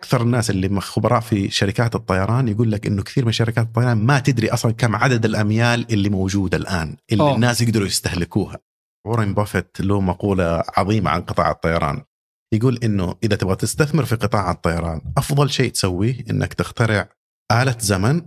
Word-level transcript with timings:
أكثر 0.00 0.22
الناس 0.22 0.50
اللي 0.50 0.80
خبراء 0.80 1.20
في 1.20 1.50
شركات 1.50 1.94
الطيران 1.94 2.48
يقول 2.48 2.72
لك 2.72 2.86
إنه 2.86 3.02
كثير 3.02 3.24
من 3.26 3.32
شركات 3.32 3.66
الطيران 3.66 3.96
ما 4.06 4.18
تدري 4.18 4.50
أصلا 4.50 4.72
كم 4.72 4.96
عدد 4.96 5.24
الأميال 5.24 5.86
اللي 5.92 6.08
موجودة 6.08 6.56
الآن 6.56 6.96
اللي 7.12 7.22
أوه. 7.24 7.34
الناس 7.34 7.60
يقدروا 7.60 7.86
يستهلكوها 7.86 8.58
وارن 9.06 9.34
بافيت 9.34 9.80
له 9.80 10.00
مقولة 10.00 10.62
عظيمة 10.76 11.10
عن 11.10 11.20
قطاع 11.20 11.50
الطيران 11.50 12.02
يقول 12.52 12.78
إنه 12.84 13.14
إذا 13.22 13.36
تبغى 13.36 13.56
تستثمر 13.56 14.04
في 14.04 14.16
قطاع 14.16 14.50
الطيران 14.50 15.00
أفضل 15.16 15.50
شيء 15.50 15.70
تسويه 15.72 16.24
إنك 16.30 16.54
تخترع 16.54 17.08
آلة 17.52 17.76
زمن. 17.80 18.22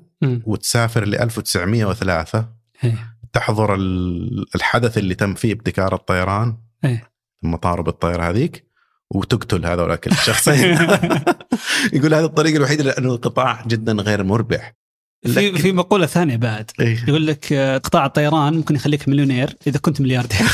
وتسافر 0.46 1.05
ل 1.05 1.16
1903 1.16 2.50
إيه. 2.84 3.16
تحضر 3.34 3.76
ال- 3.76 4.46
الحدث 4.55 4.98
اللي 4.98 5.16
تم 5.16 5.34
فيه 5.34 5.54
ابتكار 5.54 5.94
الطيران 5.96 6.58
إيه. 6.86 7.10
المطار 7.44 7.82
بالطيارة 7.82 8.30
هذيك 8.30 8.68
وتقتل 9.14 9.66
هذول 9.66 9.95
كل 9.95 10.11
الشخصين. 10.11 10.77
يقول 11.93 12.14
هذه 12.14 12.25
الطريقة 12.25 12.57
الوحيدة 12.57 12.84
لأنه 12.84 13.14
القطاع 13.14 13.64
جدا 13.68 13.93
غير 13.93 14.24
مربح. 14.24 14.74
في 15.25 15.57
في 15.57 15.71
مقولة 15.71 16.05
ثانية 16.05 16.36
بعد. 16.36 16.71
إيه. 16.79 17.04
يقول 17.07 17.28
لك 17.28 17.54
آه، 17.54 17.78
قطاع 17.78 18.05
الطيران 18.05 18.54
ممكن 18.54 18.75
يخليك 18.75 19.10
مليونير 19.10 19.55
إذا 19.68 19.79
كنت 19.79 20.02
ملياردير. 20.02 20.47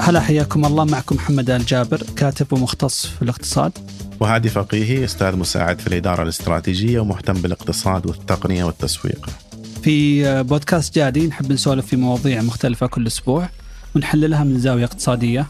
هلا 0.00 0.20
حياكم 0.20 0.64
الله. 0.64 0.84
معكم 0.84 1.16
محمد 1.16 1.50
آل 1.50 1.64
جابر 1.64 2.02
كاتب 2.16 2.52
ومختص 2.52 3.06
في 3.06 3.22
الاقتصاد. 3.22 3.72
وهادي 4.20 4.48
فقيهي 4.48 5.04
أستاذ 5.04 5.36
مساعد 5.36 5.80
في 5.80 5.86
الإدارة 5.86 6.22
الاستراتيجية 6.22 7.00
ومهتم 7.00 7.34
بالإقتصاد 7.34 8.06
والتقنية 8.06 8.64
والتسويق. 8.64 9.47
في 9.82 10.26
آه، 10.26 10.42
بودكاست 10.42 10.94
جادي 10.94 11.26
نحب 11.26 11.52
نسولف 11.52 11.86
في 11.86 11.96
مواضيع 11.96 12.42
مختلفة 12.42 12.86
كل 12.86 13.06
أسبوع 13.06 13.48
ونحللها 13.96 14.44
من 14.44 14.58
زاوية 14.58 14.84
اقتصادية. 14.84 15.46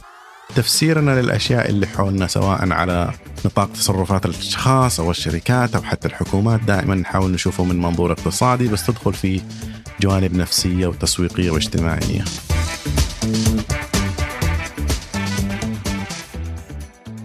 تفسيرنا 0.55 1.21
للأشياء 1.21 1.71
اللي 1.71 1.87
حولنا 1.87 2.27
سواء 2.27 2.73
على 2.73 3.13
نطاق 3.45 3.73
تصرفات 3.73 4.27
الأشخاص 4.27 5.01
أو 5.01 5.11
الشركات 5.11 5.75
أو 5.75 5.83
حتى 5.83 6.09
الحكومات 6.09 6.61
دائما 6.61 6.95
نحاول 6.95 7.31
نشوفه 7.31 7.65
من 7.65 7.81
منظور 7.81 8.13
اقتصادي 8.13 8.69
بس 8.69 8.87
تدخل 8.87 9.15
فيه 9.15 9.41
جوانب 10.01 10.35
نفسية 10.35 10.87
وتسويقية 10.87 11.51
واجتماعية. 11.51 12.25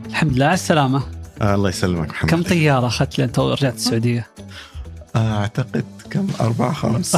الحمد 0.09 0.33
لله 0.33 0.45
على 0.45 0.53
السلامة. 0.53 1.03
آه 1.41 1.55
الله 1.55 1.69
يسلمك 1.69 2.09
محمد. 2.09 2.29
كم 2.29 2.43
طيارة 2.43 2.87
أخذت 2.87 3.19
لين 3.19 3.31
تو 3.31 3.53
رجعت 3.53 3.75
السعودية؟ 3.75 4.27
آه 5.15 5.37
أعتقد 5.39 5.85
كم؟ 6.13 6.27
أربعة 6.41 6.73
خمس. 6.73 7.17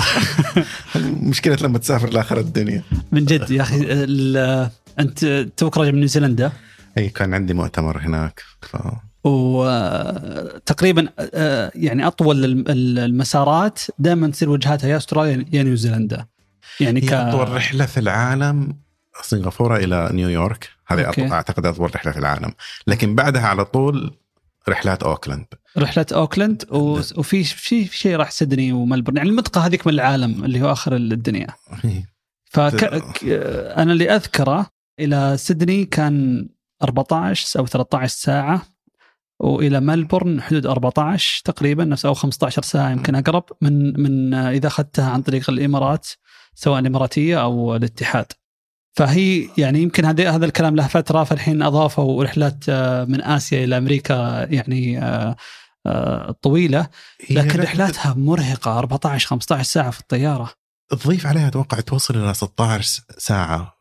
مشكلة 1.29 1.57
لما 1.61 1.77
تسافر 1.77 2.09
لآخر 2.09 2.37
الدنيا. 2.39 2.83
من 3.11 3.25
جد 3.25 3.51
يا 3.51 3.61
أخي 3.61 3.77
ال- 3.81 4.69
أنت 4.99 5.25
توك 5.57 5.77
راجع 5.77 5.91
من 5.91 5.99
نيوزيلندا؟ 5.99 6.51
أي 6.97 7.09
كان 7.09 7.33
عندي 7.33 7.53
مؤتمر 7.53 7.97
هناك 8.01 8.41
ف... 8.61 8.75
وتقريبا 9.23 11.07
يعني 11.75 12.07
أطول 12.07 12.45
الم- 12.45 12.65
ال- 12.69 12.99
المسارات 12.99 13.79
دائما 13.99 14.27
تصير 14.27 14.49
وجهاتها 14.49 14.87
يا 14.87 14.97
أستراليا 14.97 15.45
يا 15.53 15.63
نيوزيلندا. 15.63 16.25
يعني 16.79 17.01
ك 17.01 17.13
هي 17.13 17.29
أطول 17.29 17.49
رحلة 17.49 17.85
في 17.85 17.99
العالم 17.99 18.77
سنغافورة 19.21 19.77
إلى 19.77 20.09
نيويورك. 20.13 20.69
هذه 20.87 21.01
okay. 21.01 21.31
أعتقد 21.31 21.65
أطول 21.65 21.95
رحلة 21.95 22.11
في 22.11 22.19
العالم. 22.19 22.53
لكن 22.87 23.15
بعدها 23.15 23.41
على 23.47 23.65
طول 23.65 24.17
رحلات 24.69 25.03
أوكلاند. 25.03 25.45
رحلة 25.77 26.05
أوكلاند 26.13 26.65
و- 26.71 26.99
وفي 27.17 27.43
في 27.43 27.85
شيء 27.85 28.15
راح 28.15 28.31
سيدني 28.31 28.71
وملبورن. 28.73 29.17
يعني 29.17 29.29
المنطقة 29.29 29.65
هذيك 29.65 29.87
من 29.87 29.93
العالم 29.93 30.43
اللي 30.45 30.61
هو 30.61 30.71
آخر 30.71 30.95
الدنيا. 30.95 31.47
فك 32.45 32.83
أنا 33.77 33.91
اللي 33.91 34.15
أذكره 34.15 34.65
إلى 34.99 35.37
سيدني 35.37 35.85
كان 35.85 36.47
14 36.83 37.59
أو 37.59 37.65
13 37.65 38.13
ساعة 38.15 38.61
وإلى 39.39 39.79
ملبورن 39.79 40.41
حدود 40.41 40.65
14 40.65 41.41
تقريبا 41.45 41.83
نفس 41.85 42.05
أو 42.05 42.13
15 42.13 42.61
ساعة 42.61 42.91
يمكن 42.91 43.15
أقرب 43.15 43.43
من 43.61 44.01
من 44.01 44.33
إذا 44.33 44.67
أخذتها 44.67 45.09
عن 45.09 45.21
طريق 45.21 45.49
الإمارات 45.49 46.07
سواء 46.55 46.79
الإماراتية 46.79 47.41
أو 47.41 47.75
الاتحاد. 47.75 48.25
فهي 48.95 49.49
يعني 49.57 49.81
يمكن 49.81 50.05
هذا 50.05 50.31
هذا 50.31 50.45
الكلام 50.45 50.75
له 50.75 50.87
فترة 50.87 51.23
فالحين 51.23 51.63
اضافوا 51.63 52.23
رحلات 52.23 52.63
آه، 52.69 53.05
من 53.05 53.21
آسيا 53.23 53.63
إلى 53.63 53.77
أمريكا 53.77 54.47
يعني 54.49 54.99
آه، 54.99 55.35
آه، 55.85 56.35
طويلة 56.41 56.87
لكن 57.29 57.61
رحلاتها 57.61 58.13
مرهقة 58.13 58.79
14 58.79 59.27
15 59.27 59.63
ساعة 59.63 59.91
في 59.91 59.99
الطيارة. 59.99 60.51
تضيف 60.89 61.27
عليها 61.27 61.47
أتوقع 61.47 61.79
توصل 61.79 62.23
إلى 62.23 62.33
16 62.33 63.03
ساعة 63.17 63.75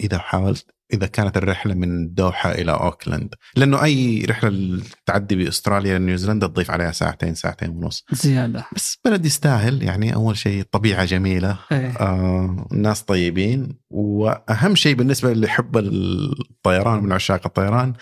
إذا 0.00 0.18
حاولت 0.18 0.66
إذا 0.94 1.06
كانت 1.06 1.36
الرحلة 1.36 1.74
من 1.74 2.14
دوحة 2.14 2.52
إلى 2.52 2.72
أوكلاند. 2.72 3.34
لأنه 3.56 3.84
أي 3.84 4.24
رحلة 4.28 4.82
تعدي 5.06 5.36
بأستراليا 5.36 5.98
نيوزيلندا 5.98 6.46
تضيف 6.46 6.70
عليها 6.70 6.92
ساعتين 6.92 7.34
ساعتين 7.34 7.70
ونص. 7.70 8.04
زيادة. 8.12 8.64
بس 8.76 8.98
بلد 9.04 9.26
يستاهل 9.26 9.82
يعني 9.82 10.14
أول 10.14 10.36
شيء 10.36 10.62
طبيعة 10.62 11.04
جميلة 11.04 11.58
إيه. 11.72 11.90
آه، 11.90 12.66
ناس 12.72 13.02
طيبين. 13.02 13.78
وأهم 13.90 14.74
شيء 14.74 14.94
بالنسبة 14.94 15.32
اللي 15.32 15.46
يحب 15.46 15.76
الطيران 15.76 17.02
من 17.02 17.12
عشاق 17.12 17.40
الطيران 17.46 17.92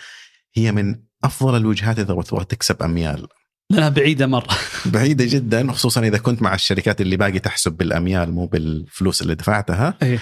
هي 0.55 0.71
من 0.71 0.95
أفضل 1.23 1.57
الوجهات 1.57 1.99
إذا 1.99 2.13
تبغى 2.21 2.45
تكسب 2.45 2.83
أميال. 2.83 3.27
لأنها 3.69 3.89
بعيدة 3.89 4.27
مرة. 4.27 4.57
بعيدة 4.85 5.25
جدا 5.25 5.71
خصوصا 5.71 6.01
إذا 6.01 6.17
كنت 6.17 6.41
مع 6.41 6.53
الشركات 6.53 7.01
اللي 7.01 7.17
باقي 7.17 7.39
تحسب 7.39 7.71
بالأميال 7.71 8.31
مو 8.31 8.45
بالفلوس 8.45 9.21
اللي 9.21 9.35
دفعتها. 9.35 9.93
إيه. 10.03 10.19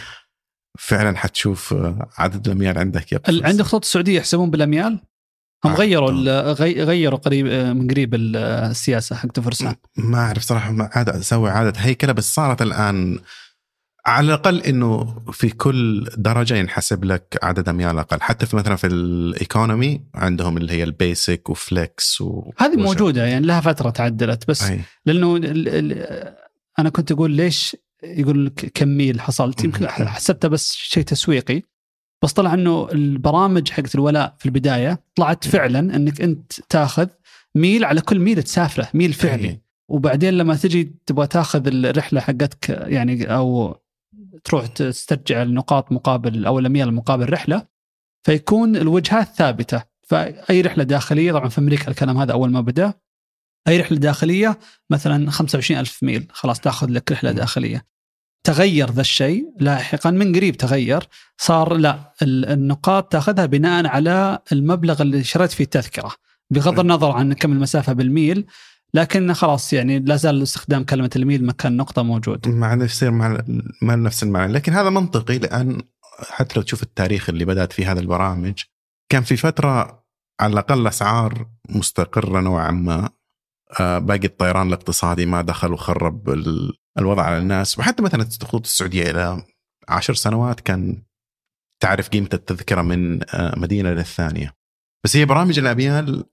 فعلا 0.79 1.17
حتشوف 1.17 1.73
آه، 1.73 2.09
عدد 2.17 2.47
الأميال 2.47 2.77
عندك 2.77 3.29
ال- 3.29 3.45
عند 3.45 3.61
خطوط 3.61 3.85
السعودية 3.85 4.17
يحسبون 4.17 4.49
بالأميال؟ 4.51 4.99
هم 5.65 5.71
آه، 5.71 5.75
غيروا 5.75 6.11
غيروا 6.83 7.19
قريب 7.19 7.45
من 7.47 7.87
قريب 7.91 8.15
ال- 8.15 8.35
السياسة 8.35 9.15
حقت 9.15 9.39
فرسان 9.39 9.75
ما 9.97 10.17
أعرف 10.17 10.43
صراحة 10.43 10.71
ما 10.71 10.89
عاد 10.93 11.09
أسوي 11.09 11.49
عادة 11.49 11.79
هيكلة 11.79 12.13
بس 12.13 12.33
صارت 12.35 12.61
الآن 12.61 13.19
على 14.05 14.25
الأقل 14.27 14.61
إنه 14.61 15.19
في 15.31 15.49
كل 15.49 16.09
درجة 16.17 16.53
ينحسب 16.55 17.03
لك 17.05 17.39
عدد 17.43 17.69
أميال 17.69 17.99
أقل. 17.99 18.21
حتى 18.21 18.45
في 18.45 18.55
مثلا 18.55 18.75
في 18.75 18.87
ال 18.87 19.02
economy 19.02 20.05
عندهم 20.15 20.57
اللي 20.57 20.73
هي 20.73 20.83
ال 20.83 20.94
basic 20.94 21.49
و 21.49 21.63
flex 21.63 22.21
و 22.21 22.51
هذه 22.57 22.75
موجودة 22.75 23.25
يعني 23.25 23.45
لها 23.45 23.61
فترة 23.61 23.89
تعدلت 23.89 24.47
بس 24.47 24.63
أي. 24.63 24.81
لأنه 25.05 25.35
ال- 25.35 25.67
ال- 25.67 26.35
أنا 26.79 26.89
كنت 26.89 27.11
أقول 27.11 27.31
ليش 27.31 27.75
يقول 28.03 28.45
لك 28.45 28.71
كم 28.73 28.87
ميل 28.87 29.21
حصلت. 29.21 29.63
يمكن. 29.63 29.87
حسبتها 29.87 30.47
بس 30.47 30.73
شيء 30.73 31.03
تسويقي. 31.03 31.61
بس 32.23 32.33
طلع 32.33 32.53
إنه 32.53 32.87
البرامج 32.91 33.69
حقت 33.69 33.95
الولاء 33.95 34.35
في 34.39 34.45
البداية 34.45 35.03
طلعت 35.15 35.47
فعلا 35.47 35.79
إنك 35.79 36.21
أنت 36.21 36.53
تأخذ 36.69 37.07
ميل 37.55 37.85
على 37.85 38.01
كل 38.01 38.19
ميل 38.19 38.43
تسافره 38.43 38.89
ميل 38.93 39.13
فعلي. 39.13 39.47
أي. 39.47 39.61
وبعدين 39.89 40.33
لما 40.33 40.55
تجي 40.55 40.91
تبغى 41.05 41.27
تأخذ 41.27 41.67
الرحلة 41.67 42.21
حقتك 42.21 42.69
يعني 42.69 43.35
أو 43.35 43.77
تروح 44.43 44.67
تسترجع 44.67 45.43
النقاط 45.43 45.91
مقابل 45.91 46.45
أو 46.45 46.59
الأميال 46.59 46.93
مقابل 46.93 47.33
رحلة 47.33 47.67
فيكون 48.25 48.75
الوجهات 48.75 49.27
ثابتة. 49.27 49.83
فأي 50.07 50.61
رحلة 50.61 50.83
داخلية 50.83 51.31
طبعا 51.31 51.49
في 51.49 51.59
أمريكا 51.59 51.91
الكلام 51.91 52.17
هذا 52.17 52.31
أول 52.31 52.51
ما 52.51 52.61
بدأ. 52.61 52.93
أي 53.67 53.79
رحلة 53.79 53.97
داخلية 53.97 54.59
مثلا 54.89 55.31
25 55.31 55.79
ألف 55.79 56.03
ميل. 56.03 56.27
خلاص 56.31 56.59
تأخذ 56.59 56.87
لك 56.89 57.11
رحلة. 57.11 57.31
داخلية. 57.31 57.85
تغير 58.43 58.91
ذا 58.91 59.01
الشيء 59.01 59.45
لاحقا 59.59 60.11
من 60.11 60.35
قريب 60.35 60.57
تغير. 60.57 61.07
صار 61.37 61.73
لا 61.77 62.13
ال- 62.21 62.45
النقاط 62.45 63.11
تأخذها 63.11 63.45
بناء 63.45 63.87
على 63.87 64.39
المبلغ 64.51 65.01
اللي 65.01 65.23
شريت 65.23 65.51
فيه 65.51 65.63
التذكرة 65.63 66.11
بغض. 66.51 66.79
النظر 66.79 67.11
عن 67.11 67.33
كم 67.33 67.51
المسافة 67.51 67.93
بالميل. 67.93 68.45
لكن 68.93 69.33
خلاص 69.33 69.73
يعني 69.73 69.99
لا 69.99 70.15
زال 70.15 70.43
استخدام 70.43 70.83
كلمة 70.83 71.09
الميل 71.15 71.45
مكان 71.45 71.77
نقطة 71.77 72.03
موجود. 72.03 72.47
مع 72.47 72.73
يصير 72.73 73.11
مع 73.11 73.43
ما 73.81 73.95
نفس 73.95 74.23
المعنى. 74.23 74.53
لكن 74.53 74.73
هذا 74.73 74.89
منطقي 74.89 75.37
لأن 75.37 75.81
حتى 76.29 76.53
لو 76.55 76.61
تشوف 76.61 76.83
التاريخ 76.83 77.29
اللي 77.29 77.45
بدأت 77.45 77.73
فيه 77.73 77.91
هذه 77.91 77.99
البرامج 77.99 78.53
كان 79.11 79.23
في 79.23 79.37
فترة 79.37 80.03
على 80.41 80.53
الأقل 80.53 80.87
أسعار 80.87 81.47
مستقرة 81.69 82.39
نوعا 82.39 82.71
ما. 82.71 83.09
باقي 83.79 84.27
الطيران 84.27 84.67
الاقتصادي 84.67 85.25
ما 85.25 85.41
دخل 85.41 85.73
وخرب 85.73 86.29
ال- 86.29 86.73
الوضع 86.99 87.23
على 87.23 87.37
الناس. 87.37 87.79
وحتى 87.79 88.03
مثلا 88.03 88.27
خطوط 88.43 88.65
السعودية 88.65 89.11
إلى 89.11 89.43
عشر 89.89 90.13
سنوات 90.13 90.59
كان 90.59 91.03
تعرف 91.79 92.09
قيمة 92.09 92.29
التذكرة 92.33 92.81
من 92.81 93.19
آه، 93.35 93.59
مدينة 93.59 93.89
للثانيه 93.89 94.53
بس 95.05 95.15
هي 95.15 95.25
برامج 95.25 95.59
الاميال 95.59 96.23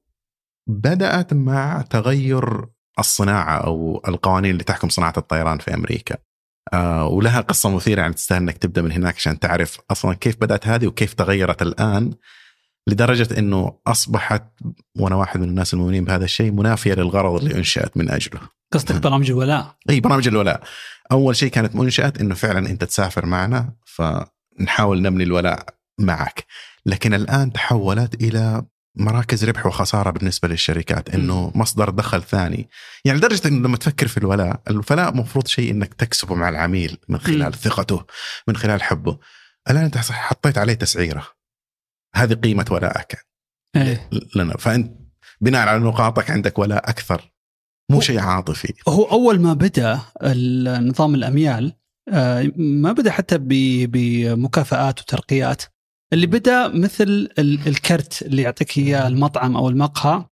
بدأت 0.69 1.35
مع 1.35 1.83
تغير 1.91 2.67
الصناعة 2.99 3.59
أو 3.59 4.03
القوانين 4.09 4.51
اللي 4.51 4.65
تحكم 4.65 4.89
صناعة 4.89 5.15
الطيران 5.17 5.59
في 5.59 5.75
أمريكا. 5.75 6.17
آه 6.73 7.07
ولها 7.07 7.41
قصة 7.41 7.77
مثيرة 7.77 8.01
يعني 8.01 8.15
تستاهل 8.15 8.43
إنك 8.43 8.59
تبدأ 8.59 8.83
من 8.83 8.93
هناك 8.93 9.15
عشان 9.15 9.39
تعرف 9.39 9.79
أصلا 9.91 10.15
كيف 10.15 10.37
بدأت 10.41 10.67
هذه 10.67 10.87
وكيف 10.87 11.15
تغيرت 11.15 11.63
الآن. 11.63 12.15
لدرجة 12.89 13.39
إنه 13.39 13.79
أصبحت 13.87 14.43
وأنا 14.99 15.17
واحد 15.17 15.41
من 15.41 15.49
الناس 15.49 15.75
المؤمنين 15.75 16.05
بهذا 16.05 16.25
الشيء 16.25 16.51
منافية 16.51 16.95
للغرض 16.95 17.35
اللي 17.35 17.55
أنشأت 17.55 17.97
من 17.97 18.11
أجله. 18.11 18.41
قصدك 18.73 18.95
برامج 18.95 19.31
الولاء؟ 19.31 19.77
إي 19.91 20.01
برامج 20.01 20.29
الولاء. 20.29 20.63
أول 21.13 21.37
شيء 21.37 21.51
كانت 21.51 21.77
منشأت 21.77 22.21
إنه 22.21 22.35
فعلا 22.35 22.71
أنت 22.71 22.85
تسافر 22.85 23.27
معنا 23.27 23.73
ف 23.85 24.03
نحاول 24.61 25.03
نبني 25.03 25.25
الولاء 25.25 25.67
معك. 26.01 26.45
لكن 26.87 27.15
الآن 27.15 27.53
تحولت 27.53 28.15
إلى 28.15 28.63
مراكز 28.97 29.45
ربح 29.45 29.67
وخسارة 29.67 30.11
بالنسبة 30.11 30.49
للشركات 30.49 31.15
إنه 31.15 31.53
مصدر 31.55 31.91
دخل 31.91 32.23
ثاني. 32.23 32.69
يعني 33.05 33.19
لدرجة 33.19 33.49
إنه 33.49 33.69
لما 33.69 33.77
تفكر 33.77 34.09
في 34.09 34.19
الولاء 34.19 34.61
الولاء 34.71 35.17
مفروض 35.17 35.47
شيء 35.47 35.71
إنك 35.71 35.95
تكسبه 35.95 36.35
مع 36.35 36.49
العميل 36.49 36.99
من 37.09 37.19
خلال 37.19 37.55
ثقته 37.55 38.05
من 38.49 38.57
خلال 38.57 38.83
حبه. 38.83 39.19
الآن 39.71 39.85
انت 39.85 39.99
حطيت 39.99 40.59
عليه 40.59 40.75
تسعيرة. 40.75 41.38
هذه 42.15 42.35
قيمة 42.35 42.67
ولائك 42.71 43.27
إيه. 43.77 44.11
لنا. 44.37 44.57
فأنت 44.57 44.99
بناء 45.41 45.69
على 45.69 45.79
نقاطك 45.79 46.31
عندك 46.31 46.59
ولاء 46.59 46.91
أكثر. 46.91 47.33
مو 47.91 48.01
شيء 48.01 48.21
عاطفي. 48.21 48.75
هو 48.89 49.05
أول 49.05 49.41
ما 49.41 49.53
بدأ 49.53 50.01
نظام 50.81 51.15
الأميال 51.15 51.73
آه، 52.13 52.53
ما 52.57 52.93
بدأ 52.93 53.11
حتى 53.11 53.39
بمكافآت 53.87 55.01
وترقيات. 55.01 55.63
اللي 56.13 56.27
بدأ 56.27 56.69
مثل 56.69 57.29
الكرت 57.39 58.23
اللي 58.23 58.43
يعطيك 58.43 58.79
إياه 58.79 59.07
المطعم 59.07 59.57
أو 59.57 59.69
المقهى 59.69 60.25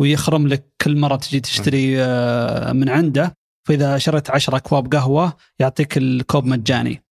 ويخرم 0.00 0.48
لك 0.48 0.72
كل 0.80 0.96
مرة 0.96 1.16
تجي 1.16 1.40
تشتري 1.40 2.02
آه، 2.02 2.72
من 2.72 2.88
عنده. 2.88 3.36
فإذا 3.68 3.98
شريت 3.98 4.30
10 4.30 4.56
أكواب 4.56 4.94
قهوة 4.94 5.36
يعطيك 5.58 5.98
الكوب 5.98 6.44
مجاني. 6.44 7.04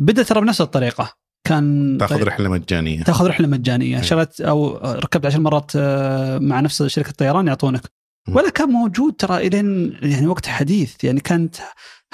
بدأ 0.00 0.22
ترى 0.22 0.40
بنفس 0.40 0.60
الطريقة. 0.60 1.12
كان 1.48 1.96
تاخذ 2.00 2.22
رحلة 2.22 2.48
مجانية. 2.48 3.02
تاخذ 3.02 3.26
رحلة 3.26 3.48
مجانية. 3.48 4.00
شريت 4.00 4.40
أو 4.40 4.76
ركبت 4.76 5.26
عشر 5.26 5.40
مرات 5.40 5.72
آه، 5.76 6.38
مع 6.38 6.60
نفس 6.60 6.82
شركة 6.82 7.10
الطيران 7.10 7.46
يعطونك. 7.46 7.82
ولا 8.28 8.50
كان 8.50 8.68
موجود 8.68 9.12
ترى 9.12 9.46
إلين 9.46 9.98
يعني 10.02 10.26
وقت 10.26 10.46
حديث. 10.46 11.04
يعني 11.04 11.20
كانت 11.20 11.56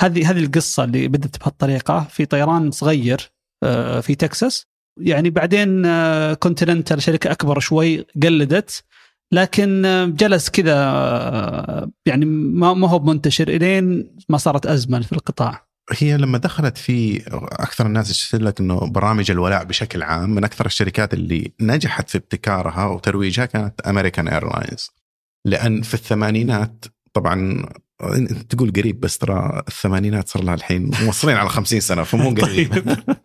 هذه 0.00 0.30
هذه 0.30 0.44
القصة 0.44 0.84
اللي 0.84 1.08
بدات 1.08 1.38
بهالطريقة. 1.40 2.06
في 2.10 2.26
طيران 2.26 2.70
صغير 2.70 3.30
آه، 3.62 4.00
في 4.00 4.14
تكساس. 4.14 4.66
يعني 5.00 5.30
بعدين 5.30 5.82
كونتيننتال 6.34 7.02
شركة 7.02 7.30
أكبر 7.30 7.60
شوي 7.60 8.06
قلدت. 8.22 8.84
لكن 9.32 9.82
جلس 10.16 10.50
كذا 10.50 11.90
يعني 12.06 12.24
ما 12.24 12.74
ما 12.74 12.88
هو 12.88 12.98
منتشر. 12.98 13.48
إلين 13.48 14.16
ما 14.28 14.38
صارت 14.38 14.66
أزمة 14.66 15.00
في 15.00 15.12
القطاع. 15.12 15.73
هي 15.92 16.16
لما 16.16 16.38
دخلت 16.38 16.78
في 16.78 17.22
أكثر 17.52 17.86
الناس 17.86 18.10
يشتري 18.10 18.44
لك 18.44 18.60
إنه 18.60 18.80
برامج 18.80 19.30
الولاء 19.30 19.64
بشكل 19.64 20.02
عام 20.02 20.30
من 20.30 20.44
أكثر 20.44 20.66
الشركات 20.66 21.14
اللي 21.14 21.52
نجحت 21.60 22.10
في 22.10 22.18
ابتكارها 22.18 22.86
وترويجها 22.86 23.46
كانت 23.46 23.80
American 23.80 24.28
Airlines. 24.28 24.90
لأن 25.44 25.82
في 25.82 25.94
الثمانينات 25.94 26.84
طبعا 27.12 27.66
تقول 28.48 28.72
قريب 28.72 29.00
بس 29.00 29.18
ترى 29.18 29.62
الثمانينات 29.68 30.28
صار 30.28 30.44
لها 30.44 30.54
الحين 30.54 30.90
موصلين 31.02 31.36
على 31.36 31.48
50 31.48 31.80
سنة 31.80 32.02
فمو 32.02 32.34
قريب. 32.42 32.74
طيب. 32.74 33.16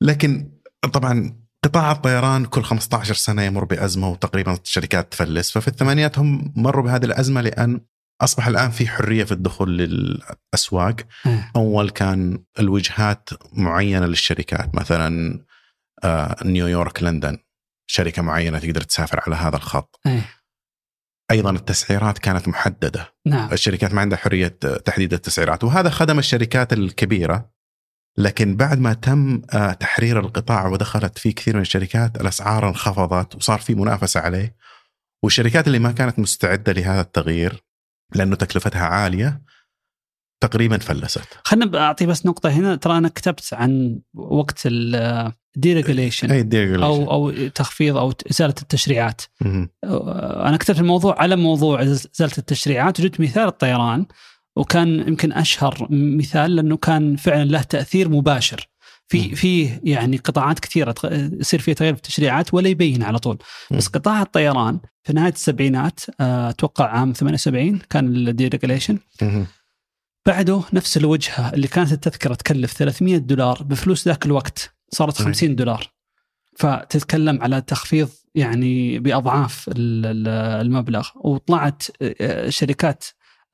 لكن 0.00 0.50
طبعا 0.92 1.42
قطاع 1.64 1.92
الطيران 1.92 2.44
كل 2.44 2.62
15 2.62 3.14
سنة 3.14 3.42
يمر 3.42 3.64
بأزمة 3.64 4.10
وتقريبا 4.10 4.58
الشركات 4.64 5.12
تفلس 5.12 5.50
ففي 5.50 5.68
الثمانينات 5.68 6.18
هم 6.18 6.52
مروا 6.56 6.82
بهذه 6.82 7.04
الأزمة 7.04 7.40
لأن 7.40 7.80
أصبح 8.22 8.46
الآن 8.46 8.70
في 8.70 8.88
حرية 8.88 9.24
في 9.24 9.32
الدخول 9.32 9.78
للأسواق. 9.78 10.96
أول 11.56 11.90
كان 11.90 12.44
الوجهات 12.58 13.30
معينة 13.52 14.06
للشركات 14.06 14.74
مثلا 14.74 15.40
آه، 16.04 16.36
نيويورك 16.44 17.02
لندن. 17.02 17.38
شركة 17.86 18.22
معينة 18.22 18.58
تقدر 18.58 18.80
تسافر 18.80 19.20
على 19.26 19.36
هذا 19.36 19.56
الخط. 19.56 20.00
أيضا 21.30 21.50
التسعيرات 21.50 22.18
كانت 22.18 22.48
محددة. 22.48 23.14
نعم. 23.26 23.52
الشركات 23.52 23.94
ما 23.94 24.00
عندها 24.00 24.18
حرية 24.18 24.48
تحديد 24.84 25.12
التسعيرات. 25.12 25.64
وهذا 25.64 25.90
خدم 25.90 26.18
الشركات 26.18 26.72
الكبيرة. 26.72 27.52
لكن 28.18 28.56
بعد 28.56 28.78
ما 28.78 28.92
تم 28.92 29.42
آه، 29.54 29.72
تحرير 29.72 30.20
القطاع 30.20 30.66
ودخلت 30.66 31.18
فيه 31.18 31.34
كثير 31.34 31.56
من 31.56 31.62
الشركات 31.62 32.20
الأسعار 32.20 32.68
انخفضت 32.68 33.34
وصار 33.34 33.58
في 33.58 33.74
منافسة 33.74 34.20
عليه. 34.20 34.56
والشركات 35.24 35.66
اللي 35.66 35.78
ما 35.78 35.92
كانت 35.92 36.18
مستعدة 36.18 36.72
لهذا 36.72 37.00
التغيير 37.00 37.71
لأنه 38.14 38.36
تكلفتها 38.36 38.82
عالية 38.82 39.42
تقريبا 40.40 40.78
فلست. 40.78 41.28
خلينا 41.44 41.78
أعطي 41.78 42.06
بس 42.06 42.26
نقطة 42.26 42.50
هنا. 42.50 42.76
ترى 42.76 42.98
أنا 42.98 43.08
كتبت 43.08 43.48
عن 43.52 44.00
وقت 44.14 44.62
الديريجوليشن 44.66 46.30
أو 46.82 47.12
أو 47.12 47.48
تخفيض 47.48 47.96
أو 47.96 48.12
إزالة 48.30 48.54
التشريعات. 48.62 49.22
أنا 49.84 50.56
كتبت 50.56 50.78
الموضوع 50.78 51.20
على 51.20 51.36
موضوع 51.36 51.82
إزالة 51.82 52.32
التشريعات 52.38 53.00
وجدت 53.00 53.20
مثال 53.20 53.46
الطيران 53.46 54.06
وكان 54.56 55.08
يمكن 55.08 55.32
أشهر 55.32 55.86
مثال 55.90 56.56
لأنه 56.56 56.76
كان 56.76 57.16
فعلا 57.16 57.44
له 57.44 57.62
تأثير 57.62 58.08
مباشر. 58.08 58.68
في 59.12 59.36
في 59.36 59.80
يعني 59.84 60.16
قطاعات 60.16 60.58
كثيرة 60.58 60.94
يصير 61.40 61.60
فيها 61.60 61.74
تغيير 61.74 61.94
في 61.94 61.98
التشريعات 61.98 62.54
ولا 62.54 62.68
يبين 62.68 63.02
على 63.02 63.18
طول. 63.18 63.38
بس 63.70 63.88
قطاع 63.88 64.22
الطيران 64.22 64.80
في 65.04 65.12
نهاية 65.12 65.32
السبعينات 65.32 66.00
آه، 66.20 66.50
أتوقع 66.50 66.86
عام 66.86 67.12
78 67.12 67.78
كان 67.90 68.16
الديريجليشن 68.16 68.98
بعده 70.26 70.62
نفس 70.72 70.96
الوجهة 70.96 71.54
اللي 71.54 71.68
كانت 71.68 71.92
التذكرة 71.92 72.34
تكلف 72.34 72.72
300 72.72 73.16
دولار 73.16 73.62
بفلوس 73.62 74.08
ذاك 74.08 74.26
الوقت 74.26 74.74
صارت 74.92 75.22
50 75.22 75.56
دولار. 75.56 75.92
فتتكلم 76.56 77.42
على 77.42 77.60
تخفيض 77.60 78.08
يعني 78.34 78.98
بأضعاف 78.98 79.70
المبلغ. 79.76 81.08
وطلعت 81.16 81.82
آه، 82.02 82.48
شركات 82.48 83.04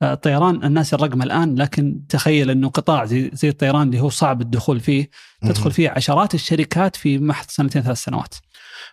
الطيران 0.03 0.63
الناس 0.63 0.93
الرقم 0.93 1.21
الآن 1.21 1.55
لكن 1.55 2.01
تخيل 2.09 2.49
أنه 2.49 2.69
قطاع 2.69 3.05
زي, 3.05 3.31
زي 3.33 3.49
الطيران 3.49 3.87
اللي 3.87 3.99
هو 3.99 4.09
صعب 4.09 4.41
الدخول 4.41 4.79
فيه 4.79 5.09
تدخل 5.41 5.71
فيه 5.71 5.89
عشرات 5.89 6.35
الشركات 6.35 6.95
في 6.95 7.17
محض 7.17 7.45
سنتين 7.49 7.81
ثلاث 7.81 7.97
سنوات. 7.97 8.35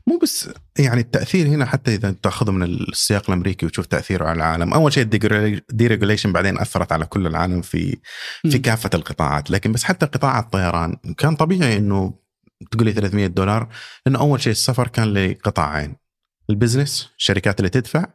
مو 0.07 0.19
بس 0.23 0.51
يعني 0.79 1.01
التأثير 1.01 1.47
هنا 1.47 1.67
حتى 1.67 1.95
إذا 1.95 2.11
تأخذه 2.11 2.51
من 2.51 2.63
السياق 2.63 3.31
الأمريكي 3.31 3.67
وتشوف 3.67 3.87
تأثيره 3.87 4.25
على 4.25 4.37
العالم، 4.37 4.75
أول 4.75 4.93
شيء 4.93 5.03
الديريجوليشن 5.03 6.33
بعدين 6.33 6.59
أثرت 6.59 6.93
على 6.93 7.07
كل 7.07 7.27
العالم 7.27 7.63
في 7.63 7.97
في 8.51 8.59
كافة 8.59 8.91
القطاعات، 8.95 9.51
لكن 9.51 9.73
بس 9.73 9.85
حتى 9.85 10.07
قطاع 10.07 10.39
الطيران 10.39 10.97
كان 11.19 11.37
طبيعي 11.37 11.77
إنه 11.77 12.15
تقول 12.71 12.87
لي 12.87 12.93
300 12.93 13.27
دولار 13.27 13.69
لأنه 14.07 14.19
أول 14.19 14.43
شيء 14.43 14.53
السفر 14.53 14.89
كان 14.89 15.13
لقطاعين. 15.15 15.97
ال 16.51 16.57
business 16.57 17.11
الشركات 17.19 17.61
اللي 17.61 17.69
تدفع 17.71 18.07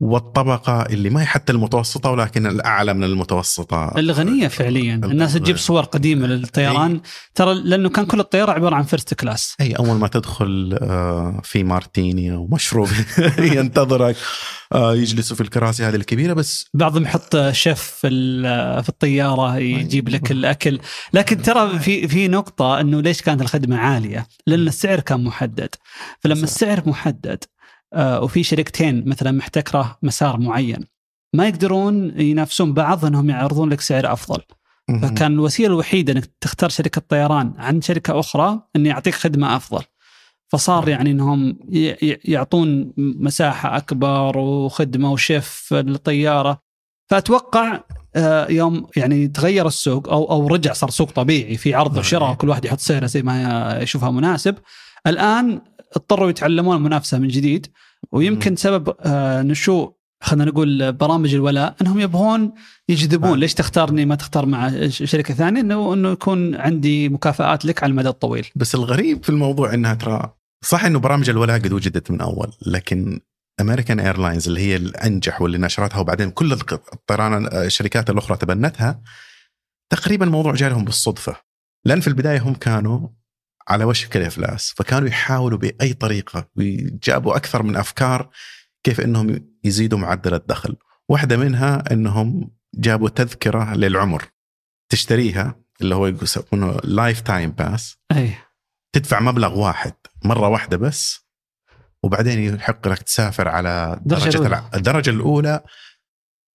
والطبقة 0.00 0.82
اللي 0.82 1.10
ما 1.10 1.20
هي 1.22 1.26
حتى 1.26 1.52
المتوسطة 1.52 2.10
ولكن 2.10 2.46
الأعلى 2.46 2.94
من 2.94 3.04
المتوسطة. 3.04 3.98
الغنية 3.98 4.48
فعليا. 4.48 4.94
الناس 4.94 5.34
تجيب 5.34 5.56
صور 5.56 5.82
قديمة 5.82 6.26
للطيران. 6.26 7.00
ترى 7.34 7.54
لأنه 7.54 7.88
كان 7.88 8.06
كل 8.06 8.20
الطيارة 8.20 8.52
عبارة 8.52 8.74
عن 8.74 8.82
first 8.82 9.14
class 9.14 9.54
أي 9.60 9.72
أول 9.72 9.96
ما 9.96 10.08
تدخل 10.08 10.78
آه، 10.82 11.40
في 11.44 11.64
martini 11.64 12.32
أو 12.32 12.48
مشروب 12.52 12.88
ينتظرك 13.38 14.16
آه، 14.72 14.94
يجلسوا 14.94 15.36
في 15.36 15.42
الكراسي 15.42 15.84
هذه 15.84 15.96
الكبيرة 15.96 16.32
بس. 16.32 16.66
بعضهم 16.74 17.02
يحط 17.02 17.36
شيف 17.36 17.80
في 17.80 18.08
في 18.82 18.88
الطيارة 18.88 19.56
يجيب 19.56 20.08
لك 20.08 20.30
الأكل. 20.30 20.78
لكن 21.12 21.42
ترى 21.42 21.78
في 21.78 22.08
في 22.08 22.28
نقطة 22.28 22.80
أنه 22.80 23.00
ليش 23.00 23.22
كانت 23.22 23.42
الخدمة 23.42 23.76
عالية؟ 23.76 24.26
لأن 24.46 24.68
السعر 24.68 25.00
كان 25.00 25.24
محدد. 25.24 25.68
فلما 26.20 26.44
السعر 26.44 26.82
محدد 26.86 27.44
وفي 27.94 28.42
شركتين 28.42 29.08
مثلا 29.08 29.32
محتكرة 29.32 29.98
مسار 30.02 30.40
معين. 30.40 30.84
ما 31.34 31.48
يقدرون 31.48 32.20
ينافسون 32.20 32.74
بعض 32.74 33.04
إنهم 33.04 33.30
يعرضون 33.30 33.70
لك 33.70 33.80
سعر 33.80 34.12
أفضل. 34.12 34.42
فكان 35.02 35.32
الوسيلة 35.32 35.68
الوحيدة 35.68 36.12
إنك 36.12 36.30
تختار 36.40 36.70
شركة 36.70 37.02
طيران 37.08 37.52
عن 37.58 37.80
شركة 37.80 38.20
أخرى 38.20 38.60
انه 38.76 38.88
يعطيك 38.88 39.14
خدمة 39.14 39.56
أفضل. 39.56 39.82
فصار 40.48 40.88
يعني 40.88 41.10
إنهم 41.10 41.58
يعطون 42.24 42.92
مساحة 42.96 43.76
أكبر 43.76 44.38
وخدمة 44.38 45.12
وشيف 45.12 45.68
للطيارة. 45.72 46.62
فأتوقع 47.10 47.80
آه، 48.16 48.50
يوم 48.50 48.86
يعني 48.96 49.28
تغير 49.28 49.66
السوق 49.66 50.08
أو 50.08 50.30
أو 50.30 50.48
رجع 50.48 50.72
صار 50.72 50.90
سوق 50.90 51.10
طبيعي 51.10 51.56
في 51.56 51.74
عرض 51.74 51.96
وشراء 51.96 52.34
كل 52.34 52.48
واحد 52.48 52.64
يحط 52.64 52.78
سعره 52.78 53.06
زي 53.06 53.22
ما 53.22 53.78
يشوفها 53.82 54.10
مناسب. 54.10 54.54
الآن 55.06 55.60
اضطروا 55.96 56.30
يتعلمون 56.30 56.76
المنافسه 56.76 57.18
من 57.18 57.28
جديد 57.28 57.66
ويمكن 58.12 58.56
سبب 58.56 58.94
آه، 59.00 59.42
نشوء 59.42 59.96
خلينا 60.22 60.44
نقول 60.44 60.92
برامج 60.92 61.34
الولاء 61.34 61.76
إنهم 61.82 62.00
يبغون 62.00 62.52
يجذبون 62.88 63.30
آه. 63.30 63.36
ليش 63.36 63.54
تختارني 63.54 64.04
ما 64.04 64.14
تختار 64.14 64.46
مع 64.46 64.88
شركة 64.88 65.34
ثانية 65.34 65.60
إنه 65.60 65.94
إنه 65.94 66.10
يكون 66.12 66.54
عندي 66.54 67.08
مكافآت 67.08 67.64
لك 67.64 67.82
على 67.82 67.90
المدى 67.90 68.08
الطويل. 68.08 68.46
بس 68.56 68.74
الغريب 68.74 69.22
في 69.22 69.30
الموضوع 69.30 69.74
إنها 69.74 69.94
ترى 69.94 70.32
صح 70.64 70.84
إنه 70.84 70.98
برامج 70.98 71.30
الولاء 71.30 71.58
قد 71.58 71.72
وجدت 71.72 72.10
من 72.10 72.20
أول 72.20 72.52
لكن 72.66 73.20
امريكان 73.60 74.00
ايرلاينز 74.00 74.48
اللي 74.48 74.60
هي 74.60 74.76
الأنجح 74.76 75.42
واللي 75.42 75.58
نشرتها 75.58 75.98
وبعدين 75.98 76.30
كل 76.30 76.52
الطيران 76.52 77.46
الشركات 77.46 78.10
الأخرى 78.10 78.36
تبنتها 78.36 79.02
تقريبا 79.92 80.24
الموضوع 80.24 80.54
جاء 80.54 80.70
لهم 80.70 80.84
بالصدفة 80.84 81.36
لأن 81.84 82.00
في 82.00 82.08
البداية 82.08 82.38
هم 82.38 82.54
كانوا 82.54 83.08
على 83.68 83.84
وشك 83.84 84.16
الإفلاس. 84.16 84.74
فكانوا 84.76 85.08
يحاولوا 85.08 85.58
بأي 85.58 85.92
طريقة 85.92 86.48
وجابوا 86.56 87.36
أكثر 87.36 87.62
من 87.62 87.76
أفكار 87.76 88.30
كيف 88.82 89.00
إنهم 89.00 89.48
يزيدوا 89.64 89.98
معدل 89.98 90.34
الدخل. 90.34 90.76
واحدة 91.08 91.36
منها 91.36 91.92
إنهم 91.92 92.50
جابوا 92.74 93.08
تذكرة 93.08 93.74
للعمر. 93.74 94.24
تشتريها 94.88 95.60
اللي 95.80 95.94
هو 95.94 96.06
يسمونه 96.06 96.80
lifetime 96.84 97.50
pass 97.50 97.96
أي. 98.12 98.34
تدفع 98.92 99.20
مبلغ 99.20 99.58
واحد 99.58 99.92
مرة 100.24 100.48
واحدة 100.48 100.76
بس 100.76 101.26
وبعدين 102.02 102.54
يحق 102.54 102.88
لك 102.88 103.02
تسافر 103.02 103.48
على 103.48 104.00
درجة 104.04 104.62
الدرجة 104.74 105.10
الأولى 105.10 105.60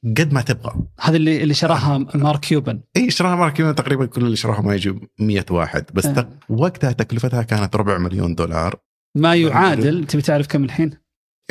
قد 0.05 0.34
ما 0.34 0.41
تبغى 0.41 0.74
هذا 1.00 1.17
اللي 1.17 1.43
اللي 1.43 1.53
شراها 1.53 1.98
مارك 1.98 2.39
كيوبن 2.39 2.81
إي 2.98 3.12
شراها 3.12 3.36
مارك 3.36 3.50
كيوبن 3.50 3.75
تقريبا 3.75 4.05
كل 4.05 4.22
اللي 4.22 4.36
شراها 4.36 4.62
ما 4.62 4.75
يجي 4.75 5.00
100 5.20 5.46
واحد 5.50 5.86
بس. 5.93 6.03
تق... 6.03 6.29
وقتها 6.50 6.91
تكلفتها 6.91 7.43
كانت 7.43 7.75
ربع 7.75 7.98
مليون 7.98 8.36
دولار 8.36 8.75
ما 9.15 9.36
يعادل 9.36 10.05
تبي 10.05 10.22
تعرف 10.22 10.48
كم 10.48 10.63
الحين؟ 10.63 10.98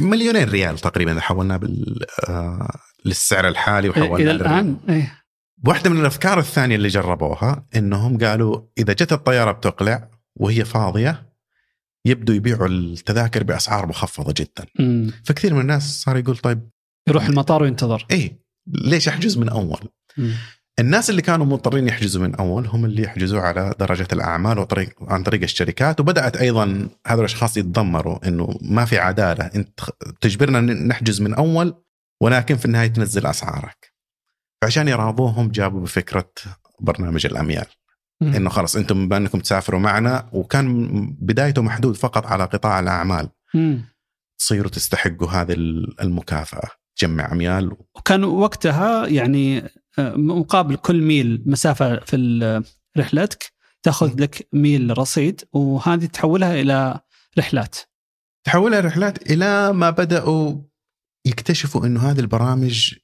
مليونين 0.01 0.49
ريال 0.49 0.79
تقريبا 0.79 1.13
إذا 1.13 1.21
حولناه 1.21 1.57
بال 1.57 2.05
آه 2.29 2.71
للسعر 3.05 3.49
الحالي 3.49 3.89
إلى 3.89 4.03
وحولناه 4.03 4.33
للريال. 4.33 4.41
الآن 4.41 4.77
إيه. 4.89 5.23
واحدة 5.67 5.91
من 5.91 6.01
الأفكار 6.01 6.39
الثانية 6.39 6.77
اللي 6.77 6.89
جربوها 6.89 7.67
إنهم 7.77 8.19
قالوا 8.19 8.61
إذا 8.79 8.93
جت 8.93 9.13
الطيارة 9.13 9.53
بتقلع 9.53 10.11
وهي 10.37 10.65
فاضية 10.65 11.31
يبدوا 12.05 12.35
يبيعوا 12.35 12.67
التذاكر 12.67 13.43
بأسعار 13.43 13.87
مخفضة 13.87 14.35
جدا 14.37 14.67
مم. 14.79 15.13
فكثير 15.25 15.55
من 15.55 15.61
الناس 15.61 16.03
صار 16.03 16.17
يقول 16.17 16.37
طيب 16.37 16.71
يروح 17.09 17.27
المطار 17.27 17.63
وينتظر. 17.63 18.07
اي 18.11 18.41
ليش 18.67 19.09
احجز 19.09 19.39
من 19.39 19.49
أول؟ 19.49 19.81
مم. 20.17 20.35
الناس 20.81 21.11
اللي 21.11 21.23
كانوا 21.23 21.47
مضطرين 21.47 21.89
يحجزوا 21.89 22.23
من 22.23 22.35
أول 22.35 22.67
هم 22.67 22.85
اللي 22.85 23.03
يحجزوا 23.03 23.41
على 23.41 23.75
درجة 23.79 24.09
الأعمال 24.13 24.59
وطريق 24.59 24.91
عن 25.03 25.23
طريق 25.23 25.43
الشركات 25.43 26.01
وبدأت 26.01 26.37
أيضا 26.37 26.89
هذول 27.07 27.21
الأشخاص 27.21 27.57
يتذمروا 27.57 28.29
إنه 28.29 28.59
ما 28.63 28.85
في 28.85 28.99
عدالة. 28.99 29.45
أنت 29.45 29.81
تجبرنا 30.21 30.61
نحجز 30.61 31.21
من 31.21 31.35
أول 31.35 31.75
ولكن 32.23 32.57
في 32.57 32.65
النهاية 32.65 32.89
تنزل 32.89 33.27
أسعارك. 33.27 33.93
فعشان 34.63 34.89
يراضوهم 34.89 35.49
جابوا 35.51 35.81
بفكرة 35.81 36.33
برنامج 36.81 37.27
الأميال. 37.27 37.67
إنه 38.23 38.51
خلاص 38.51 38.77
أنتم 38.77 39.09
بما 39.09 39.17
أنكم 39.17 39.41
تسافروا 39.41 39.81
معنا 39.81 40.29
وكان 40.33 40.89
بدايته 41.21 41.63
محدود 41.63 41.97
فقط 41.97 42.27
على 42.27 42.45
قطاع 42.45 42.81
الأعمال. 42.81 43.29
تصيروا 44.39 44.71
تستحقوا 44.71 45.29
هذه 45.29 45.53
المكافأة. 46.01 46.69
تجمع 47.01 47.33
اميال 47.33 47.77
وكان 47.97 48.25
وقتها 48.25 49.07
يعني 49.07 49.59
آه، 49.99 50.15
مقابل 50.17 50.77
كل 50.77 51.03
ميل 51.03 51.43
مسافة 51.47 52.01
في 52.01 52.63
رحلتك 52.99 53.53
تأخذ 53.83 54.21
لك 54.21 54.49
ميل 54.53 54.99
رصيد 54.99 55.45
وهذه 55.53 56.07
تحولها 56.07 56.61
إلى 56.61 57.01
رحلات. 57.39 57.77
تحولها 58.45 58.81
رحلات 58.81 59.31
إلى 59.31 59.73
ما 59.73 59.91
بدأوا 59.91 60.63
يكتشفوا 61.27 61.87
إنه 61.87 62.11
هذه 62.11 62.21
البرامج 62.21 62.95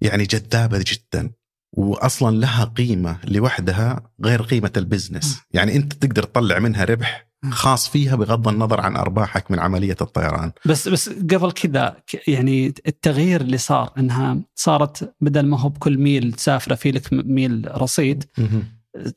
يعني 0.00 0.24
جذابة 0.24 0.84
جدا 0.86 1.30
واصلا 1.72 2.36
لها 2.36 2.64
قيمة 2.64 3.18
لوحدها 3.24 4.12
غير 4.24 4.42
قيمة 4.42 4.72
ال 4.76 4.82
business، 4.82 5.40
يعني 5.50 5.76
أنت 5.76 5.92
تقدر 5.92 6.22
تطلع 6.22 6.58
منها 6.58 6.84
ربح 6.84 7.28
خاص 7.50 7.88
فيها 7.88 8.16
بغض 8.16 8.48
النظر 8.48 8.80
عن 8.80 8.96
أرباحك 8.96 9.50
من 9.50 9.58
عملية 9.58 9.96
الطيران. 10.00 10.52
بس 10.64 10.88
بس 10.88 11.08
قبل 11.08 11.52
كذا 11.52 11.96
يعني 12.28 12.74
التغيير 12.86 13.40
اللي 13.40 13.58
صار 13.58 13.92
إنها 13.98 14.38
صارت 14.54 15.14
بدل 15.20 15.46
ما 15.46 15.60
هو 15.60 15.68
بكل 15.68 15.98
ميل 15.98 16.32
تسافره 16.32 16.74
في 16.74 16.90
لك 16.90 17.12
ميل 17.12 17.68
رصيد 17.82 18.24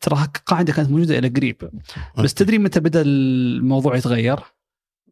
ترى 0.01 0.27
قاعدة 0.45 0.73
كانت 0.73 0.89
موجودة 0.89 1.17
إلى 1.17 1.27
قريب 1.27 1.69
بس 2.17 2.33
تدري 2.33 2.57
متى 2.57 2.79
بدأ 2.79 3.01
الموضوع 3.01 3.95
يتغير؟ 3.95 4.39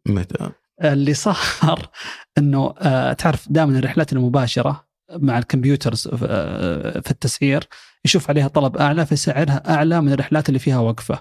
متى؟ 0.06 0.50
اللي 0.84 1.14
صار 1.14 1.38
إنه 2.38 2.74
آه، 2.78 3.12
تعرف 3.12 3.52
دائما 3.52 3.78
الرحلات 3.78 4.12
المباشرة 4.12 4.88
مع 5.12 5.38
الكمبيوترز 5.38 6.08
آه، 6.22 7.00
في 7.00 7.10
التسعير 7.10 7.68
يشوف 8.04 8.30
عليها 8.30 8.48
طلب 8.48 8.76
أعلى 8.76 9.06
فسعرها 9.06 9.74
أعلى 9.74 10.00
من 10.00 10.12
الرحلات 10.12 10.48
اللي 10.48 10.58
فيها 10.58 10.78
وقفة 10.78 11.20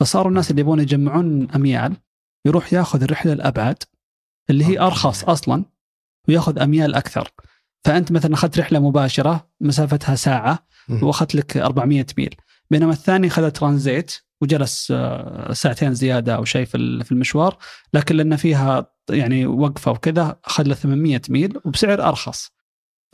فصاروا 0.00 0.30
الناس 0.30 0.50
اللي 0.50 0.60
يبون 0.60 0.80
يجمعون 0.80 1.50
أميال 1.50 1.96
يروح 2.46 2.72
ياخذ 2.72 3.02
الرحلة 3.02 3.32
الابعد 3.32 3.76
اللي 4.50 4.64
هي. 4.64 4.80
أرخص 4.80 5.24
أصلا 5.24 5.64
وياخذ 6.28 6.58
أميال 6.58 6.94
أكثر. 6.94 7.28
فأنت 7.84 8.12
مثلا 8.12 8.34
أخذت 8.34 8.58
رحلة 8.58 8.78
مباشرة 8.78 9.50
مسافتها 9.60 10.14
ساعة 10.14 10.66
وأخذت 11.02 11.34
لك 11.34 11.56
400 11.56 12.06
ميل. 12.18 12.34
بينما 12.70 12.92
الثاني 12.92 13.30
خذ 13.30 13.50
ترانزيت 13.50 14.16
وجلس 14.42 14.90
آه، 14.90 15.52
ساعتين 15.52 15.94
زيادة 15.94 16.34
أو 16.36 16.44
شيء 16.44 16.64
في 16.64 16.76
ال- 16.76 17.04
في 17.04 17.12
المشوار 17.12 17.58
لكن 17.94 18.16
لأن 18.16 18.36
فيها 18.36 18.86
يعني 19.10 19.46
وقفة 19.46 19.90
وكذا 19.90 20.36
أخذ 20.44 20.64
له 20.64 20.74
800 20.74 21.20
ميل 21.28 21.58
وبسعر 21.64 22.08
أرخص. 22.08 22.50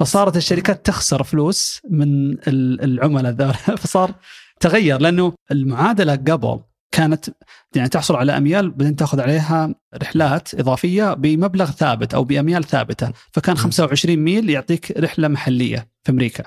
فصارت 0.00 0.36
الشركات 0.36 0.86
تخسر 0.86 1.22
فلوس 1.22 1.80
من 1.90 2.32
ال- 2.32 2.84
العملاء 2.84 3.32
ذول 3.32 3.54
فصار 3.82 4.14
تغير 4.60 5.00
لأنه 5.00 5.32
المعادلة 5.50 6.16
قبل 6.16 6.60
كانت 6.96 7.28
يعني 7.74 7.88
تحصل 7.88 8.16
على 8.16 8.36
أميال 8.36 8.70
بعدين 8.70 8.96
تأخذ 8.96 9.20
عليها 9.20 9.74
رحلات 10.02 10.54
إضافية 10.54 11.14
بمبلغ 11.14 11.70
ثابت 11.70 12.14
أو 12.14 12.24
بأميال 12.24 12.64
ثابتة. 12.64 13.12
فكان 13.32 13.56
25 13.56 14.16
ميل 14.16 14.50
يعطيك 14.50 14.90
رحلة 14.98 15.28
محلية 15.28 15.88
في 16.04 16.12
أمريكا. 16.12 16.44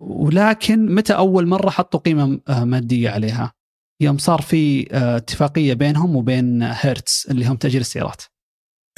ولكن 0.00 0.94
متى 0.94 1.12
أول 1.12 1.46
مرة 1.46 1.70
حطوا 1.70 2.00
قيمة 2.00 2.40
مادية 2.48 3.10
عليها؟ 3.10 3.52
يوم 4.00 4.18
صار 4.18 4.42
في 4.42 4.88
آه، 4.92 5.16
اتفاقية 5.16 5.74
بينهم 5.74 6.16
وبين 6.16 6.62
هيرتز 6.62 7.26
اللي 7.30 7.46
هم 7.46 7.56
تأجير 7.56 7.80
السيارات. 7.80 8.22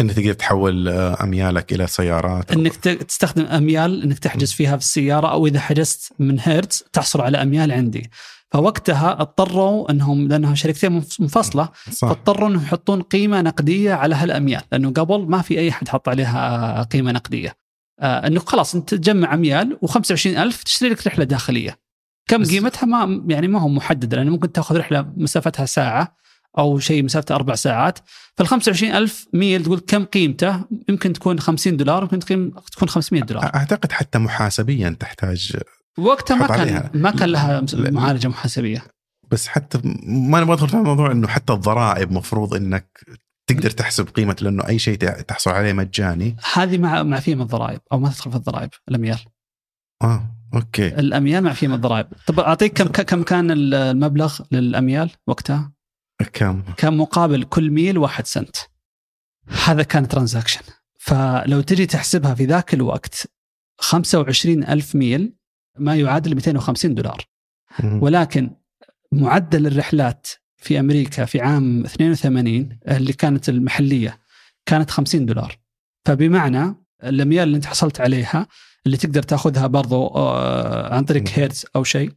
انت 0.00 0.10
تقدر 0.10 0.32
تحول 0.32 0.88
آه، 0.88 1.22
أميالك 1.22 1.72
إلى 1.72 1.86
سيارات 1.86 2.52
إنك 2.52 2.76
تستخدم 2.76 3.44
أميال 3.44 4.02
إنك 4.02 4.18
تحجز 4.18 4.52
فيها 4.52 4.76
في 4.76 4.82
السيارة 4.82 5.32
أو 5.32 5.46
إذا 5.46 5.60
حجزت 5.60 6.12
من 6.18 6.40
هيرتز 6.40 6.84
تحصل 6.92 7.20
على 7.20 7.42
أميال 7.42 7.72
عندي. 7.72 8.10
فوقتها 8.54 9.20
اضطروا 9.20 9.90
انهم 9.90 10.28
لأنها 10.28 10.54
شركتين 10.54 10.92
منف- 10.92 11.20
منفصلة 11.20 11.68
صح. 11.92 12.08
فاضطروا 12.08 12.48
انهم 12.48 12.62
يحطون 12.62 13.02
قيمة 13.02 13.40
نقدية 13.42 13.92
على 13.94 14.14
هالاميال 14.14 14.62
لأنه 14.72 14.90
قبل 14.90 15.26
ما 15.28 15.42
في 15.42 15.58
أي 15.58 15.70
احد 15.70 15.88
حط 15.88 16.08
عليها 16.08 16.82
قيمة 16.82 17.12
نقدية. 17.12 17.56
آه 18.00 18.26
إنه 18.26 18.40
خلاص 18.40 18.74
أنت 18.74 18.94
تجمع 18.94 19.34
اميال 19.34 19.78
و25000 19.86 20.62
تشتري 20.64 20.88
لك 20.90 21.06
رحلة 21.06 21.24
داخلية. 21.24 21.78
كم 22.28 22.40
بس- 22.42 22.50
قيمتها؟ 22.50 22.86
ما 22.86 23.22
يعني 23.28 23.48
ما 23.48 23.60
هو 23.60 23.68
محدده 23.68 24.16
لأنه 24.16 24.30
ممكن 24.30 24.52
تأخذ 24.52 24.76
رحلة 24.76 25.12
مسافتها 25.16 25.66
ساعة 25.66 26.16
أو 26.58 26.78
شيء 26.78 27.04
مسافته 27.04 27.34
أربع 27.34 27.54
ساعات. 27.54 27.98
فال 28.36 28.46
25000 28.46 29.26
ميل 29.32 29.62
تقول 29.64 29.78
كم 29.78 30.04
قيمته؟ 30.04 30.64
يمكن 30.88 31.12
تكون 31.12 31.40
50 31.40 31.76
دولار 31.76 32.02
يمكن 32.12 32.52
تكون 32.72 32.88
500 32.88 33.22
دولار. 33.22 33.44
أعتقد 33.44 33.92
حتى 33.92 34.18
محاسبيا 34.18 34.96
تحتاج 35.00 35.56
وقتها 35.98 36.36
ما 36.36 36.46
كان 36.46 36.60
عليها. 36.60 36.90
ما 36.94 37.10
كان 37.10 37.28
لها. 37.28 37.64
معالجة 37.74 38.28
محاسبية. 38.28 38.84
بس 39.30 39.48
حتى 39.48 39.80
ما 40.06 40.40
نبغى 40.40 40.52
ندخل 40.54 40.68
في 40.68 40.74
الموضوع 40.74 41.10
إنه 41.10 41.28
حتى 41.28 41.52
الضرائب 41.52 42.12
مفروض 42.12 42.54
إنك 42.54 43.00
تقدر 43.46 43.70
تحسب 43.70 44.08
قيمة 44.08 44.36
لأنه 44.40 44.68
أي 44.68 44.78
شيء 44.78 44.96
تحصل 44.98 45.50
عليه 45.50 45.72
مجاني. 45.72 46.36
هذه 46.54 46.78
مع 46.78 47.02
معفيه 47.02 47.34
من 47.34 47.42
الضرائب 47.42 47.80
أو 47.92 47.98
ما 47.98 48.08
تدخل 48.08 48.30
في 48.30 48.36
الضرائب 48.36 48.70
الأميال. 48.88 49.18
آه 50.02 50.36
أوكي. 50.54 50.86
الأميال 50.88 51.44
معفيه 51.44 51.68
من 51.68 51.74
الضرائب. 51.74 52.06
طب 52.26 52.40
أعطيك 52.40 52.82
كم 52.82 53.02
كم 53.02 53.22
كان 53.22 53.50
المبلغ 53.50 54.40
للأميال 54.52 55.10
وقتها؟ 55.26 55.72
كم؟ 56.32 56.62
كان 56.76 56.96
مقابل 56.96 57.44
كل 57.44 57.70
ميل 57.70 57.98
واحد 57.98 58.26
سنت. 58.26 58.56
هذا 59.64 59.82
كان 59.82 60.08
transaction. 60.08 60.62
فلو 60.98 61.60
تجي 61.60 61.86
تحسبها 61.86 62.34
في 62.34 62.44
ذاك 62.44 62.74
الوقت 62.74 63.26
25 63.80 64.64
ألف 64.64 64.94
ميل 64.94 65.36
ما 65.78 65.96
يعادل 65.96 66.34
250 66.34 66.94
دولار. 66.94 67.24
ولكن 67.84 68.50
معدل 69.12 69.66
الرحلات 69.66 70.28
في 70.56 70.80
أمريكا 70.80 71.24
في 71.24 71.40
عام 71.40 71.84
82 71.84 72.78
اللي 72.88 73.12
كانت 73.12 73.48
المحلية 73.48 74.20
كانت 74.66 74.90
50 74.90 75.26
دولار 75.26 75.58
فبمعنى 76.06 76.74
الأميال 77.04 77.42
اللي 77.42 77.56
أنت 77.56 77.66
حصلت 77.66 78.00
عليها 78.00 78.46
اللي 78.86 78.96
تقدر 78.96 79.22
تاخذها 79.22 79.66
برضو 79.66 80.06
آه، 80.06 80.94
عن 80.94 81.04
طريق. 81.04 81.24
هيرتز 81.28 81.66
أو 81.76 81.84
شيء 81.84 82.12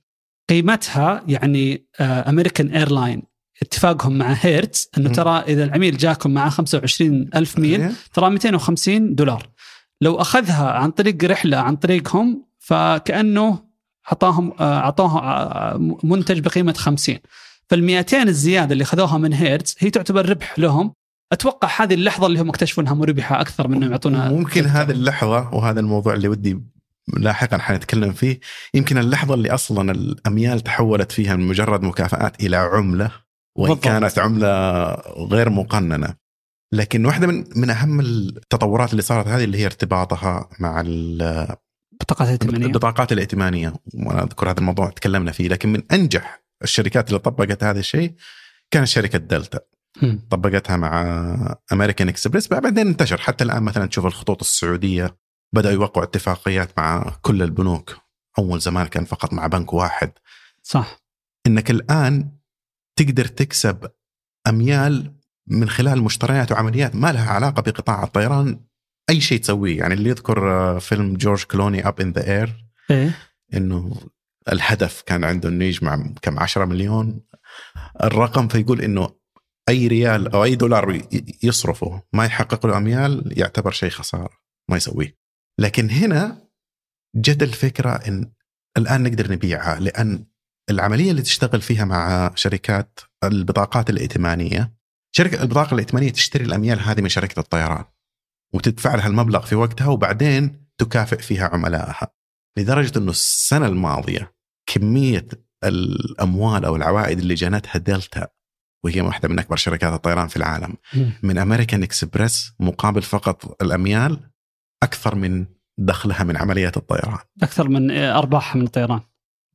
قيمتها 0.49 1.23
يعني 1.27 1.87
American 2.01 2.67
Airline 2.67 3.23
اتفاقهم 3.61 4.17
مع 4.17 4.33
هيرتز 4.41 4.89
إنه. 4.97 5.09
ترى 5.09 5.39
إذا 5.47 5.63
العميل 5.63 5.97
جاكم 5.97 6.31
معاه 6.31 6.49
25 6.49 7.29
ألف 7.35 7.59
ميل 7.59 7.93
ترى 8.13 8.29
250 8.29 9.15
دولار 9.15 9.49
لو 10.01 10.15
أخذها 10.15 10.71
عن 10.71 10.91
طريق 10.91 11.23
رحلة 11.23 11.57
عن 11.57 11.75
طريقهم 11.75 12.46
فكأنه 12.67 13.59
أعطاهم 14.07 14.53
آه، 14.59 14.79
أعطوها 14.79 15.19
آه، 15.19 15.97
منتج 16.03 16.39
بقيمة 16.39 16.73
50 16.73 17.17
فال 17.69 17.83
200 17.83 18.23
الزيادة 18.23 18.73
اللي 18.73 18.81
اخذوها 18.81 19.17
من 19.17 19.33
هيرتز 19.33 19.75
هي 19.79 19.89
تعتبر 19.89 20.29
ربح 20.29 20.59
لهم. 20.59 20.93
أتوقع 21.31 21.69
هذه 21.81 21.93
اللحظة 21.93 22.27
اللي 22.27 22.39
هم 22.39 22.49
اكتشفوا 22.49 22.83
انها 22.83 22.93
مربحه 22.93 23.41
أكثر 23.41 23.67
من 23.67 23.77
انهم 23.77 23.91
يعطونا 23.91 24.31
ممكن 24.31 24.65
هذه 24.65 24.91
اللحظة 24.91 25.55
وهذا 25.55 25.79
الموضوع 25.79 26.13
اللي 26.13 26.27
ودي 26.27 26.61
لاحقا 27.17 27.57
حنتكلم 27.57 28.13
فيه 28.13 28.39
يمكن 28.73 28.97
اللحظة 28.97 29.33
اللي 29.33 29.51
أصلا 29.51 29.91
الأميال 29.91 30.59
تحولت 30.59 31.11
فيها 31.11 31.35
من 31.35 31.47
مجرد 31.47 31.83
مكافآت 31.83 32.43
إلى 32.43 32.57
عملة 32.57 33.11
وإن 33.57 33.69
بالضبط. 33.69 33.83
كانت 33.83 34.19
عملة 34.19 34.91
غير 35.31 35.49
مقننة. 35.49 36.15
لكن 36.73 37.05
واحدة 37.05 37.27
من 37.27 37.43
من 37.55 37.69
أهم 37.69 37.99
التطورات 37.99 38.91
اللي 38.91 39.01
صارت 39.01 39.27
هذه 39.27 39.43
اللي 39.43 39.57
هي 39.57 39.65
ارتباطها 39.65 40.49
مع 40.59 40.83
بطاقات 42.01 42.27
الائتمانية. 42.27 42.65
البطاقات 42.65 43.11
الائتمانية 43.11 43.73
وأنا 43.93 44.23
أذكر 44.23 44.49
هذا 44.49 44.59
الموضوع 44.59 44.89
تكلمنا 44.89 45.31
فيه 45.31 45.47
لكن 45.47 45.73
من 45.73 45.83
أنجح 45.91 46.43
الشركات 46.63 47.07
اللي 47.07 47.19
طبقت 47.19 47.63
هذا 47.63 47.79
الشيء 47.79 48.13
كانت 48.71 48.87
شركة 48.87 49.19
دلتا. 49.19 49.59
طبقتها 50.29 50.77
مع 50.77 51.57
امريكان 51.71 52.09
اكسبريس 52.09 52.47
بعدين 52.47 52.87
انتشر. 52.87 53.17
حتى 53.17 53.43
الآن 53.43 53.63
مثلا 53.63 53.85
تشوف 53.85 54.05
الخطوط 54.05 54.41
السعودية 54.41 55.17
بدأوا 55.53 55.73
يوقعوا 55.73 56.05
اتفاقيات 56.05 56.79
مع 56.79 57.13
كل 57.21 57.43
البنوك. 57.43 57.97
أول 58.39 58.59
زمان 58.59 58.87
كان 58.87 59.05
فقط 59.05 59.33
مع 59.33 59.47
بنك 59.47 59.73
واحد. 59.73 60.11
صح. 60.63 60.99
إنك 61.47 61.71
الآن 61.71 62.31
تقدر 62.95 63.25
تكسب 63.25 63.91
أميال 64.47 65.17
من 65.47 65.69
خلال 65.69 66.03
مشتريات 66.03 66.51
وعمليات 66.51 66.95
ما 66.95 67.11
لها 67.11 67.31
علاقة 67.31 67.61
بقطاع 67.61 68.03
الطيران 68.03 68.59
أي 69.09 69.21
شيء 69.21 69.39
تسويه. 69.39 69.77
يعني 69.77 69.93
اللي 69.93 70.09
يذكر 70.09 70.51
آه، 70.51 70.79
فيلم 70.79 71.13
جورج 71.13 71.43
كلوني 71.43 71.87
Up 71.87 72.01
in 72.01 72.11
the 72.11 72.27
Air 72.31 72.65
إنه 73.53 74.01
الهدف 74.51 75.01
كان 75.01 75.23
عنده 75.23 75.49
انه 75.49 75.65
يجمع 75.65 76.13
كم 76.21 76.39
10 76.39 76.65
مليون. 76.65 77.21
الرقم 78.03 78.47
فيقول 78.47 78.81
إنه 78.81 79.09
أي 79.69 79.87
ريال 79.87 80.27
أو 80.27 80.43
أي 80.43 80.55
دولار 80.55 81.01
يصرفه 81.43 82.01
ما 82.13 82.25
يحقق 82.25 82.65
له 82.65 82.77
أميال 82.77 83.33
يعتبر 83.39 83.71
شيء 83.71 83.89
خسارة 83.89 84.37
ما 84.69 84.77
يسويه. 84.77 85.17
لكن 85.59 85.89
هنا 85.89 86.47
جد 87.15 87.43
الفكرة 87.43 87.89
إن 87.89 88.31
الآن 88.77 89.03
نقدر 89.03 89.31
نبيعها 89.31 89.79
لأن 89.79 90.25
العملية 90.69 91.11
اللي 91.11 91.21
تشتغل 91.21 91.61
فيها 91.61 91.85
مع 91.85 92.31
شركات 92.35 92.99
البطاقات 93.23 93.89
الائتمانية 93.89 94.73
شركة 95.11 95.43
البطاقة 95.43 95.73
الائتمانية 95.73 96.11
تشتري 96.11 96.43
الأميال 96.43 96.79
هذه 96.79 97.01
من 97.01 97.09
شركة 97.09 97.39
الطيران. 97.39 97.85
وتدفع 98.53 98.95
لها 98.95 99.07
المبلغ 99.07 99.45
في 99.45 99.55
وقتها 99.55 99.87
وبعدين 99.87 100.67
تكافئ 100.77 101.17
فيها 101.17 101.47
عملائها. 101.47 102.07
لدرجة 102.57 102.97
إنه 102.97 103.11
السنة 103.11 103.65
الماضية 103.65 104.33
كمية 104.65 105.27
الأموال 105.63 106.65
أو 106.65 106.75
العوائد 106.75 107.19
اللي 107.19 107.33
جنتها 107.33 107.77
دلتا 107.79 108.27
وهي 108.85 109.01
واحدة 109.01 109.29
من 109.29 109.39
أكبر 109.39 109.55
شركات 109.55 109.93
الطيران 109.93 110.27
في 110.27 110.37
العالم 110.37 110.73
من 111.23 111.37
أمريكان 111.37 111.83
إكسبريس 111.83 112.53
مقابل 112.59 113.01
فقط 113.01 113.61
الأميال 113.61 114.29
أكثر 114.83 115.15
من 115.15 115.45
دخلها 115.79 116.23
من 116.23 116.37
عمليات 116.37 116.77
الطيران. 116.77 117.17
أكثر 117.43 117.69
من 117.69 117.91
ارباحها 117.91 118.59
من 118.59 118.65
الطيران. 118.65 119.01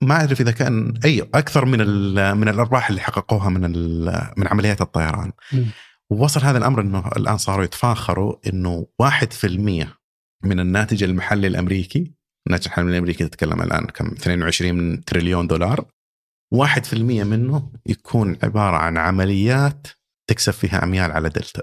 ما 0.03 0.15
اعرف 0.15 0.41
إذا 0.41 0.51
كان 0.51 0.95
أي 1.05 1.23
أكثر 1.35 1.65
من 1.65 1.79
من 2.37 2.49
الأرباح 2.49 2.89
اللي 2.89 3.01
حققوها 3.01 3.49
من 3.49 3.61
من 4.37 4.49
عمليات 4.49 4.81
الطيران. 4.81 5.33
ووصل 6.13 6.41
هذا 6.41 6.59
الأمر 6.59 6.81
إنه 6.81 7.09
الآن 7.17 7.37
صاروا 7.37 7.65
يتفاخروا 7.65 8.37
إنه 8.47 8.87
1% 9.03 9.87
من 10.45 10.61
الناتج 10.61 11.03
المحلي 11.03 11.47
الأمريكي 11.47 12.13
الناتج 12.47 12.67
المحلي 12.67 12.91
الأمريكي 12.91 13.25
تتكلم 13.25 13.63
الآن 13.63 13.87
كم؟ 13.87 14.07
22 14.07 15.05
تريليون 15.05 15.47
دولار. 15.47 15.85
1% 16.55 16.95
منه 16.95 17.73
يكون 17.87 18.37
عبارة 18.43 18.77
عن 18.77 18.99
عمليات 18.99 19.87
تكسب 20.31 20.53
فيها 20.53 20.85
اميال 20.85 21.13
على 21.13 21.29
دلتا. 21.29 21.63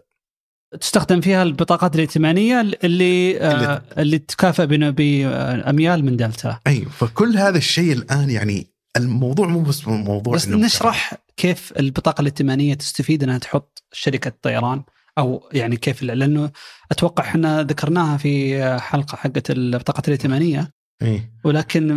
تستخدم 0.81 1.21
فيها 1.21 1.43
البطاقات 1.43 1.95
الائتمانية 1.95 2.61
اللي 2.61 2.77
اللي, 2.83 3.39
آه 3.41 3.83
اللي 3.97 4.19
تكافئ 4.19 4.65
بأميال 4.65 6.05
من 6.05 6.17
دلتا. 6.17 6.59
أيوه 6.67 6.89
فكل 6.89 7.37
هذا 7.37 7.57
الشيء 7.57 7.93
الآن 7.93 8.29
يعني 8.29 8.67
الموضوع 8.97 9.47
مو 9.47 9.61
بس 9.61 9.87
موضوع 9.87 10.33
بس 10.33 10.47
نشرح 10.47 11.13
كيف 11.37 11.73
البطاقة 11.79 12.21
الائتمانية 12.21 12.73
تستفيد 12.73 13.23
إنها 13.23 13.37
تحط 13.37 13.83
شركة 13.91 14.31
طيران 14.41 14.83
أو 15.17 15.49
يعني 15.53 15.77
كيف 15.77 16.03
لأنه 16.03 16.51
أتوقع 16.91 17.23
إحنا 17.23 17.63
ذكرناها 17.63 18.17
في 18.17 18.79
حلقة 18.79 19.15
حقت 19.15 19.51
البطاقة 19.51 20.03
الائتمانية 20.07 20.73
إيه؟ 21.01 21.33
ولكن 21.43 21.93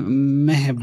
ما 0.47 0.57
هي 0.57 0.77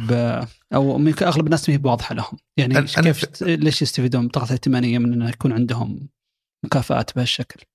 أو 0.74 0.98
ممكن 0.98 1.25
أغلب 1.25 1.46
الناس 1.46 1.70
ما 1.70 1.75
هي 1.75 1.82
واضحه 1.84 2.16
لهم 2.16 2.38
يعني 2.58 2.82
كيف. 2.82 3.44
ليش 3.44 3.82
يستفيدون 3.82 4.22
من 4.22 4.25
البطاقه 4.25 4.46
الائتمانية 4.46 4.98
من 4.98 5.13
إنه 5.13 5.30
يكون 5.30 5.54
عندهم 5.54 6.10
مكافآت 6.66 7.16
بهالشكل 7.16 7.66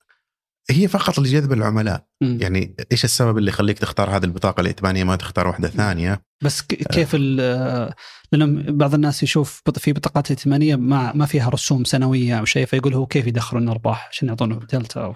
هي 0.70 0.88
فقط 0.88 1.18
لجذب 1.18 1.52
العملاء 1.52 2.06
م. 2.20 2.38
يعني 2.40 2.76
إيش 2.92 3.04
السبب 3.04 3.38
اللي 3.38 3.50
يخليك 3.50 3.78
تختار 3.78 4.16
هذه 4.16 4.24
البطاقة 4.24 4.60
الائتمانيه 4.60 5.04
ما 5.04 5.16
تختار 5.16 5.48
واحدة 5.48 5.68
ثانية 5.68 6.22
بس 6.42 6.62
كيف 6.62 7.16
آه. 7.40 7.94
لأن 8.32 8.76
بعض 8.76 8.94
الناس 8.94 9.22
يشوف 9.22 9.62
في 9.78 9.92
بطاقات 9.92 10.30
ائتمانيه 10.30 10.76
ما 10.76 11.12
ما 11.12 11.26
فيها 11.26 11.48
رسوم 11.48 11.84
سنوية 11.84 12.38
أو 12.38 12.44
شيء 12.44 12.66
فيقول 12.66 12.94
هو 12.94 13.06
كيف 13.06 13.26
يدخلون 13.26 13.68
ارباح 13.68 14.08
عشان 14.10 14.28
يعطونه 14.28 14.60
دلتا 14.72 15.00
أو 15.00 15.14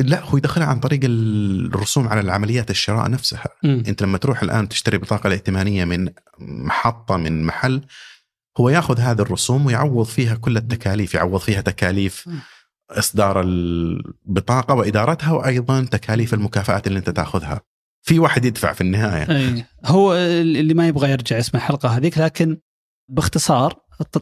لا 0.00 0.24
هو 0.24 0.36
يدخلها 0.36 0.66
عن 0.66 0.80
طريق 0.80 1.00
الرسوم 1.04 2.08
على 2.08 2.20
العمليات 2.20 2.70
الشراء 2.70 3.10
نفسها 3.10 3.46
م. 3.62 3.68
أنت 3.68 4.02
لما 4.02 4.18
تروح 4.18 4.42
الآن 4.42 4.68
تشتري 4.68 4.98
بطاقة 4.98 5.26
الائتمانيه 5.26 5.84
من 5.84 6.08
محطة 6.38 7.16
من 7.16 7.42
محل 7.42 7.80
هو 8.60 8.68
ياخذ 8.68 9.00
هذه 9.00 9.20
الرسوم 9.20 9.66
ويعوض 9.66 10.06
فيها 10.06 10.34
كل 10.34 10.56
التكاليف 10.56 11.14
يعوض 11.14 11.40
فيها 11.40 11.60
تكاليف 11.60 12.28
م. 12.28 12.38
إصدار 12.98 13.40
البطاقة 13.40 14.74
وإدارتها 14.74 15.32
وأيضا 15.32 15.84
تكاليف 15.84 16.34
المكافآت 16.34 16.86
اللي 16.86 16.98
أنت 16.98 17.10
تأخذها. 17.10 17.60
في 18.02 18.18
واحد 18.18 18.44
يدفع 18.44 18.72
في 18.72 18.80
النهاية. 18.80 19.36
أي. 19.36 19.64
هو 19.84 20.14
اللي 20.14 20.74
ما 20.74 20.88
يبغى 20.88 21.10
يرجع 21.10 21.38
يسمع 21.38 21.60
الحلقة 21.60 21.88
هذيك 21.88 22.18
لكن 22.18 22.58
باختصار 23.08 23.74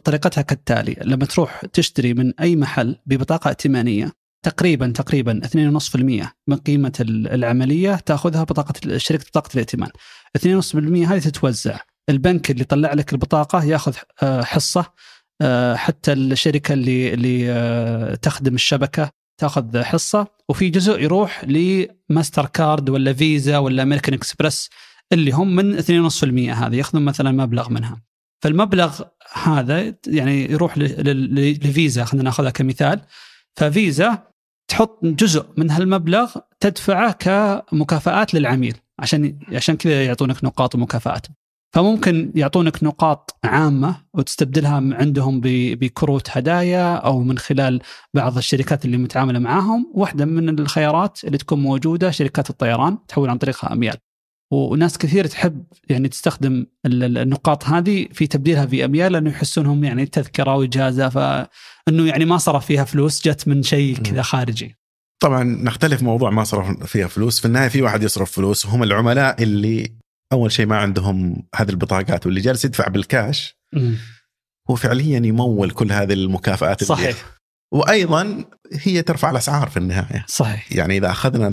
طريقتها 0.03 0.41
كالتالي. 0.41 0.95
لما 1.01 1.25
تروح 1.25 1.65
تشتري 1.73 2.13
من 2.13 2.39
أي 2.39 2.55
محل 2.55 2.95
ببطاقة 3.05 3.47
ائتمانية 3.47 4.11
تقريبا 4.45 4.91
تقريبا 4.95 5.41
2.5% 5.45 6.27
من 6.47 6.57
قيمة 6.57 6.91
العملية 6.99 7.95
تأخذها 7.95 8.43
بطاقة 8.43 8.97
شركة 8.97 9.25
بطاقة 9.25 9.49
الائتمان. 9.53 9.89
2.5% 10.37 10.75
هذه 11.07 11.19
تتوزع. 11.19 11.79
البنك 12.09 12.51
اللي 12.51 12.63
طلع 12.63 12.93
لك 12.93 13.13
البطاقة 13.13 13.63
يأخذ 13.63 13.93
آه، 14.23 14.41
حصة 14.41 14.85
حتى 15.75 16.13
الشركة 16.13 16.73
اللي 16.73 17.13
اللي 17.13 17.51
آه، 17.51 18.15
تخدم 18.15 18.55
الشبكة 18.55 19.09
تاخذ 19.39 19.81
حصة 19.81 20.27
وفي 20.49 20.69
جزء 20.69 21.01
يروح 21.01 21.43
لماستر 21.43 22.45
كارد 22.45 22.89
ولا 22.89 23.13
فيزا 23.13 23.57
ولا 23.57 23.83
أمريكان 23.83 24.13
اكسبرس 24.13 24.69
اللي 25.13 25.31
هم 25.31 25.55
من 25.55 25.81
2.5% 25.81 26.23
هذه 26.53 26.75
ياخذون 26.75 27.05
مثلا 27.05 27.31
مبلغ 27.31 27.69
منها. 27.69 28.01
فالمبلغ 28.43 29.01
هذا 29.43 29.95
يعني 30.07 30.51
يروح 30.51 30.77
لفيزا 30.77 32.03
خلينا 32.03 32.23
ناخذها 32.23 32.49
كمثال. 32.49 33.01
ففيزا 33.55 34.23
تحط 34.67 34.99
جزء 35.05 35.45
من 35.57 35.71
هالمبلغ 35.71 36.35
تدفعه 36.59 37.11
كمكافآت 37.11 38.33
للعميل 38.33 38.77
عشان 38.99 39.39
عشان 39.53 39.77
كذا 39.77 40.05
يعطونك 40.05 40.43
نقاط 40.43 40.75
ومكافآت. 40.75 41.27
فممكن 41.73 42.31
يعطونك 42.35 42.83
نقاط 42.83 43.37
عامة 43.43 43.95
وتستبدلها 44.13 44.73
عندهم 44.73 45.41
بكروت 45.43 46.29
هدايا 46.29 46.95
أو 46.95 47.19
من 47.19 47.37
خلال 47.37 47.81
بعض 48.13 48.37
الشركات 48.37 48.85
اللي 48.85 48.97
متعاملة 48.97 49.39
معاهم. 49.39 49.91
واحدة 49.95 50.25
من 50.25 50.59
الخيارات 50.59 51.23
اللي 51.23 51.37
تكون 51.37 51.59
موجودة 51.59 52.11
شركات 52.11 52.49
الطيران 52.49 52.97
تحول 53.07 53.29
عن 53.29 53.37
طريقها 53.37 53.73
أميال. 53.73 53.95
وناس 54.53 54.97
كثير 54.97 55.27
تحب 55.27 55.63
يعني 55.89 56.07
تستخدم 56.07 56.65
النقاط 56.85 57.65
هذه 57.65 58.07
في 58.13 58.27
تبديلها 58.27 58.65
في 58.65 58.85
أميال 58.85 59.11
لأنه 59.11 59.29
يحسونهم 59.29 59.83
يعني 59.83 60.05
تذكرة 60.05 60.55
وإجازة 60.55 61.09
فإنه 61.09 62.07
يعني 62.07 62.25
ما 62.25 62.37
صرف 62.37 62.65
فيها 62.65 62.83
فلوس 62.83 63.27
جت 63.27 63.47
من 63.47 63.63
شيء 63.63 63.97
كذا 63.97 64.21
خارجي. 64.21 64.75
طبعا 65.21 65.43
نختلف 65.43 66.01
موضوع 66.01 66.29
ما 66.29 66.43
صرف 66.43 66.83
فيها 66.83 67.07
فلوس. 67.07 67.39
في 67.39 67.45
النهاية 67.45 67.67
في 67.67 67.81
واحد 67.81 68.03
يصرف 68.03 68.31
فلوس 68.31 68.65
وهم 68.65 68.83
العملاء 68.83 69.43
اللي 69.43 69.98
أول 70.31 70.51
شيء 70.51 70.65
ما 70.65 70.77
عندهم 70.77 71.43
هذه 71.55 71.69
البطاقات 71.69 72.25
واللي 72.25 72.41
جالس 72.41 72.65
يدفع 72.65 72.87
بالكاش 72.87 73.59
هو 74.69 74.75
فعليا 74.75 75.17
يمول 75.17 75.71
كل 75.71 75.91
هذه 75.91 76.13
المكافآت 76.13 76.83
صحيح. 76.83 77.09
اللي 77.09 77.19
وأيضا 77.71 78.45
هي 78.73 79.01
ترفع 79.01 79.31
الأسعار 79.31 79.69
في 79.69 79.77
النهاية. 79.77 80.25
صحيح. 80.27 80.71
يعني 80.71 80.97
إذا 80.97 81.11
أخذنا 81.11 81.47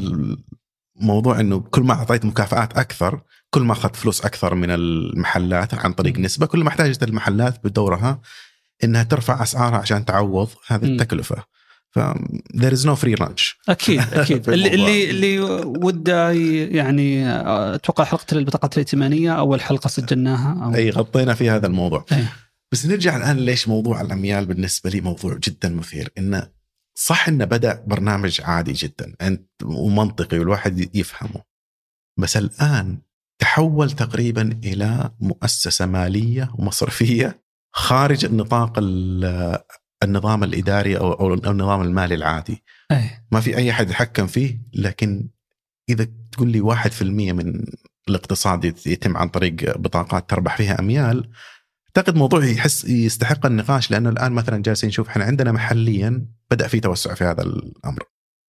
الموضوع 1.00 1.40
إنه 1.40 1.60
كل 1.60 1.82
ما 1.82 1.94
أعطيت 1.94 2.24
مكافآت 2.24 2.78
أكثر 2.78 3.20
كل 3.50 3.62
ما 3.62 3.72
أخذت 3.72 3.96
فلوس 3.96 4.20
أكثر 4.20 4.54
من 4.54 4.70
المحلات 4.70 5.74
عن 5.74 5.92
طريق 5.92 6.18
نسبة 6.18 6.46
كل 6.46 6.64
ما 6.64 6.68
احتاجت 6.68 7.02
المحلات 7.02 7.64
بدورها 7.64 8.20
إنها 8.84 9.02
ترفع 9.02 9.42
أسعارها 9.42 9.78
عشان 9.78 10.04
تعوض 10.04 10.48
هذه 10.66 10.84
التكلفة. 10.84 11.44
ف 11.96 11.98
there 12.54 12.72
is 12.72 12.84
no 12.84 12.94
free 12.96 13.16
lunch. 13.24 13.54
أكيد 13.68 14.00
أكيد. 14.20 14.48
اللي 14.48 14.74
اللي 14.74 15.10
اللي 15.10 15.40
وده 15.64 16.30
يعني 16.70 17.28
أتوقع 17.74 18.04
حلقة 18.04 18.26
البطاقات 18.32 18.74
الائتمانية 18.74 19.32
أول 19.32 19.60
حلقة 19.60 19.88
سجلناها 19.88 20.64
أو... 20.64 20.74
أي 20.74 20.90
غطينا 20.90 21.34
في 21.34 21.50
هذا 21.50 21.66
الموضوع. 21.66 22.04
أي. 22.12 22.24
بس 22.72 22.86
نرجع 22.86 23.16
الآن 23.16 23.36
ليش 23.36 23.68
موضوع 23.68 24.00
الأميال 24.00 24.46
بالنسبة 24.46 24.90
لي 24.90 25.00
موضوع 25.00 25.38
جدا 25.44 25.68
مثير. 25.68 26.12
انه 26.18 26.50
صح 26.98 27.28
إنه 27.28 27.44
بدأ 27.44 27.84
برنامج 27.86 28.40
عادي 28.44 28.72
جدا 28.72 29.14
ومنطقي 29.64 30.38
والواحد 30.38 30.96
يفهمه. 30.96 31.42
بس 32.18 32.36
الآن 32.36 32.98
تحول 33.38 33.90
تقريبا 33.90 34.60
إلى 34.64 35.10
مؤسسة 35.20 35.86
مالية 35.86 36.50
ومصرفية 36.58 37.42
خارج 37.72 38.24
النطاق 38.24 38.78
النظام 40.06 40.44
الإداري 40.44 40.98
أو 40.98 41.12
أو 41.12 41.34
النظام 41.34 41.82
المالي 41.82 42.14
العادي 42.14 42.64
أي. 42.92 43.10
ما 43.32 43.40
في 43.40 43.56
أي 43.56 43.70
احد 43.70 43.88
يتحكم 43.88 44.26
فيه 44.26 44.60
لكن 44.74 45.28
إذا 45.88 46.06
تقول 46.32 46.48
لي 46.48 46.60
1% 46.60 47.02
من 47.02 47.64
الاقتصاد 48.08 48.64
يتم 48.64 49.16
عن 49.16 49.28
طريق 49.28 49.78
بطاقات 49.78 50.30
تربح 50.30 50.56
فيها 50.56 50.80
أميال 50.80 51.30
أعتقد 51.96 52.16
موضوع 52.16 52.44
يحس 52.44 52.84
يستحق 52.84 53.46
النقاش 53.46 53.90
لأنه 53.90 54.10
الآن 54.10 54.32
مثلا 54.32 54.62
جالسين 54.62 54.88
نشوف 54.88 55.08
إحنا 55.08 55.24
عندنا 55.24 55.52
محليا 55.52 56.26
بدأ 56.50 56.68
في 56.68 56.80
توسع 56.80 57.14
في 57.14 57.24
هذا 57.24 57.42
الأمر. 57.42 58.02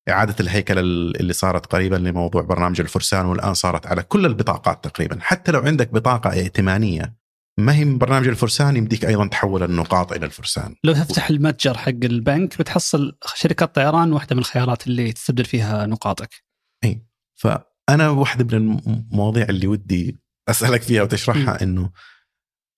إعادة 0.10 0.36
الهيكله 0.40 0.82
اللي 0.82 1.34
صارت 1.34 1.66
قريبا 1.66 1.96
لموضوع 1.96 2.42
برنامج 2.42 2.82
الفرسان 2.82 3.26
والآن 3.26 3.54
صارت 3.54 3.88
على 3.88 4.04
كل 4.04 4.26
البطاقات 4.26 4.84
تقريبا، 4.84 5.18
حتى 5.22 5.52
لو 5.52 5.60
عندك 5.60 5.94
بطاقة 5.94 6.32
إئتمانية 6.32 7.17
ما 7.60 7.76
هي 7.76 7.86
من 7.86 7.98
برنامج 7.98 8.28
الفرسان 8.28 8.78
يمديك 8.78 9.06
أيضا 9.06 9.28
تحول 9.28 9.64
النقاط 9.64 10.14
إلى 10.14 10.26
الفرسان. 10.26 10.76
لو 10.84 10.94
تفتح 10.94 11.30
المتجر 11.30 11.78
حق 11.78 11.90
البنك 11.90 12.58
بتحصل 12.60 13.18
شركه 13.36 13.66
طيران 13.66 14.14
واحدة 14.14 14.36
من 14.36 14.42
الخيارات 14.42 14.88
اللي 14.88 15.12
تستبدل 15.12 15.46
فيها 15.46 15.86
نقاطك. 15.86 16.44
إي 16.84 17.06
فأنا 17.36 18.10
واحدة 18.10 18.60
من 18.60 18.80
المواضيع 18.88 19.46
اللي 19.50 19.68
ودي 19.68 20.18
أسألك 20.50 20.82
فيها 20.82 21.04
وتشرحها 21.04 21.64
إنه 21.64 21.90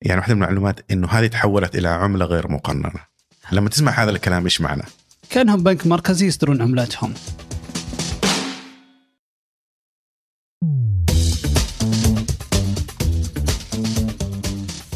يعني 0.01 0.19
واحدة 0.19 0.35
من 0.35 0.43
المعلومات 0.43 0.91
إنه 0.91 1.07
هذه 1.07 1.27
تحولت 1.27 1.75
إلى 1.75 1.87
عملة 1.87 2.25
غير 2.25 2.51
مقننة. 2.51 2.99
لما 3.51 3.69
تسمع 3.69 3.91
هذا 3.91 4.11
الكلام 4.11 4.43
إيش 4.43 4.61
معنى؟ 4.61 4.83
كأنهم 5.29 5.63
بنك 5.63 5.87
مركزي 5.87 6.27
يصدرون 6.27 6.61
عملاتهم. 6.61 7.13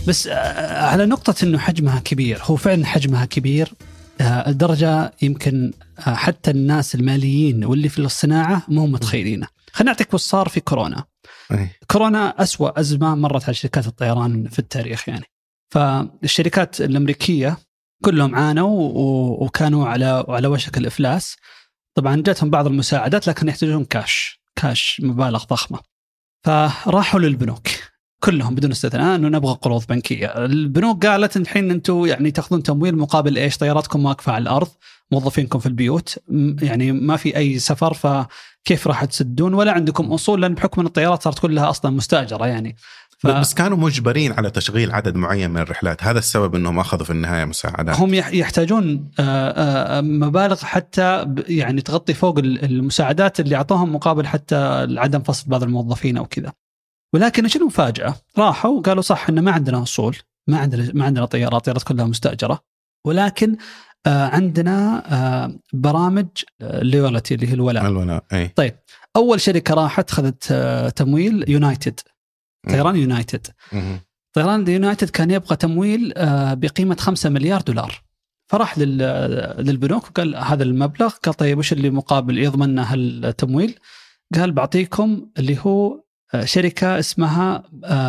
بس 0.07 0.27
آه، 0.27 0.85
على 0.85 1.05
نقطة 1.05 1.35
إنه 1.43 1.57
حجمها 1.57 1.99
كبير، 1.99 2.39
هو 2.43 2.55
فعلا 2.55 2.85
حجمها 2.85 3.25
كبير 3.25 3.73
الدرجة 4.21 5.13
يمكن 5.21 5.73
آه، 6.07 6.13
حتى 6.15 6.51
الناس 6.51 6.95
الماليين 6.95 7.65
واللي 7.65 7.89
في 7.89 7.99
الصناعة 7.99 8.63
مو 8.67 8.87
متخيلينه. 8.87 9.47
خلينا 9.73 9.91
نعطيك 9.91 10.13
وش 10.13 10.21
صار 10.21 10.49
في 10.49 10.59
كورونا. 10.59 11.03
أي. 11.51 11.69
كورونا 11.91 12.43
أسوأ 12.43 12.79
أزمة 12.79 13.15
مرت 13.15 13.43
على 13.43 13.53
شركات 13.53 13.87
الطيران 13.87 14.47
في 14.49 14.59
التاريخ 14.59 15.09
يعني. 15.09 15.25
فالشركات 15.71 16.81
الأمريكية 16.81 17.57
كلهم 18.05 18.35
عانوا 18.35 18.91
وكانوا 19.43 19.87
على 19.87 20.25
على 20.27 20.47
وشك 20.47 20.77
الإفلاس. 20.77 21.35
طبعا 21.95 22.21
جاتهم 22.21 22.49
بعض 22.49 22.67
المساعدات 22.67 23.27
لكن 23.27 23.47
يحتاجون 23.47 23.85
كاش، 23.85 24.41
كاش 24.55 25.01
مبالغ 25.03 25.43
ضخمة. 25.43 25.79
فراحوا 26.45 27.19
للبنوك 27.19 27.67
كلهم 28.23 28.55
بدون 28.55 28.71
استثناء 28.71 29.15
إنه 29.15 29.27
نبغى 29.27 29.57
قروض 29.62 29.83
بنكية، 29.89 30.27
البنوك 30.27 31.05
قالت 31.05 31.38
الحين 31.38 31.71
أنتم 31.71 32.05
يعني 32.05 32.31
تأخذون 32.31 32.63
تمويل 32.63 32.97
مقابل 32.97 33.38
إيش؟ 33.38 33.57
طياراتكم 33.57 34.05
واقفة 34.05 34.31
على 34.31 34.41
الأرض، 34.41 34.67
موظفينكم 35.12 35.59
في 35.59 35.65
البيوت، 35.65 36.19
يعني 36.62 36.91
ما 36.91 37.17
في 37.17 37.38
أي 37.38 37.59
سفر 37.59 37.93
فكيف 37.93 38.88
راح 38.88 39.05
تسدون 39.05 39.53
ولا 39.53 39.71
عندكم 39.71 40.13
أصول 40.13 40.41
لأن 40.41 40.53
بحكم 40.53 40.81
إن 40.81 40.88
الطيارات 40.88 41.23
صارت 41.23 41.39
كلها 41.39 41.69
أصلا 41.69 41.91
مستأجرة 41.91 42.47
يعني. 42.47 42.75
ف... 43.19 43.27
بس 43.27 43.53
كانوا 43.53 43.77
مجبرين 43.77 44.31
على 44.31 44.49
تشغيل 44.49 44.91
عدد 44.91 45.15
معين 45.15 45.51
من 45.51 45.62
الرحلات، 45.62 46.03
هذا 46.03 46.19
السبب 46.19 46.55
إنهم 46.55 46.79
أخذوا 46.79 47.05
في 47.05 47.12
النهاية 47.12 47.45
مساعدات. 47.45 47.99
هم 47.99 48.13
يحتاجون 48.13 49.09
مبالغ 50.01 50.63
حتى 50.63 51.36
يعني 51.47 51.81
تغطي 51.81 52.13
فوق 52.13 52.39
المساعدات 52.39 53.39
اللي 53.39 53.55
أعطوهم 53.55 53.95
مقابل 53.95 54.27
حتى 54.27 54.88
عدم 54.97 55.21
فصل 55.21 55.49
بعض 55.49 55.63
الموظفين 55.63 56.17
أو 56.17 56.25
كذا. 56.25 56.53
ولكن 57.13 57.43
إيش 57.43 57.56
المفاجاه؟ 57.56 58.15
راحوا 58.38 58.71
وقالوا 58.80 59.02
صح 59.02 59.30
إن 59.30 59.39
ما 59.39 59.52
عندنا 59.52 59.84
أصول، 59.84 60.17
ما 60.47 60.58
عندنا 60.58 60.91
ما 60.93 61.06
عندنا 61.06 61.26
طيارات، 61.26 61.65
طيارات 61.65 61.84
كلها 61.84 62.06
مستأجرة 62.06 62.60
ولكن 63.06 63.58
آه 64.06 64.28
عندنا 64.28 65.04
آه 65.13 65.60
برامج 65.73 66.28
اللويالتي 66.62 67.36
اللي 67.36 67.47
هي 67.47 67.54
الولاء. 67.54 67.88
الولاء 67.88 68.23
أي. 68.34 68.47
طيب 68.47 68.76
أول 69.15 69.41
شركة 69.41 69.73
راحت 69.73 70.12
اخذت 70.12 70.47
آه 70.52 70.89
تمويل 70.89 71.49
يونايتد 71.49 71.99
طيران 72.69 72.95
يونايتد. 72.95 73.47
طيران 74.34 74.67
يونايتد 74.67 75.10
كان 75.10 75.32
يبغى 75.32 75.56
تمويل 75.56 76.13
آه 76.17 76.54
بقيمة 76.54 76.95
5 76.95 77.30
مليار 77.30 77.62
دولار. 77.62 78.02
فراح 78.47 78.78
للبنوك 78.78 80.04
وقال 80.10 80.36
هذا 80.36 80.63
المبلغ 80.63 81.10
قال 81.10 81.34
طيب 81.34 81.58
وش 81.58 81.73
اللي 81.73 81.89
مقابل 81.89 82.38
يضمن 82.38 82.80
هالتمويل؟ 82.80 83.80
قال 84.36 84.52
بعطيكم 84.52 85.30
اللي 85.38 85.58
هو 85.62 86.04
شركة 86.43 87.00
اسمها 87.00 87.63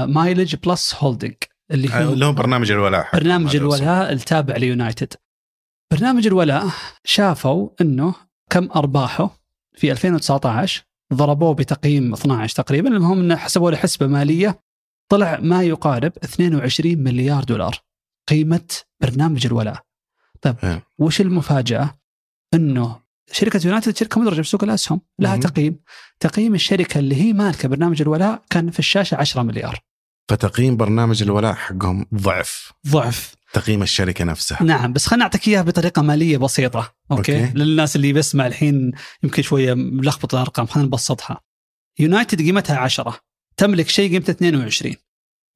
MileagePlus 0.06 0.94
Holding 0.94 1.34
اللي 1.70 1.88
هو 1.94 2.12
اللي 2.12 2.26
هو 2.26 2.32
برنامج 2.32 2.70
الولاء 2.70 3.08
برنامج 3.12 3.56
الولاء 3.56 4.12
التابع 4.12 4.56
ليونايتد. 4.56 5.14
برنامج 5.92 6.26
الولاء 6.26 6.66
شافوا 7.04 7.68
إنه 7.80 8.14
كم 8.50 8.68
أرباحه 8.76 9.40
في 9.76 9.92
2019 9.92 10.82
ضربوه 11.14 11.54
بتقييم 11.54 12.12
12 12.12 12.54
تقريبا 12.54 12.88
المهم 12.88 13.18
إنه 13.18 13.36
حسبوا 13.36 13.70
له 13.70 13.76
حسبة 13.76 14.06
مالية 14.06 14.60
طلع 15.08 15.40
ما 15.40 15.62
يقارب 15.62 16.12
22 16.24 16.98
مليار 16.98 17.44
دولار 17.44 17.80
قيمة 18.28 18.68
برنامج 19.00 19.46
الولاء. 19.46 19.82
طيب 20.42 20.80
وش 20.98 21.20
المفاجأة؟ 21.20 21.94
إنه 22.54 23.00
شركة 23.32 23.60
يونايتد 23.64 23.96
شركة 23.96 24.20
مدرجة 24.20 24.42
في 24.42 24.48
سوق 24.48 24.64
الأسهم 24.64 25.00
لها 25.18 25.36
تقييم. 25.36 25.80
تقييم 26.20 26.54
الشركة 26.54 26.98
اللي 26.98 27.22
هي 27.22 27.32
مالكه 27.32 27.68
برنامج 27.68 28.02
الولاء 28.02 28.42
كان 28.50 28.70
في 28.70 28.78
الشاشة 28.78 29.16
10 29.16 29.42
مليار. 29.42 29.78
فتقييم 30.28 30.76
برنامج 30.76 31.22
الولاء 31.22 31.54
حقهم 31.54 32.06
ضعف. 32.14 32.72
ضعف. 32.88 33.34
تقييم 33.52 33.82
الشركة 33.82 34.24
نفسها. 34.24 34.62
نعم 34.62 34.92
بس 34.92 35.06
خلينا 35.06 35.24
نعطيك 35.24 35.48
إياها 35.48 35.62
بطريقة 35.62 36.02
مالية 36.02 36.36
بسيطة. 36.36 36.94
okay؟, 37.10 37.44
okay. 37.44 37.58
للناس 37.58 37.96
اللي 37.96 38.12
بيسمع 38.12 38.46
الحين 38.46 38.92
يمكن 39.22 39.42
شوية 39.42 39.74
ملخبط 39.74 40.34
الأرقام 40.34 40.66
خلينا 40.66 40.88
نبسطها. 40.88 41.40
يونايتد 41.98 42.42
قيمتها 42.42 42.78
10 42.78 43.20
تملك 43.56 43.88
شيء 43.88 44.10
قيمته 44.10 44.30
22 44.30 44.94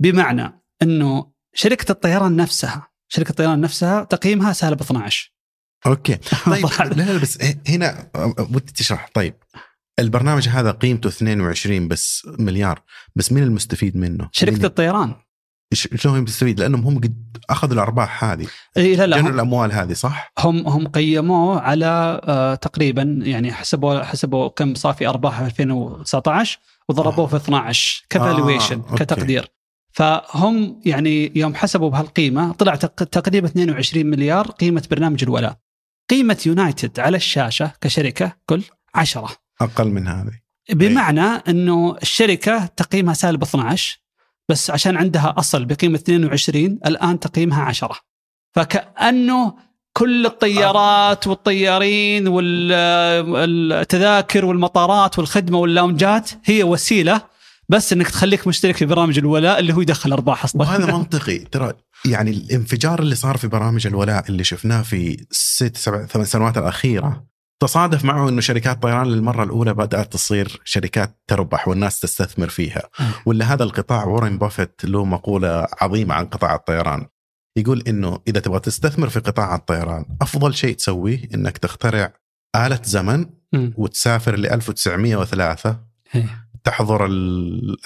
بمعنى 0.00 0.62
إنه 0.82 1.32
شركة 1.54 1.92
الطيران 1.92 2.36
نفسها 2.36 2.88
شركة 3.08 3.30
الطيران 3.30 3.60
نفسها 3.60 4.04
تقييمها 4.04 4.52
سالب 4.52 4.80
12 4.80 5.32
okay 5.86 6.18
طيب 6.46 6.66
لا 6.80 7.12
لا 7.12 7.18
بس 7.18 7.38
هنا 7.68 8.10
ودي 8.38 8.72
تشرح 8.72 9.10
طيب 9.14 9.34
البرنامج 9.98 10.48
هذا 10.48 10.70
قيمته 10.70 11.08
22 11.08 11.88
بس 11.88 12.28
مليار 12.38 12.82
بس 13.16 13.32
مين 13.32 13.42
المستفيد 13.42 13.96
منه؟ 13.96 14.28
شركة 14.32 14.66
الطيران 14.66 15.14
شلون 15.72 16.20
مستفيد؟ 16.20 16.60
لأنهم 16.60 16.86
هم 16.86 16.98
قد 16.98 17.36
أخذوا 17.50 17.74
الأرباح 17.74 18.24
هذه 18.24 18.46
إي 18.76 18.96
لا 18.96 19.06
لا 19.06 19.20
هم 19.20 19.26
الأموال 19.26 19.72
هذه 19.72 19.92
صح؟ 19.92 20.32
هم 20.38 20.68
هم 20.68 20.88
قيموه 20.88 21.60
على 21.60 22.20
آه 22.24 22.54
تقريبا 22.54 23.18
يعني 23.22 23.52
حسبوا 23.52 24.02
حسبوا 24.02 24.48
كم 24.48 24.74
صافي 24.74 25.08
أرباح 25.08 25.40
2019 25.40 26.58
وضربوه 26.88 27.24
آه. 27.24 27.28
في 27.28 27.36
12 27.36 28.04
ك 28.10 28.17
valuation 28.17 28.82
آه. 28.90 28.94
كتقدير 28.94 29.50
فهم 29.92 30.80
يعني 30.84 31.32
يوم 31.34 31.54
حسبوا 31.54 31.90
بهالقيمة 31.90 32.52
طلع 32.52 32.74
تقريبا 32.74 33.46
22 33.46 34.06
مليار 34.06 34.46
قيمة 34.46 34.82
برنامج 34.90 35.22
الولاء 35.22 35.58
قيمة 36.10 36.38
يونايتد 36.46 37.00
على 37.00 37.16
الشاشة 37.16 37.72
كشركة 37.80 38.36
كل 38.46 38.62
عشرة. 38.94 39.30
أقل 39.60 39.88
من 39.88 40.08
هذه. 40.08 40.32
بمعنى 40.70 41.26
أنه 41.48 41.96
الشركة 42.02 42.66
تقييمها 42.66 43.14
سالب 43.14 43.42
12 43.42 43.98
بس 44.48 44.70
عشان 44.70 44.96
عندها 44.96 45.34
أصل 45.38 45.64
بقيمة 45.64 45.96
22 45.96 46.78
الآن 46.86 47.20
تقييمها 47.20 47.62
10 47.62 47.96
فكأنه 48.54 49.54
كل 49.92 50.26
الطيارات 50.26 51.26
والطيارين 51.26 52.28
والتذاكر 53.28 54.44
والمطارات 54.44 55.18
والخدمة 55.18 55.58
واللاونجات 55.58 56.30
هي 56.44 56.62
وسيلة 56.62 57.22
بس 57.68 57.92
إنك 57.92 58.08
تخليك 58.08 58.46
مشترك 58.46 58.76
في 58.76 58.86
برامج 58.86 59.18
الولاء 59.18 59.58
اللي 59.58 59.72
هو 59.72 59.80
يدخل 59.80 60.12
أرباح 60.12 60.44
أصلا. 60.44 60.62
وهذا 60.62 60.86
منطقي. 60.86 61.38
ترى 61.38 61.72
يعني 62.04 62.30
الانفجار 62.30 63.00
اللي 63.00 63.14
صار 63.14 63.36
في 63.36 63.48
برامج 63.48 63.86
الولاء 63.86 64.28
اللي 64.28 64.44
شفناه 64.44 64.82
في 64.82 65.26
ست 65.30 65.76
سبع 65.76 66.06
ثمان 66.06 66.26
سنوات 66.26 66.58
الأخيرة 66.58 67.26
تصادف 67.60 68.04
معه 68.04 68.28
إنه 68.28 68.40
شركات 68.40 68.74
الطيران 68.74 69.06
للمرة 69.06 69.42
الأولى 69.44 69.74
بدأت 69.74 70.12
تصير 70.12 70.60
شركات 70.64 71.20
تربح 71.26 71.68
والناس 71.68 72.00
تستثمر 72.00 72.48
فيها. 72.48 72.82
ولا 73.26 73.44
هذا 73.54 73.64
القطاع 73.64 74.04
وارن 74.04 74.38
بافيت 74.38 74.84
له 74.84 75.04
مقولة 75.04 75.66
عظيمة 75.80 76.14
عن 76.14 76.26
قطاع 76.26 76.54
الطيران. 76.54 77.06
يقول 77.56 77.82
إنه 77.88 78.18
إذا 78.28 78.40
تبغى 78.40 78.60
تستثمر 78.60 79.08
في 79.08 79.20
قطاع 79.20 79.54
الطيران 79.54 80.04
أفضل 80.22 80.54
شيء 80.54 80.74
تسويه 80.76 81.28
إنك 81.34 81.58
تخترع 81.58 82.12
آلة 82.56 82.80
زمن 82.84 83.26
وتسافر 83.76 84.36
ل 84.36 84.46
1903 84.46 85.80
تحضر 86.64 87.06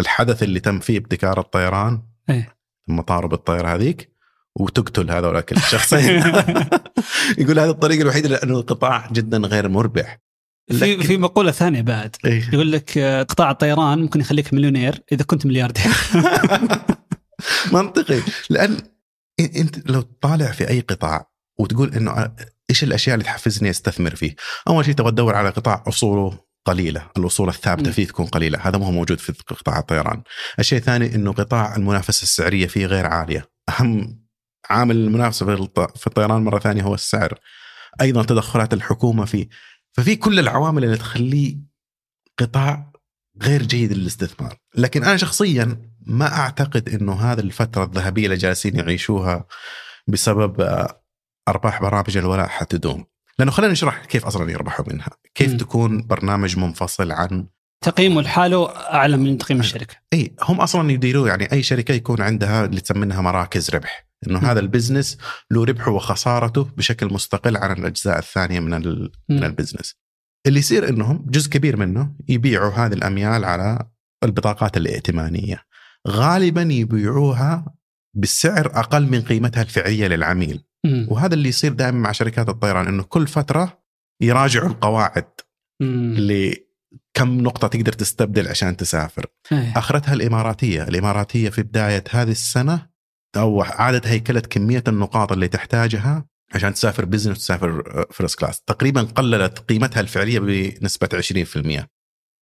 الحدث 0.01 0.43
اللي 0.43 0.61
تم 0.61 0.79
فيه 0.79 0.99
ابتكار 0.99 1.41
الطيران 1.41 2.03
مطار 2.89 3.27
بالطياره 3.27 3.75
هذيك 3.75 4.13
وتقتل 4.57 5.11
هذول 5.11 5.43
الشخصين. 5.53 6.19
يقول 7.39 7.59
هذه 7.59 7.71
الطريقة 7.71 8.03
الوحيده 8.03 8.29
لأنه 8.29 8.59
القطاع 8.59 9.09
جدا 9.13 9.39
غير 9.39 9.69
مربح. 9.69 10.19
في 10.71 11.03
في 11.03 11.17
مقولة 11.17 11.51
ثانية 11.51 11.81
بعد. 11.81 12.17
إيه؟ 12.25 12.51
يقول 12.53 12.73
لك 12.73 12.99
آه، 12.99 13.23
قطاع 13.23 13.51
الطيران 13.51 13.99
ممكن 13.99 14.21
يخليك 14.21 14.55
مليونير 14.55 15.03
إذا 15.13 15.25
كنت 15.25 15.47
ملياردير. 15.47 15.93
منطقي. 17.73 18.21
لأن 18.51 18.79
إنت 19.41 19.91
لو 19.91 20.01
تطالع 20.01 20.53
في 20.53 20.69
أي 20.69 20.81
قطاع 20.81 21.31
وتقول 21.59 21.95
إنه 21.95 22.33
إيش 22.71 22.85
الأشياء 22.85 23.15
اللي 23.15 23.25
تحفزني 23.25 23.71
أستثمر 23.71 24.15
فيه؟ 24.15 24.35
أول 24.69 24.85
شيء 24.85 24.95
تبغى 24.95 25.11
تدور 25.11 25.35
على 25.35 25.49
قطاع 25.49 25.85
أصوله. 25.89 26.39
قليلة، 26.65 27.11
الاصول 27.17 27.49
الثابتة 27.49 27.91
فيه 27.91 28.07
تكون 28.07 28.27
قليلة، 28.27 28.59
هذا 28.63 28.79
ما 28.79 28.87
هو 28.87 28.91
موجود 28.91 29.21
في 29.21 29.33
قطاع 29.47 29.79
الطيران. 29.79 30.23
الشيء 30.59 30.79
الثاني 30.79 31.15
إنه 31.15 31.33
قطاع 31.33 31.77
المنافسة 31.77 32.23
السعرية 32.23 32.67
فيه 32.67 32.87
غير 32.87 33.07
عالية، 33.07 33.51
أهم 33.69 34.23
عامل 34.71 34.97
المنافسة 34.97 35.57
في 35.97 36.07
الطيران 36.07 36.45
مرة 36.45 36.59
ثانية 36.59 36.83
هو 36.83 36.95
السعر. 36.95 37.39
أيضا 38.01 38.23
تدخلات 38.23 38.73
الحكومة 38.75 39.25
فيه، 39.25 39.49
ففي 39.93 40.17
كل 40.17 40.39
العوامل 40.39 40.85
اللي 40.85 40.97
تخليه 40.97 41.57
قطاع 42.39 42.93
غير 43.43 43.63
جيد 43.63 43.93
للاستثمار، 43.93 44.57
لكن 44.75 45.05
أنا 45.05 45.17
شخصيا 45.17 45.93
ما 46.07 46.33
أعتقد 46.39 46.89
إنه 46.89 47.13
هذه 47.13 47.41
الفترة 47.41 47.85
الذهبية 47.85 48.25
اللي 48.25 48.37
جالسين 48.37 48.77
يعيشوها 48.77 49.47
بسبب 50.07 50.87
أرباح 51.49 51.83
برامج 51.83 52.17
الولاء 52.17 52.49
حتدوم. 52.49 53.05
لأنه 53.43 53.53
خلينا 53.53 53.73
نشرح 53.73 54.05
كيف 54.05 54.25
أصلا 54.25 54.51
يربحوا 54.51 54.85
منها، 54.89 55.09
كيف 55.35 55.53
م. 55.53 55.57
تكون 55.57 56.07
برنامج 56.07 56.59
منفصل 56.59 57.13
عن 57.13 57.47
تقييمه 57.85 58.23
لحاله 58.23 58.71
أعلى 58.71 59.17
من 59.17 59.39
تقييم 59.39 59.61
الشركة. 59.61 59.97
إي 60.13 60.35
هم 60.43 60.61
أصلا 60.61 60.93
يديروه 60.93 61.29
يعني 61.29 61.53
أي 61.53 61.63
شركة 61.63 61.93
يكون 61.95 62.21
عندها 62.21 62.65
اللي 62.65 62.81
تسمينها 62.81 63.21
مراكز 63.21 63.71
ربح، 63.71 64.09
إنه 64.27 64.41
م. 64.41 64.45
هذا 64.45 64.61
ال 64.61 64.67
business 64.67 65.19
له 65.51 65.65
ربحه 65.65 65.91
وخسارته 65.91 66.65
بشكل 66.77 67.13
مستقل 67.13 67.57
عن 67.57 67.73
الأجزاء 67.79 68.19
الثانية 68.19 68.61
من 68.61 68.71
من 69.29 69.45
ال 69.45 69.50
business. 69.50 69.95
اللي 70.47 70.59
يصير 70.59 70.89
إنهم 70.89 71.27
جزء 71.29 71.51
كبير 71.51 71.77
منه 71.77 72.15
يبيعوا 72.29 72.73
هذه 72.73 72.93
الأميال 72.93 73.45
على 73.45 73.89
البطاقات 74.25 74.77
الائتمانية. 74.77 75.63
غالبا 76.09 76.63
يبيعوها 76.63 77.75
بسعر 78.15 78.67
أقل 78.67 79.07
من 79.07 79.23
قيمتها 79.23 79.63
الفعلية 79.63 80.07
للعميل. 80.07 80.65
وهذا 80.87 81.35
اللي 81.35 81.49
يصير 81.49 81.73
دائما 81.73 81.99
مع 81.99 82.13
شركات 82.13 82.49
الطيران 82.49 82.87
إنه 82.87 83.03
كل 83.03 83.27
فترة 83.27 83.83
يراجعوا 84.23 84.69
القواعد 84.69 85.31
اللي 85.83 86.67
كم 87.15 87.41
نقطة 87.41 87.69
تقدر 87.69 87.93
تستبدل 87.93 88.49
عشان 88.49 88.77
تسافر. 88.77 89.27
أيه. 89.53 89.79
آخرها 89.79 90.15
الإماراتية. 90.15 90.83
الإماراتية 90.83 91.51
في 91.51 91.63
بداية 91.63 92.05
هذه 92.11 92.31
السنة 92.31 92.87
أعادت 93.37 94.07
هيكلة 94.07 94.41
كمية 94.41 94.85
النقاط 94.89 95.33
اللي 95.33 95.49
تحتاجها 95.49 96.27
عشان 96.55 96.75
تسافر 96.75 97.05
business 97.05 97.37
وتسافر 97.37 98.05
first 98.11 98.39
class 98.39 98.61
تقريبا 98.61 99.03
قللت 99.03 99.59
قيمتها 99.59 100.01
الفعلية 100.01 100.39
بنسبة 100.39 101.09
20% 101.09 101.87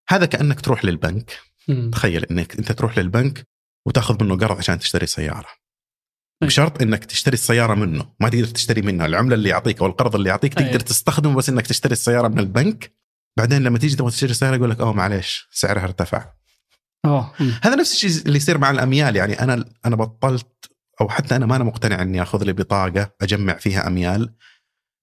هذا 0.08 0.26
كأنك 0.26 0.60
تروح 0.60 0.84
للبنك. 0.84 1.38
م. 1.68 1.90
تخيل 1.90 2.24
أنك 2.24 2.56
أنت 2.56 2.72
تروح 2.72 2.98
للبنك 2.98 3.46
وتأخذ 3.86 4.24
منه 4.24 4.36
قرض 4.36 4.58
عشان 4.58 4.78
تشتري 4.78 5.06
سيارة. 5.06 5.48
بشرط 6.42 6.82
إنك 6.82 7.04
تشتري 7.04 7.34
السيارة 7.34 7.74
منه. 7.74 8.06
ما 8.20 8.28
تقدر 8.28 8.46
تشتري 8.46 8.82
منها. 8.82 9.06
العملة 9.06 9.34
اللي 9.34 9.48
يعطيك 9.48 9.80
أو 9.80 9.86
القرض 9.86 10.16
اللي 10.16 10.28
يعطيك 10.28 10.54
تقدر 10.54 10.70
أيه. 10.70 10.78
تستخدمه 10.78 11.34
بس 11.34 11.48
إنك 11.48 11.66
تشتري 11.66 11.92
السيارة 11.92 12.28
من 12.28 12.38
البنك. 12.38 12.94
بعدين 13.38 13.62
لما 13.62 13.78
تيجي 13.78 13.96
تبغى 13.96 14.10
تشتري 14.10 14.30
السيارة 14.30 14.56
يقول 14.56 14.70
لك 14.70 14.80
أوه 14.80 14.92
معليش 14.92 15.48
سعرها 15.52 15.84
ارتفع. 15.84 16.32
أوه. 17.04 17.32
هذا 17.62 17.74
نفس 17.74 17.92
الشيء 17.92 18.26
اللي 18.26 18.36
يصير 18.36 18.58
مع 18.58 18.70
الأميال. 18.70 19.16
يعني 19.16 19.40
أنا 19.40 19.64
أنا 19.86 19.96
بطلت 19.96 20.70
أو 21.00 21.08
حتى 21.08 21.36
أنا 21.36 21.46
ما 21.46 21.56
أنا 21.56 21.64
مقتنع 21.64 22.02
إني 22.02 22.22
أخذ 22.22 22.44
لي 22.44 22.52
بطاقة 22.52 23.14
أجمع 23.22 23.54
فيها 23.54 23.86
أميال. 23.86 24.34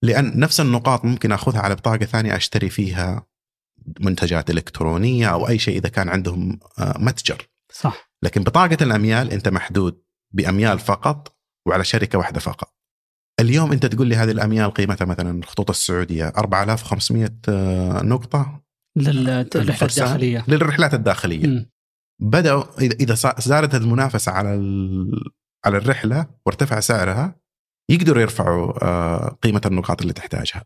لأن 0.04 0.40
نفس 0.40 0.60
النقاط 0.60 1.06
ممكن 1.06 1.32
أخذها 1.32 1.62
على 1.62 1.76
بطاقة 1.76 2.06
ثانية 2.06 2.36
أشتري 2.36 2.70
فيها 2.70 3.28
منتجات 4.00 4.50
إلكترونية 4.50 5.28
أو 5.28 5.48
أي 5.48 5.60
شيء 5.60 5.78
إذا 5.78 5.90
كان 5.90 6.10
عندهم 6.10 6.60
آه، 6.80 6.98
متجر. 7.00 7.50
صح. 7.74 8.12
لكن 8.24 8.44
بطاقة 8.44 8.78
الأميال 8.82 9.32
أنت 9.32 9.48
محدود 9.48 10.02
بأميال 10.34 10.80
فقط 10.80 11.38
وعلى 11.68 11.84
شركة 11.84 12.18
واحدة 12.18 12.40
فقط. 12.40 12.74
اليوم 13.40 13.72
أنت 13.72 13.86
تقول 13.86 14.08
لي 14.08 14.16
هذه 14.16 14.32
الأميال 14.32 14.72
قيمتها 14.72 15.06
مثلا 15.06 15.40
الخطوط 15.40 15.70
السعودية 15.70 16.34
4500 16.38 17.30
آه، 17.50 18.02
نقطة 18.04 18.62
للرحلات 18.98 19.56
الداخلية 19.56 20.46
للرحلات 20.48 20.94
الداخلية 20.94 21.48
م. 21.48 21.66
بدأوا 22.22 22.64
اذا 22.82 23.16
زادت 23.40 23.76
المنافسة 23.76 24.32
على 24.32 24.50
على 25.66 25.78
الرحلة 25.78 26.28
وارتفع 26.46 26.80
سعرها 26.80 27.36
يقدروا 27.92 28.22
يرفعوا 28.22 28.86
آه، 28.86 29.38
قيمة 29.44 29.62
النقاط 29.66 30.02
اللي 30.02 30.14
تحتاجها. 30.14 30.64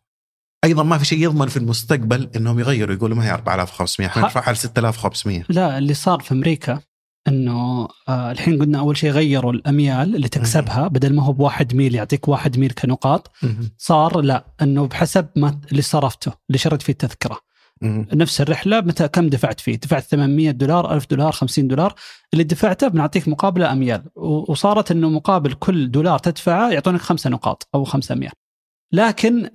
أيضا 0.64 0.82
ما 0.82 0.98
في 0.98 1.04
شيء 1.04 1.18
يضمن 1.18 1.46
في 1.46 1.56
المستقبل 1.56 2.30
إنهم 2.36 2.58
يغيروا 2.58 2.94
يقولوا 2.94 3.16
ما 3.16 3.26
هي 3.26 3.34
4500 3.34 4.10
إحنا 4.10 4.22
نرفعها 4.22 4.52
ل 4.52 4.56
6500 4.56 5.44
لا 5.48 5.78
اللي 5.78 5.94
صار 5.94 6.20
في 6.20 6.32
أمريكا 6.32 6.80
إنه 7.28 7.88
آه 8.08 8.30
الحين 8.32 8.58
قلنا 8.58 8.78
أول 8.78 8.96
شيء 8.96 9.10
غيروا 9.10 9.52
الأميال 9.52 10.16
اللي 10.16 10.28
تكسبها 10.28 10.88
بدل 10.88 11.14
ما 11.14 11.22
هو 11.22 11.32
بواحد 11.32 11.74
ميل 11.74 11.94
يعطيك 11.94 12.28
واحد 12.28 12.58
ميل 12.58 12.70
كنقاط. 12.70 13.30
صار 13.78 14.20
لا 14.20 14.44
إنه 14.62 14.86
بحسب 14.86 15.26
ما 15.36 15.60
اللي 15.70 15.82
صرفته 15.82 16.32
اللي 16.48 16.58
شريت 16.58 16.82
فيه 16.82 16.92
التذكرة. 16.92 17.38
نفس 18.14 18.40
الرحلة 18.40 18.80
متى 18.80 19.08
كم 19.08 19.28
دفعت 19.28 19.60
فيه؟ 19.60 19.76
دفعت 19.76 20.02
800 20.02 20.50
دولار 20.50 20.94
1000 20.94 21.06
دولار 21.10 21.32
50 21.32 21.68
دولار. 21.68 21.94
اللي 22.32 22.44
دفعته 22.44 22.88
بنعطيك 22.88 23.28
مقابله 23.28 23.72
أميال. 23.72 24.02
وصارت 24.48 24.90
إنه 24.90 25.08
مقابل 25.08 25.52
كل 25.52 25.90
دولار 25.90 26.18
تدفعه 26.18 26.70
يعطونك 26.70 27.00
خمسة 27.00 27.30
نقاط 27.30 27.68
أو 27.74 27.84
خمسة 27.84 28.12
اميال 28.12 28.32
لكن 28.92 29.48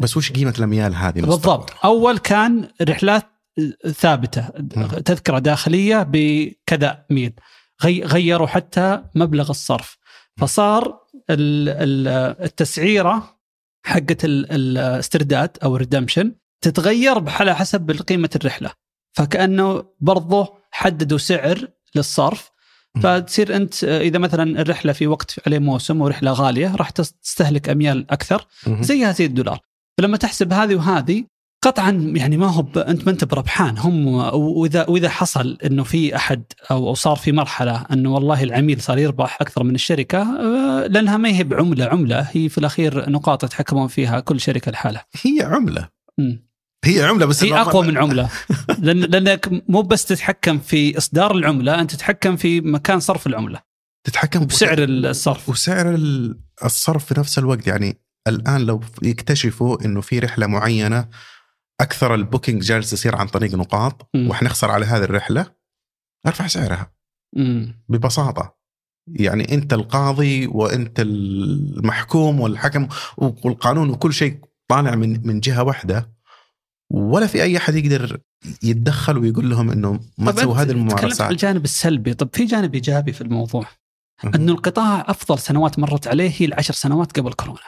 بس 0.00 0.16
وش 0.16 0.32
قيمة 0.32 0.54
الأميال 0.58 0.94
هذه؟ 0.94 1.20
بالضبط. 1.20 1.70
أول 1.84 2.18
كان 2.18 2.68
رحلات 2.82 3.26
ثابتة 3.94 4.48
تذكرة 5.04 5.38
داخلية 5.38 6.06
بكذا 6.10 7.04
ميل. 7.10 7.32
غيروا 7.84 8.46
حتى 8.46 9.02
مبلغ 9.14 9.50
الصرف. 9.50 9.98
فصار 10.38 11.00
التسعيرة 11.30 13.38
حقت 13.86 14.24
الاسترداد 14.24 15.58
أو 15.62 15.76
الريدمشن 15.76 16.34
تتغير 16.60 17.30
على 17.30 17.54
حسب 17.54 17.90
قيمة 17.90 18.30
الرحلة. 18.36 18.70
فكأنه 19.12 19.84
برضه 20.00 20.54
حددوا 20.70 21.18
سعر 21.18 21.68
للصرف. 21.94 22.50
فتصير 23.02 23.56
أنت 23.56 23.84
إذا 23.84 24.18
مثلا 24.18 24.60
الرحلة 24.60 24.92
في 24.92 25.06
وقت 25.06 25.40
عليه 25.46 25.58
موسم 25.58 26.00
ورحلة 26.00 26.32
غالية 26.32 26.76
راح 26.76 26.90
تستهلك 26.90 27.68
أميال 27.68 28.10
أكثر. 28.10 28.46
زيها 28.80 29.12
زي 29.12 29.24
الدولار. 29.24 29.60
فلما 29.98 30.16
تحسب 30.16 30.52
هذه 30.52 30.74
وهذه 30.74 31.24
قطعا 31.62 31.90
يعني 31.90 32.36
ما 32.36 32.46
هو. 32.46 32.66
أنت 32.76 33.06
ما 33.06 33.12
أنت 33.12 33.24
بربحان 33.24 33.78
هم 33.78 34.06
واذا 34.34 34.86
وإذا 34.88 35.08
حصل 35.08 35.58
إنه 35.64 35.84
في 35.84 36.16
أحد 36.16 36.42
أو 36.70 36.94
صار 36.94 37.16
في 37.16 37.32
مرحلة 37.32 37.86
إنه 37.92 38.14
والله 38.14 38.42
العميل 38.42 38.80
صار 38.80 38.98
يربح 38.98 39.38
أكثر 39.40 39.64
من 39.64 39.74
الشركة 39.74 40.22
آه، 40.22 40.86
لأنها 40.86 41.16
ما 41.16 41.28
هي 41.28 41.44
بعملة 41.44 41.84
عملة 41.84 42.20
هي 42.32 42.48
في 42.48 42.58
الأخير 42.58 43.10
نقاط 43.10 43.44
يتحكمون 43.44 43.88
فيها 43.88 44.20
كل 44.20 44.40
شركة 44.40 44.70
لحالها. 44.70 45.06
هي 45.22 45.42
عملة. 45.42 45.88
م. 46.18 46.36
هي 46.84 47.04
عملة 47.04 47.26
بس 47.26 47.44
هي 47.44 47.54
أقوى 47.54 47.86
من 47.86 47.98
عملة 47.98 48.30
لأن 48.78 49.00
لأنك 49.00 49.64
مو 49.68 49.82
بس 49.82 50.04
تتحكم 50.04 50.58
في 50.58 50.98
إصدار 50.98 51.34
العملة 51.36 51.80
أنت 51.80 51.90
تتحكم 51.90 52.36
في 52.36 52.60
مكان 52.60 53.00
صرف 53.00 53.26
العملة. 53.26 53.60
تتحكم 54.04 54.46
بسعر 54.46 54.76
الصرف 54.78 55.48
وسعر 55.48 55.98
الصرف 56.64 57.04
في 57.04 57.20
نفس 57.20 57.38
الوقت 57.38 57.66
يعني 57.66 58.00
الآن 58.28 58.60
لو 58.60 58.80
يكتشفوا 59.02 59.84
إنه 59.84 60.00
في 60.00 60.18
رحلة 60.18 60.46
معينة 60.46 61.08
أكثر 61.80 62.14
البوكينج 62.14 62.62
جالس 62.62 62.92
يصير 62.92 63.16
عن 63.16 63.26
طريق 63.26 63.54
نقاط 63.54 64.10
وحنخسر 64.16 64.70
على 64.70 64.86
هذه 64.86 65.04
الرحلة 65.04 65.46
أرفع 66.26 66.46
سعرها. 66.46 66.92
ببساطة. 67.88 68.58
يعني 69.08 69.54
أنت 69.54 69.72
القاضي 69.72 70.46
وأنت 70.46 71.00
المحكوم 71.00 72.40
والحكم 72.40 72.88
والقانون 73.16 73.90
وكل 73.90 74.12
شيء 74.12 74.40
طالع 74.68 74.94
من 74.94 75.26
من 75.26 75.40
جهة 75.40 75.62
واحدة 75.62 76.12
ولا 76.92 77.26
في 77.26 77.42
أي 77.42 77.56
أحد 77.56 77.74
يقدر 77.74 78.20
يتدخل 78.62 79.18
ويقول 79.18 79.50
لهم 79.50 79.70
إنه 79.70 80.00
ما 80.18 80.32
تسووا 80.32 80.54
هذه 80.56 80.70
الممارسات. 80.70 81.00
تكلمت 81.00 81.20
عن 81.20 81.30
الجانب 81.30 81.64
السلبي. 81.64 82.14
طب 82.14 82.28
في 82.32 82.44
جانب 82.44 82.74
إيجابي 82.74 83.12
في 83.12 83.20
الموضوع. 83.20 83.66
انه 84.24 84.52
القطاع 84.52 85.04
أفضل 85.08 85.38
سنوات 85.38 85.78
مرت 85.78 86.08
عليه 86.08 86.32
هي 86.36 86.44
العشر 86.44 86.74
سنوات 86.74 87.18
قبل 87.18 87.32
كورونا. 87.32 87.60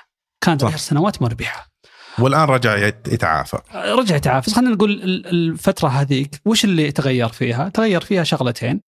كانت 0.44 0.64
عشر 0.64 0.76
سنوات 0.76 1.22
مربحة. 1.22 1.70
والآن 2.18 2.48
رجع 2.48 2.86
يتعافى. 2.86 3.58
رجع 3.74 4.16
يتعافى. 4.16 4.50
خلينا 4.50 4.74
نقول 4.74 4.90
الفترة 5.26 5.88
هذيك 5.88 6.40
وش 6.44 6.64
اللي 6.64 6.92
تغير 6.92 7.28
فيها؟ 7.28 7.68
تغير 7.68 8.00
فيها 8.00 8.24
شغلتين. 8.24 8.80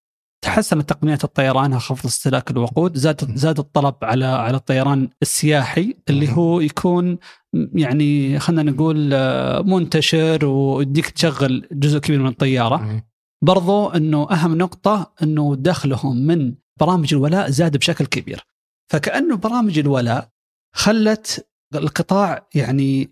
تحسنت 0.45 0.89
تقنيات 0.89 1.25
الطيران 1.25 1.79
خفض 1.79 2.07
استهلاك 2.07 2.51
الوقود 2.51 2.97
زاد 2.97 3.37
زاد 3.37 3.59
الطلب 3.59 3.95
على 4.03 4.25
على 4.25 4.57
الطيران 4.57 5.09
السياحي 5.23 5.97
اللي 6.09 6.33
هو 6.33 6.61
يكون 6.61 7.19
يعني 7.75 8.39
خلينا 8.39 8.71
نقول 8.71 9.11
آه، 9.13 9.63
منتشر 9.63 10.45
ويديك 10.45 11.11
تشغل 11.11 11.69
جزء 11.73 11.99
كبير 11.99 12.19
من 12.19 12.27
الطيارة. 12.27 13.03
برضو 13.45 13.89
إنه 13.89 14.31
أهم 14.31 14.59
نقطة 14.59 15.13
إنه 15.23 15.57
دخلهم 15.59 16.17
من 16.27 16.55
برامج 16.81 17.15
الولاء 17.15 17.51
زاد 17.51 17.77
بشكل 17.77 18.07
كبير. 18.07 18.47
فكأنه 18.93 19.37
برامج 19.37 19.79
الولاء 19.79 20.29
خلت 20.75 21.49
القطاع 21.79 22.47
يعني 22.55 23.11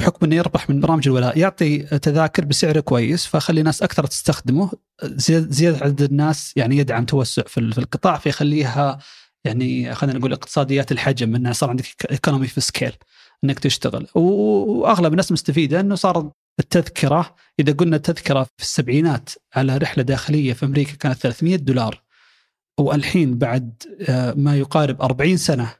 بحكم 0.00 0.26
إنه 0.26 0.36
يربح 0.36 0.70
من 0.70 0.80
برامج 0.80 1.08
الولاء 1.08 1.38
يعطي 1.38 1.78
تذاكر 1.78 2.44
بسعر 2.44 2.80
كويس 2.80 3.26
فخلي 3.26 3.62
ناس 3.62 3.82
أكثر 3.82 4.06
تستخدمه 4.06 4.70
زيادة 5.04 5.84
عدد 5.84 6.02
الناس 6.02 6.52
يعني 6.56 6.76
يدعم 6.76 7.04
توسع 7.04 7.42
في 7.42 7.60
القطاع 7.78 8.18
فيخليها 8.18 8.98
يعني 9.44 9.94
خلينا 9.94 10.18
نقول 10.18 10.32
اقتصاديات 10.32 10.92
الحجم 10.92 11.34
انه 11.34 11.52
صار 11.52 11.70
عندك 11.70 11.84
ايكونومي 12.10 12.46
في 12.46 12.60
سكيل 12.60 12.92
إنك 13.44 13.58
تشتغل. 13.58 14.06
وأغلب 14.14 15.12
الناس 15.12 15.32
مستفيدة 15.32 15.80
إنه 15.80 15.94
صار 15.94 16.30
التذكرة 16.60 17.34
إذا 17.60 17.72
قلنا 17.72 17.96
تذكرة 17.96 18.42
في 18.42 18.62
السبعينات 18.62 19.30
على 19.54 19.76
رحلة 19.76 20.02
داخلية 20.02 20.52
في 20.52 20.66
أمريكا 20.66 20.94
كانت 20.94 21.18
300 21.18 21.56
دولار 21.56 22.02
والحين 22.78 23.38
بعد 23.38 23.82
آه، 24.08 24.34
ما 24.36 24.56
يقارب 24.56 25.02
40 25.02 25.36
سنة 25.36 25.74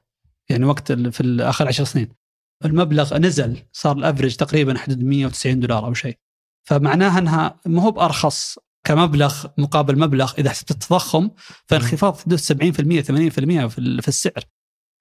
يعني 0.49 0.65
وقت 0.65 0.93
في 0.93 1.37
آخر 1.41 1.69
10 1.69 1.85
سنين. 1.85 2.20
المبلغ 2.65 3.19
نزل 3.19 3.57
صار 3.73 3.97
الافرج 3.97 4.37
تقريبا 4.37 4.79
حدود 4.79 5.03
190 5.03 5.61
دولار 5.61 5.87
أو 5.87 5.95
شيء 5.95 6.17
فمعناها 6.65 7.19
أنها 7.19 7.61
ما 7.67 7.83
هو 7.83 7.91
بأرخص 7.91 8.59
كمبلغ 8.85 9.47
مقابل 9.59 9.99
مبلغ 9.99 10.33
إذا 10.39 10.51
حسبت 10.51 10.71
التضخم 10.71 11.31
فانخفاض 11.67 12.19
حدود 12.21 12.39
70% 12.39 12.43
80% 12.43 12.47
في 14.01 14.09
السعر 14.09 14.45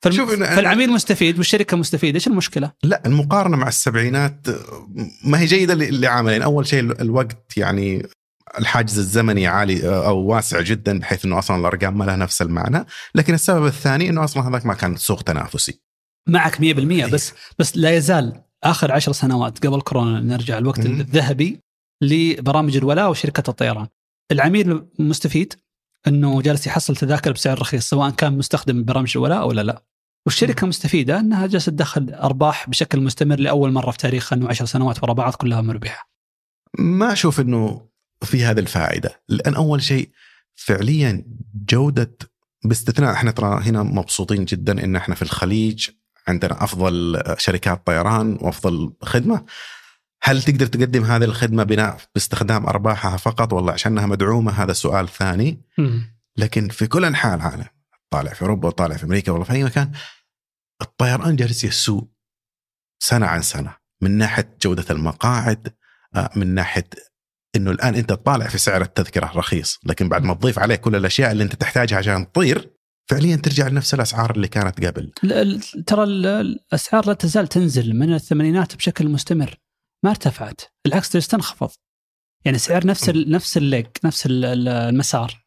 فالم... 0.04 0.46
فالعميل 0.46 0.90
مستفيد 0.92 1.38
والشركة 1.38 1.78
مستفيدة 1.78 2.16
إيش 2.16 2.28
المشكلة؟ 2.28 2.72
لا 2.84 3.02
المقارنة 3.06 3.58
مع 3.58 3.68
السبعينات 3.68 4.48
ما 5.24 5.40
هي 5.40 5.46
جيدة 5.46 5.74
لعاملين 5.74 6.42
أول 6.42 6.68
شيء 6.68 6.80
الوقت 6.80 7.58
يعني 7.58 8.08
الحاجز 8.60 8.98
الزمني 8.98 9.48
عالي 9.48 9.88
أو 9.88 10.18
واسع 10.18 10.62
جدا 10.62 11.00
بحيث 11.00 11.26
إنه 11.26 11.40
أصلا 11.40 11.58
الأرقام 11.58 11.98
ما 11.98 12.04
لها 12.04 12.16
نفس 12.16 12.42
المعنى، 12.42 12.86
لكن 13.16 13.34
السبب 13.34 13.66
الثاني 13.66 14.10
إنه 14.10 14.24
أصلا 14.24 14.48
هذاك 14.48 14.66
ما 14.66 14.74
كان 14.74 14.96
سوق 14.96 15.22
تنافسي. 15.22 15.82
معك 16.30 16.56
100% 16.56 17.12
بس 17.14 17.34
بس 17.60 17.78
لا 17.78 17.96
يزال 17.96 18.42
آخر 18.64 18.92
عشر 18.92 19.12
سنوات 19.12 19.68
قبل 19.68 19.82
كورونا 19.82 20.20
نرجع 20.20 20.58
الوقت 20.58 20.86
الذهبي 20.86 21.60
لبرامج 22.02 22.78
الولاء 22.78 23.10
وشركة 23.10 23.50
الطيران. 23.50 23.88
العميل 24.32 24.86
مستفيد 25.00 25.54
إنه 26.08 26.42
جالس 26.42 26.68
يحصل 26.68 26.96
تذاكر 26.96 27.32
بسعر 27.32 27.60
رخيص 27.60 27.90
سواء 27.90 28.10
كان 28.10 28.38
مستخدم 28.38 28.84
برامج 28.84 29.12
الولاء 29.16 29.48
ولا 29.48 29.62
لا. 29.62 29.84
والشركة 30.26 30.68
مستفيدة 30.68 31.20
إنها 31.20 31.48
جالسة 31.48 31.72
تدخل 31.72 32.14
أرباح 32.14 32.70
بشكل 32.70 33.02
مستمر 33.02 33.40
لأول 33.40 33.72
مرة 33.72 33.92
في 33.92 33.98
تاريخها 33.98 34.36
إنه 34.36 34.50
10 34.50 34.66
سنوات 34.66 35.04
ورا 35.04 35.14
بعض 35.14 35.36
كلها 35.36 35.62
مربحة. 35.62 36.10
ما 36.80 37.14
أشوف 37.14 37.40
إنه 37.40 37.90
في 38.24 38.44
هذه 38.44 38.60
الفائدة، 38.60 39.22
لأن 39.30 39.56
أول 39.56 39.84
شيء 39.84 40.10
فعليا 40.56 41.26
جودة 41.70 42.18
باستثناء 42.66 43.14
إحنا 43.14 43.32
ترى 43.32 43.62
هنا 43.64 43.84
مبسوطين 43.84 44.46
جدا 44.46 44.84
إن 44.84 44.96
إحنا 44.96 45.16
في 45.16 45.22
الخليج 45.22 45.90
عندنا 46.28 46.64
أفضل 46.64 47.24
شركات 47.38 47.88
طيران 47.88 48.38
وأفضل 48.42 48.94
خدمة. 49.02 49.46
هل 50.24 50.44
تقدر 50.44 50.66
تقدم 50.66 51.04
هذه 51.04 51.24
الخدمة 51.24 51.64
بناء 51.64 51.98
باستخدام 52.16 52.66
أرباحها 52.66 53.18
فقط 53.18 53.54
ولا 53.54 53.74
عشانها 53.74 54.06
مدعومة؟ 54.06 54.52
هذا 54.52 54.74
سؤال 54.74 55.08
ثاني. 55.08 55.62
لكن 56.38 56.70
في 56.70 56.88
كل 56.88 57.06
أنحاء 57.06 57.36
العالم 57.36 57.66
طالع 58.10 58.34
في 58.34 58.42
أوروبا 58.42 58.68
وطالع 58.68 58.98
في 58.98 59.04
أمريكا 59.04 59.32
ولا 59.32 59.44
في 59.44 59.54
أي 59.54 59.64
مكان 59.64 59.92
الطيران 60.82 61.36
جالس 61.36 61.64
يسوء 61.64 62.08
سنة 63.00 63.26
عن 63.26 63.42
سنة. 63.42 63.76
من 64.02 64.18
ناحية 64.18 64.58
جودة 64.62 64.86
المقاعد 64.90 65.74
آه، 66.16 66.30
من 66.36 66.54
ناحية 66.54 66.90
إنه 67.56 67.72
الآن 67.72 67.96
أنت 67.96 68.10
تطالع 68.10 68.48
في 68.48 68.58
سعر 68.58 68.82
التذكرة 68.82 69.32
رخيص 69.36 69.80
لكن 69.84 70.10
بعد 70.10 70.24
ما 70.24 70.34
تضيف 70.34 70.60
عليه 70.60 70.76
كل 70.76 70.96
الأشياء 70.96 71.32
اللي 71.32 71.44
أنت 71.44 71.56
تحتاجها 71.56 71.98
عشان 71.98 72.32
تطير 72.32 72.74
فعليا 73.10 73.36
ترجع 73.36 73.68
لنفس 73.68 73.94
الأسعار 73.94 74.32
اللي 74.32 74.48
كانت 74.48 74.86
قبل. 74.86 75.12
ترى 75.88 76.04
الأسعار 76.04 77.08
لا 77.08 77.14
تزال 77.14 77.48
تنزل 77.48 77.94
من 77.94 78.14
الثمانينات 78.14 78.76
بشكل 78.76 79.08
مستمر. 79.08 79.56
ما 80.04 80.10
ارتفعت. 80.10 80.62
بالعكس 80.86 81.10
تنخفض 81.28 81.70
يعني 82.46 82.58
سعر 82.58 82.88
نفس 82.88 83.10
نفس 83.10 83.58
الليج 83.58 83.86
نفس 84.04 84.24
المسار. 84.30 85.46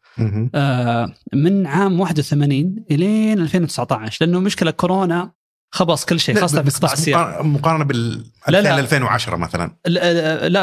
آه 0.54 1.14
من 1.34 1.66
عام 1.66 2.00
81 2.00 2.84
إلين 2.90 3.40
2019 3.40 4.26
لأنه 4.26 4.40
مشكلة 4.40 4.70
كورونا 4.70 5.32
خبص 5.74 6.04
كل 6.04 6.20
شيء 6.20 6.40
خاصة 6.40 6.62
في 6.62 6.70
قطاع 6.70 6.92
السياحه 6.92 7.42
مقارنه 7.42 7.84
بال 7.84 8.24
2010 8.48 9.36
مثلا. 9.36 9.76
لا, 9.86 10.48
لا 10.48 10.62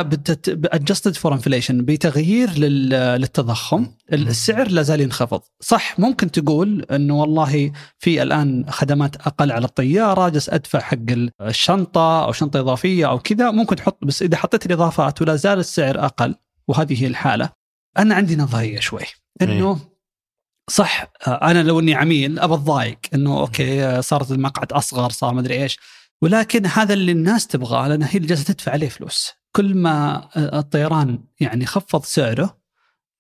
adjusted 0.50 1.16
for 1.16 1.34
inflation 1.34 1.86
بتغيير 1.86 2.50
للتضخم. 2.50 3.88
السعر 4.14 4.68
لا 4.68 4.82
زال 4.82 5.02
ينخفض. 5.02 5.42
صح 5.60 6.00
ممكن 6.00 6.32
تقول 6.32 6.86
إنه 6.92 7.16
والله 7.16 7.72
في 7.98 8.24
الآن 8.24 8.66
خدمات 8.70 9.16
أقل 9.16 9.52
على 9.52 9.66
الطيارة 9.66 10.30
جالس 10.30 10.50
أدفع 10.50 10.80
حق 10.80 10.98
الشنطة 11.42 12.26
أو 12.26 12.32
شنطة 12.32 12.60
إضافية 12.60 13.10
أو 13.10 13.20
كذا 13.20 13.52
ممكن 13.52 13.76
تحط 13.76 14.06
بس 14.06 14.22
إذا 14.22 14.38
حطيت 14.38 14.66
الإضافات 14.66 15.22
ولا 15.22 15.36
زال 15.36 15.60
السعر 15.60 16.06
أقل 16.06 16.36
وهذه 16.68 17.04
هي 17.04 17.08
الحالة. 17.08 17.50
أنا 17.98 18.16
عندي 18.16 18.36
نظرية 18.36 18.80
شوي 18.80 19.04
إنه 19.42 19.80
صح 20.70 21.12
أنا 21.28 21.64
لو 21.64 21.80
إني 21.80 21.96
عميل 21.96 22.40
أبى 22.40 22.54
أتضايق 22.54 23.00
إنه 23.14 23.40
okay 23.40 24.02
صارت 24.02 24.32
المقعد 24.32 24.72
أصغر 24.72 25.10
صار 25.10 25.34
ما 25.34 25.40
أدري 25.40 25.64
إيش. 25.64 25.80
ولكن 26.22 26.66
هذا 26.66 26.94
اللي 26.94 27.12
الناس 27.12 27.48
تبغاه 27.48 27.88
لأن 27.88 28.04
هي 28.04 28.16
اللي 28.16 28.28
جالسة 28.28 28.44
تدفع 28.44 28.72
عليه 28.72 28.90
فلوس. 28.90 29.32
كل 29.56 29.76
ما 29.76 30.30
الطيران 30.36 31.24
يعني 31.40 31.66
خفض 31.66 32.04
سعره 32.04 32.60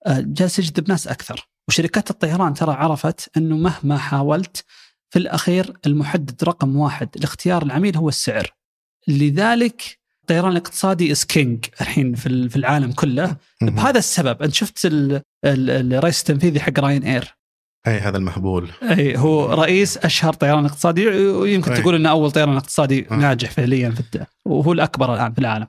جالس 0.07 0.59
يجذب 0.59 0.89
ناس 0.89 1.07
أكثر. 1.07 1.49
وشركات 1.67 2.09
الطيران 2.09 2.53
ترى 2.53 2.73
عرفت 2.73 3.29
إنه 3.37 3.57
مهما 3.57 3.97
حاولت 3.97 4.65
في 5.09 5.19
الأخير 5.19 5.77
المحدد 5.85 6.43
رقم 6.43 6.75
واحد 6.75 7.09
لاختيار 7.15 7.63
العميل 7.63 7.97
هو 7.97 8.09
السعر. 8.09 8.53
لذلك 9.07 9.99
الطيران 10.21 10.51
الاقتصادي 10.51 11.11
is 11.11 11.23
king 11.23 11.65
الحين 11.81 12.15
في 12.15 12.55
العالم 12.55 12.91
كله. 12.91 13.35
بهذا 13.61 13.99
السبب 13.99 14.41
أنت 14.43 14.53
شفت 14.53 14.79
الرئيس 15.45 16.19
التنفيذي 16.19 16.59
حق 16.59 16.79
Ryanair 16.79 17.38
أي 17.87 17.99
هذا 17.99 18.17
المهبول. 18.17 18.69
أي 18.81 19.17
هو 19.17 19.53
رئيس 19.53 19.97
أشهر 19.97 20.33
طيران 20.33 20.65
اقتصادي 20.65 21.07
ويمكن 21.07 21.73
تقول 21.73 21.95
إنه 21.95 22.09
أول 22.09 22.31
طيران 22.31 22.57
اقتصادي 22.57 23.07
آه. 23.11 23.13
ناجح 23.13 23.51
فعليا 23.51 23.89
في 23.89 24.25
وهو 24.45 24.71
الأكبر 24.71 25.13
الآن 25.13 25.33
في 25.33 25.39
العالم. 25.39 25.67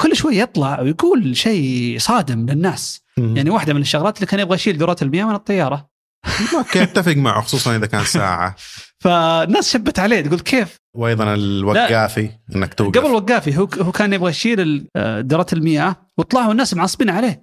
كل 0.00 0.16
شوي 0.16 0.38
يطلع 0.38 0.80
ويقول 0.80 1.36
شيء 1.36 1.98
صادم 1.98 2.46
للناس. 2.46 3.00
مم. 3.18 3.36
يعني 3.36 3.50
واحدة 3.50 3.74
من 3.74 3.80
الشغلات 3.80 4.16
اللي 4.16 4.26
كان 4.26 4.40
يبغى 4.40 4.54
يشيل 4.54 4.78
دورات 4.78 5.02
المياه 5.02 5.24
من 5.24 5.34
الطيارة. 5.34 5.90
okay 6.58 6.82
أتفق 6.82 7.16
معه 7.16 7.40
خصوصا 7.40 7.76
إذا 7.76 7.86
كان 7.86 8.04
ساعة. 8.04 8.56
فالناس 9.04 9.72
شبت 9.72 9.98
عليه 9.98 10.20
تقول 10.20 10.40
كيف؟ 10.40 10.76
وأيضا 10.96 11.34
الوقافي 11.34 12.30
إنك 12.56 12.74
توقف. 12.74 12.98
قبل 12.98 13.06
الوقافي 13.06 13.58
هو 13.58 13.68
هو 13.80 13.92
كان 13.92 14.12
يبغى 14.12 14.30
يشيل 14.30 14.88
ذرات 14.98 15.52
المياه 15.52 15.96
وطلعوا 16.18 16.52
الناس 16.52 16.74
معصبين 16.74 17.10
عليه. 17.10 17.42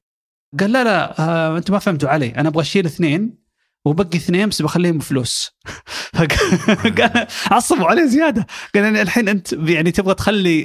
قال 0.60 0.72
لا 0.72 0.84
لا 0.84 1.22
آه 1.22 1.58
أنتم 1.58 1.74
ما 1.74 1.80
فهمتوا 1.80 2.10
علي 2.10 2.30
أنا 2.30 2.50
أبغى 2.50 2.62
أشيل 2.62 2.86
اثنين 2.86 3.47
وبقي 3.88 4.18
اثنين 4.18 4.50
بس 4.50 4.62
بخليهم 4.62 4.98
بفلوس. 4.98 5.52
قال 7.00 7.28
عصبوا 7.52 7.88
عليه 7.88 8.06
زيادة. 8.06 8.48
قال 8.76 8.84
يعني 8.84 9.02
الحين 9.02 9.30
أنت 9.30 9.54
يعني 9.54 9.92
تبغى 9.92 10.14
تخلي 10.14 10.64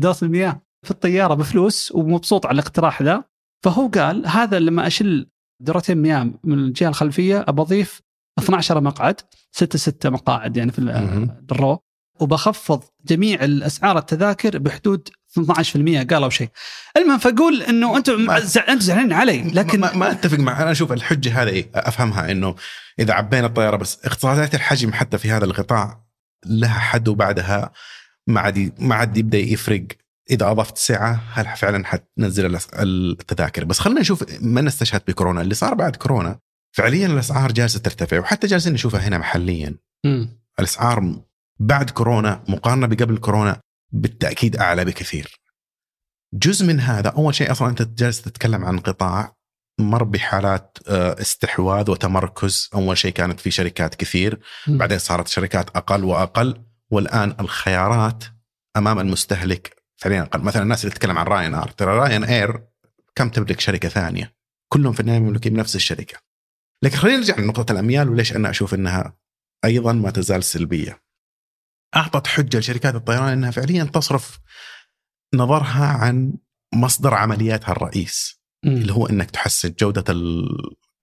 دراسه 0.00 0.24
المياه 0.24 0.62
في 0.82 0.90
الطيارة 0.90 1.34
بفلوس 1.34 1.92
ومبسوط 1.92 2.46
على 2.46 2.54
الاقتراح 2.54 3.02
ذا. 3.02 3.24
فهو 3.64 3.88
قال 3.88 4.26
هذا 4.26 4.58
لما 4.58 4.86
اشيل 4.86 5.30
درتين 5.62 5.98
مياه 5.98 6.30
من 6.44 6.58
الجهة 6.58 6.88
الخلفية 6.88 7.44
ابى 7.48 7.62
اضيف 7.62 8.02
12 8.38 8.80
مقعد 8.80 9.20
6 9.52 9.78
6 9.78 10.10
مقاعد 10.10 10.56
يعني 10.56 10.72
في 10.72 10.78
الرو. 11.52 11.78
وبخفض 12.20 12.82
جميع 13.06 13.44
الأسعار 13.44 13.98
التذاكر 13.98 14.58
بحدود 14.58 15.08
12% 15.44 16.06
قالوا 16.14 16.30
شيء. 16.30 16.48
المهم 16.96 17.18
فأقول 17.18 17.62
إنه 17.62 17.96
أنتم 17.96 18.30
أنتم 18.30 18.78
زعلانين 18.80 19.12
علي 19.12 19.42
لكن 19.42 19.80
ما, 19.80 19.96
ما 19.96 20.10
أتفق 20.10 20.38
معك. 20.38 20.60
أنا 20.60 20.70
أشوف 20.70 20.92
الحجة 20.92 21.42
هذا 21.42 21.50
إيه؟ 21.50 21.70
أفهمها 21.74 22.30
إنه 22.30 22.54
إذا 22.98 23.14
عبينا 23.14 23.46
الطيارة 23.46 23.76
بس 23.76 23.98
اقتصادات 24.04 24.54
الحجم 24.54 24.92
حتى 24.92 25.18
في 25.18 25.30
هذا 25.30 25.44
القطاع 25.44 26.04
لها 26.46 26.78
حد 26.78 27.08
وبعدها 27.08 27.72
ما 28.26 28.40
عاد 28.40 28.72
ما 28.78 28.94
عاد 28.94 29.16
يبدأ 29.16 29.38
يفرق. 29.38 29.86
إذا 30.30 30.50
أضفت 30.50 30.78
سعة 30.78 31.22
هل 31.32 31.56
فعلا 31.56 31.86
حتنزل 31.86 32.58
التذاكر؟ 32.74 33.64
بس 33.64 33.78
خلينا 33.78 34.00
نشوف 34.00 34.24
ما 34.40 34.60
نستشهد 34.60 35.02
بكورونا. 35.08 35.40
اللي 35.40 35.54
صار 35.54 35.74
بعد 35.74 35.96
كورونا 35.96 36.38
فعليا 36.76 37.06
الأسعار 37.06 37.52
جالسة 37.52 37.78
ترتفع 37.78 38.18
وحتى 38.18 38.46
جالسين 38.46 38.72
نشوفها 38.72 39.00
هنا 39.00 39.18
محليا. 39.18 39.74
م. 40.04 40.26
الأسعار 40.58 41.14
بعد 41.60 41.90
كورونا 41.90 42.44
مقارنة 42.48 42.86
بقبل 42.86 43.18
كورونا 43.18 43.60
بالتأكيد 43.92 44.56
أعلى 44.56 44.84
بكثير. 44.84 45.40
جزء 46.34 46.66
من 46.66 46.80
هذا 46.80 47.08
أول 47.08 47.34
شيء 47.34 47.50
أصلا 47.50 47.68
أنت 47.68 47.82
جالس 47.82 48.22
تتكلم 48.22 48.64
عن 48.64 48.78
قطاع 48.78 49.36
مر 49.80 50.04
بحالات 50.04 50.78
آه، 50.88 51.20
استحواذ 51.20 51.90
وتمركز. 51.90 52.70
أول 52.74 52.98
شيء 52.98 53.12
كانت 53.12 53.40
في 53.40 53.50
شركات 53.50 53.94
كثير. 53.94 54.40
بعدين 54.66 54.98
صارت 54.98 55.28
شركات 55.28 55.70
أقل 55.76 56.04
وأقل. 56.04 56.64
والآن 56.90 57.36
الخيارات 57.40 58.24
أمام 58.76 58.98
المستهلك 58.98 59.82
فعليا 59.96 60.22
أقل. 60.22 60.40
مثلا 60.40 60.62
الناس 60.62 60.84
اللي 60.84 60.94
تتكلم 60.94 61.18
عن 61.18 61.26
راين 61.26 61.54
اير 61.54 61.68
ترى 61.68 61.98
راين 61.98 62.24
اير 62.24 62.64
كم 63.14 63.28
تملك 63.28 63.60
شركة 63.60 63.88
ثانية؟ 63.88 64.36
كلهم 64.68 64.92
في 64.92 65.00
النهاية 65.00 65.18
مملوكين 65.18 65.54
بنفس 65.54 65.76
الشركة. 65.76 66.18
لكن 66.82 66.96
خلينا 66.96 67.16
نرجع 67.18 67.38
لنقطة 67.38 67.72
الأميال 67.72 68.08
وليش 68.08 68.36
أنا 68.36 68.50
أشوف 68.50 68.74
إنها 68.74 69.16
أيضا 69.64 69.92
ما 69.92 70.10
تزال 70.10 70.44
سلبية. 70.44 71.05
أعطت 71.96 72.26
حجة 72.26 72.58
لشركات 72.58 72.94
الطيران 72.94 73.28
إنها 73.28 73.50
فعليا 73.50 73.84
تصرف 73.84 74.38
نظرها 75.34 75.86
عن 75.86 76.34
مصدر 76.74 77.14
عملياتها 77.14 77.72
الرئيس 77.72 78.40
م. 78.64 78.68
اللي 78.68 78.92
هو 78.92 79.06
إنك 79.06 79.30
تحسن 79.30 79.74
جودة 79.80 80.04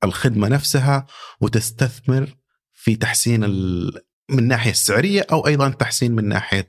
الخدمة 0.03 0.47
نفسها 0.47 1.05
وتستثمر 1.41 2.35
في 2.73 2.95
تحسين 2.95 3.39
من 4.29 4.39
الناحيه 4.39 4.71
السعرية 4.71 5.25
أو 5.31 5.47
أيضا 5.47 5.69
تحسين 5.69 6.11
من 6.11 6.27
ناحية 6.27 6.67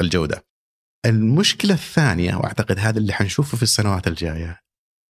الجودة. 0.00 0.46
المشكلة 1.06 1.74
الثانية 1.74 2.34
وأعتقد 2.34 2.78
هذا 2.78 2.98
اللي 2.98 3.12
حنشوفه 3.12 3.56
في 3.56 3.62
السنوات 3.62 4.06
الجاية 4.06 4.60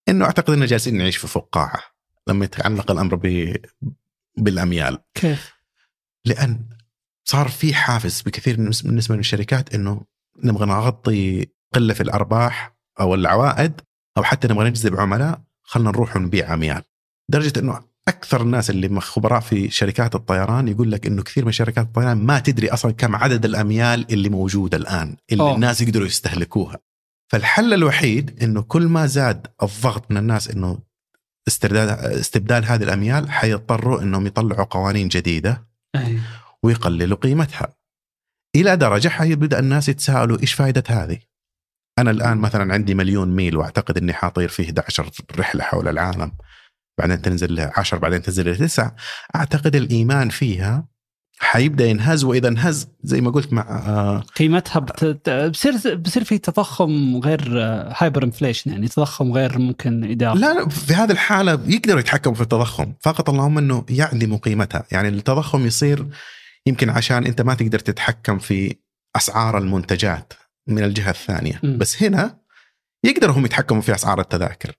إنه 0.08 0.24
أعتقد 0.24 0.54
إنه 0.54 0.66
جالسين 0.66 0.98
نعيش 0.98 1.16
في 1.16 1.26
فقاعة 1.26 1.82
لما 2.28 2.44
يتعلق 2.44 2.90
الأمر 2.90 3.14
ب... 3.14 3.56
بالأميال 4.36 4.98
كيف؟ 5.14 5.52
لأن 6.24 6.68
صار 7.28 7.48
في 7.48 7.74
حافز 7.74 8.22
بكثير 8.22 8.56
بالنسبة 8.56 9.14
من 9.14 9.20
الشركات 9.20 9.74
إنه 9.74 10.00
نبغى 10.44 10.66
نغطي 10.66 11.46
قلة 11.74 11.94
في 11.94 12.02
الأرباح 12.02 12.76
أو 13.00 13.14
العوائد 13.14 13.80
أو 14.18 14.22
حتى 14.22 14.48
نبغى 14.48 14.70
نجذب 14.70 15.00
عملاء 15.00 15.40
خلينا 15.62 15.90
نروح 15.90 16.16
ونبيع 16.16 16.54
اميال 16.54 16.82
لدرجه 17.28 17.60
إنه 17.60 17.80
أكثر 18.08 18.42
الناس 18.42 18.70
اللي 18.70 19.00
خبراء 19.00 19.40
في 19.40 19.70
شركات 19.70 20.14
الطيران 20.14 20.68
يقول 20.68 20.92
لك 20.92 21.06
إنه 21.06 21.22
كثير 21.22 21.44
من 21.44 21.52
شركات 21.52 21.86
الطيران 21.86 22.16
ما 22.16 22.38
تدري 22.38 22.68
أصلا 22.70 22.92
كم 22.92 23.16
عدد 23.16 23.44
الأميال 23.44 24.12
اللي 24.12 24.28
موجوده 24.28 24.76
الآن 24.76 25.16
اللي 25.32 25.42
أوه. 25.42 25.54
الناس 25.54 25.80
يقدروا 25.80 26.06
يستهلكوها 26.06 26.78
فالحل 27.32 27.74
الوحيد 27.74 28.42
إنه 28.42 28.62
كل 28.62 28.82
ما 28.82 29.06
زاد 29.06 29.46
الضغط 29.62 30.10
من 30.10 30.16
الناس 30.16 30.50
إنه 30.50 30.78
استرداد 31.48 31.88
استبدال 31.98 32.64
هذه 32.64 32.82
الأميال 32.82 33.30
حيضطروا 33.30 34.02
إنهم 34.02 34.26
يطلعوا 34.26 34.64
قوانين 34.64 35.08
جديدة 35.08 35.66
أي. 35.96 36.18
ويقللوا 36.66 37.18
قيمتها. 37.18 37.76
إلى 38.56 38.76
درجة 38.76 39.08
حيبدا 39.08 39.58
الناس 39.58 39.88
يتساءلوا 39.88 40.40
إيش 40.40 40.52
فائده 40.52 40.84
هذه؟ 40.88 41.18
أنا 41.98 42.10
الآن 42.10 42.38
مثلا 42.38 42.74
عندي 42.74 42.94
مليون 42.94 43.36
ميل 43.36 43.56
وأعتقد 43.56 43.98
إني 43.98 44.12
حاطير 44.12 44.48
فيه 44.48 44.64
11 44.64 45.10
رحلة 45.38 45.62
حول 45.62 45.88
العالم 45.88 46.32
بعدين 46.98 47.22
تنزل 47.22 47.54
ل 47.54 47.70
10 47.76 47.98
بعدين 47.98 48.22
تنزل 48.22 48.50
ل 48.50 48.56
9 48.56 48.96
أعتقد 49.36 49.76
الإيمان 49.76 50.28
فيها 50.28 50.88
حيبدا 51.38 51.86
ينهز 51.86 52.24
وإذا 52.24 52.48
انهز 52.48 52.88
زي 53.02 53.20
ما 53.20 53.30
قلت 53.30 53.52
مع 53.52 53.62
آه 53.62 54.18
قيمتها 54.18 54.80
بت... 54.80 55.30
بصير 55.30 55.94
بصير 55.94 56.24
في 56.24 56.38
تضخم 56.38 57.20
غير 57.24 57.42
hyperinflation 57.96 58.70
يعني 58.70 58.88
تضخم 58.88 59.32
غير 59.32 59.58
ممكن 59.58 60.04
إدارة. 60.04 60.38
لا 60.38 60.54
لا 60.54 60.68
في 60.68 60.94
هذه 60.94 61.10
الحالة 61.10 61.60
يقدروا 61.66 62.00
يتحكموا 62.00 62.34
في 62.34 62.40
التضخم. 62.40 62.92
فقط 63.00 63.30
اللهم 63.30 63.58
إنه 63.58 63.84
يعدموا 63.90 64.38
قيمتها. 64.38 64.84
يعني 64.92 65.08
التضخم 65.08 65.66
يصير 65.66 66.06
يمكن 66.66 66.90
عشان 66.90 67.26
انت 67.26 67.42
ما 67.42 67.54
تقدر 67.54 67.78
تتحكم 67.78 68.38
في 68.38 68.76
أسعار 69.16 69.58
المنتجات 69.58 70.32
من 70.66 70.84
الجهة 70.84 71.10
الثانية. 71.10 71.60
م. 71.62 71.78
بس 71.78 72.02
هنا 72.02 72.38
يقدروا 73.04 73.34
هم 73.34 73.44
يتحكموا 73.44 73.82
في 73.82 73.94
أسعار 73.94 74.20
التذاكر. 74.20 74.72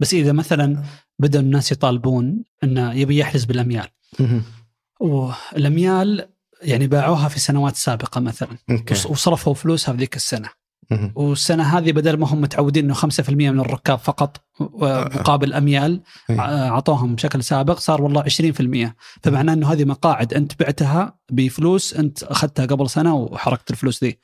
بس 0.00 0.14
إذا 0.14 0.32
مثلا 0.32 0.82
بدأ 1.18 1.40
الناس 1.40 1.72
يطالبون 1.72 2.44
إنه 2.64 2.92
يبي 2.92 3.18
يحجز 3.18 3.44
بالأميال. 3.44 3.88
والأميال 5.00 6.28
يعني 6.62 6.86
باعوها 6.86 7.28
في 7.28 7.40
سنوات 7.40 7.76
سابقة 7.76 8.20
مثلا. 8.20 8.58
okay. 8.70 8.94
وصرفوا 8.94 9.54
فلوسها 9.54 9.92
في 9.92 9.98
ذيك 9.98 10.16
السنة. 10.16 10.48
والسنة 11.14 11.78
هذه 11.78 11.92
بدل 11.92 12.18
ما 12.18 12.26
هم 12.26 12.40
متعودين 12.40 12.84
إنه 12.84 12.94
5% 12.94 13.30
من 13.30 13.60
الركاب 13.60 13.98
فقط 13.98 14.44
مقابل 14.62 15.52
أميال 15.52 16.00
أعطوهم 16.30 17.14
بشكل 17.14 17.44
سابق 17.44 17.78
صار 17.78 18.02
والله 18.02 18.22
20% 18.22 18.90
فمعناه 19.22 19.52
إنه 19.52 19.72
هذه 19.72 19.84
مقاعد 19.84 20.34
أنت 20.34 20.52
بعتها 20.60 21.18
بفلوس 21.30 21.94
أنت 21.94 22.22
أخذتها 22.22 22.66
قبل 22.66 22.90
سنة 22.90 23.14
وحركت 23.14 23.70
الفلوس 23.70 24.04
دي 24.04 24.18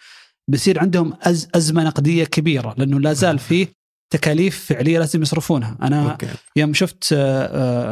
بيصير 0.49 0.80
عندهم 0.80 1.14
أز 1.22 1.49
ازمه 1.55 1.84
نقديه 1.84 2.24
كبيرة 2.24 2.74
لأنه 2.78 3.01
لا 3.01 3.12
زال 3.12 3.39
فيه 3.39 3.78
تكاليف 4.11 4.64
فعلية 4.64 4.99
لازم 4.99 5.22
يصرفونها 5.22 5.78
أنا 5.82 6.11
okay. 6.11 6.29
يوم 6.57 6.74
شفت 6.74 7.14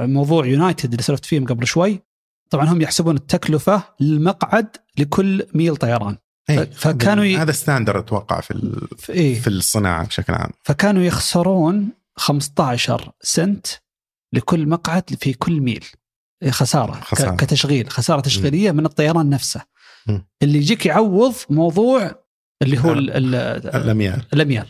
موضوع 0.03 0.47
United 0.47 0.91
اللي 0.90 1.03
سولفت 1.03 1.24
فيهم 1.24 1.47
قبل 1.47 1.66
شوي 1.66 2.01
طبعا 2.51 2.68
هم 2.68 2.82
يحسبون 2.82 3.16
التكلفة 3.16 3.82
للمقعد 4.01 4.76
لكل 4.99 5.47
ميل 5.55 5.76
طيران 5.76 6.16
أيه. 6.51 6.70
فكانوا 6.74 7.24
ي... 7.24 7.36
هذا 7.36 7.53
standard 7.53 7.99
أتوقع 7.99 8.40
في 8.40 8.51
ال... 8.51 8.88
في, 8.99 9.12
إيه؟ 9.12 9.40
في 9.40 9.47
الصناعة 9.47 10.07
بشكل 10.07 10.32
عام 10.34 10.51
فكانوا 10.62 11.03
يخسرون 11.03 11.88
15 12.19 13.12
سنت 13.21 13.67
لكل 14.33 14.69
مقعد 14.69 15.14
في 15.21 15.33
كل 15.33 15.61
ميل 15.61 15.85
إيه، 16.43 16.51
خسارة, 16.51 16.93
خسارة. 16.93 17.37
كتشغيل 17.37 17.91
خسارة 17.91 18.21
تشغيلية 18.21 18.73
م. 18.73 18.77
من 18.77 18.87
الطيران 18.87 19.31
نفسه 19.31 19.62
م. 20.07 20.19
اللي 20.43 20.59
يجيك 20.59 20.87
يعوض 20.87 21.35
موضوع 21.51 22.27
اللي 22.62 22.79
هو. 22.79 22.93
ال... 22.93 23.35
الأميال 23.75 24.23
الأميال 24.33 24.67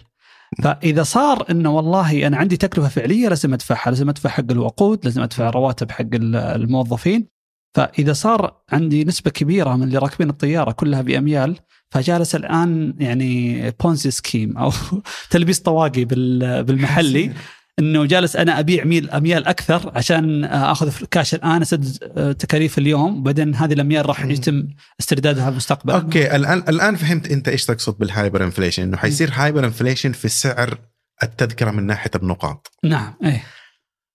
فإذا 0.63 1.03
صار 1.03 1.51
إنه 1.51 1.71
والله 1.71 2.27
أنا 2.27 2.37
عندي 2.37 2.57
تكلفة 2.57 2.89
فعلية 2.89 3.29
لازم 3.29 3.53
أدفعها 3.55 3.91
لازم 3.91 4.09
أدفع 4.09 4.31
حق 4.31 4.51
الوقود 4.51 5.05
لازم 5.05 5.23
أدفع 5.23 5.51
رواتب 5.51 5.91
حق 5.91 6.07
الموظفين 6.15 7.29
فإذا 7.77 8.13
صار 8.13 8.57
عندي 8.73 9.05
نسبة 9.05 9.31
كبيرة 9.31 9.77
من 9.77 9.83
اللي 9.83 9.99
راكبين 9.99 10.31
الطيارة 10.31 10.73
كلها 10.73 11.03
بأميال 11.03 11.57
فجالس 11.91 12.35
الآن 12.35 12.95
يعني 12.99 13.71
Ponzi 13.71 14.11
scheme 14.11 14.59
أو 14.59 14.73
تلبيس 15.31 15.61
طواقي 15.61 16.05
بالمحلي 16.05 17.33
إنه 17.79 18.05
جالس 18.05 18.37
أنا 18.37 18.61
أبيع 18.61 18.85
ميل 18.85 19.11
أميال 19.11 19.47
أكثر 19.47 19.93
عشان 19.95 20.45
أخذ 20.45 21.05
كاش 21.11 21.35
الآن 21.35 21.63
اسدد 21.63 22.35
تكاليف 22.35 22.79
اليوم 22.79 23.19
وبعدين 23.19 23.55
هذه 23.55 23.73
الأميال 23.73 24.07
راح 24.07 24.25
يتم 24.25 24.69
استردادها 25.01 25.45
في 25.45 25.51
المستقبل 25.51 25.93
okay 25.93 26.37
الآن 26.37 26.59
الآن 26.69 26.97
فهمت 26.97 27.31
أنت 27.31 27.49
إيش 27.49 27.65
تقصد 27.65 27.99
بال 27.99 28.45
hyperinflation 28.45 28.83
إنه 28.83 28.97
حيصير 28.97 29.31
hyperinflation 29.33 30.13
في 30.13 30.29
سعر 30.29 30.79
التذكرة 31.23 31.71
من 31.71 31.87
ناحية 31.87 32.11
النقاط. 32.15 32.73
نعم 32.85 33.15
إيه. 33.25 33.43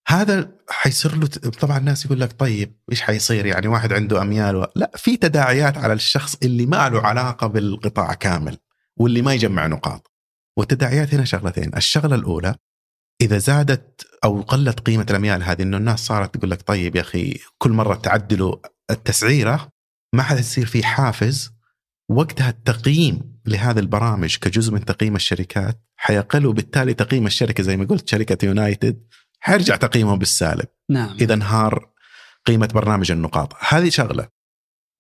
هذا 0.08 0.52
حيصير 0.70 1.16
له 1.16 1.28
طبعا 1.62 1.78
الناس 1.78 2.06
يقول 2.06 2.20
لك 2.20 2.40
طيب 2.40 2.76
إيش 2.92 3.02
حيصير؟ 3.02 3.46
يعني 3.46 3.68
واحد 3.68 3.94
عنده 3.94 4.22
أميال 4.22 4.56
و... 4.56 4.68
لا 4.76 4.92
في 4.96 5.18
تداعيات 5.18 5.78
على 5.78 5.94
الشخص 5.94 6.36
اللي 6.44 6.66
ما 6.66 6.90
له 6.90 7.02
علاقة 7.02 7.48
بالقطاع 7.48 8.14
كامل 8.14 8.58
واللي 8.98 9.22
ما 9.22 9.34
يجمع 9.34 9.68
نقاط. 9.68 10.12
والتداعيات 10.58 11.14
هنا 11.14 11.26
شغلتين 11.26 11.76
الشغلة 11.78 12.16
الأولى 12.16 12.56
إذا 13.22 13.38
زادت 13.38 14.08
أو 14.24 14.42
قلت 14.42 14.80
قيمة 14.80 15.06
الأميال 15.10 15.44
هذه 15.44 15.62
إنه 15.62 15.78
الناس 15.78 16.00
صارت 16.00 16.38
تقول 16.38 16.52
لك 16.52 16.62
طيب 16.62 16.96
يا 16.96 17.02
أخي 17.02 17.40
كل 17.58 17.72
مرة 17.72 17.96
تعدلوا 17.96 18.56
التسعيرة 18.92 19.70
ما 20.16 20.24
حتصير 20.24 20.66
في 20.66 20.84
حافز 20.84 21.52
وقتها 22.10 22.50
التقييم 22.50 23.40
لهذه 23.46 23.80
البرامج 23.80 24.38
كجزء 24.38 24.74
من 24.74 24.86
تقييم 24.86 25.16
الشركات 25.16 25.84
حيقل 25.96 26.46
وبالتالي 26.46 26.94
تقييم 26.94 27.26
الشركة 27.26 27.64
زي 27.64 27.78
ما 27.78 27.86
قلت 27.86 28.10
شركة 28.10 28.46
يونايتد 28.46 29.04
حيرجع 29.44 29.76
تقييمه 29.76 30.16
بالسالب. 30.16 30.68
نعم. 30.90 31.18
إذا 31.22 31.34
انهار 31.34 31.90
قيمة 32.46 32.68
برنامج 32.68 33.12
النقاط. 33.12 33.54
هذه 33.60 33.90
شغلة. 33.90 34.28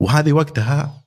وهذه 0.01 0.33
وقتها 0.33 1.03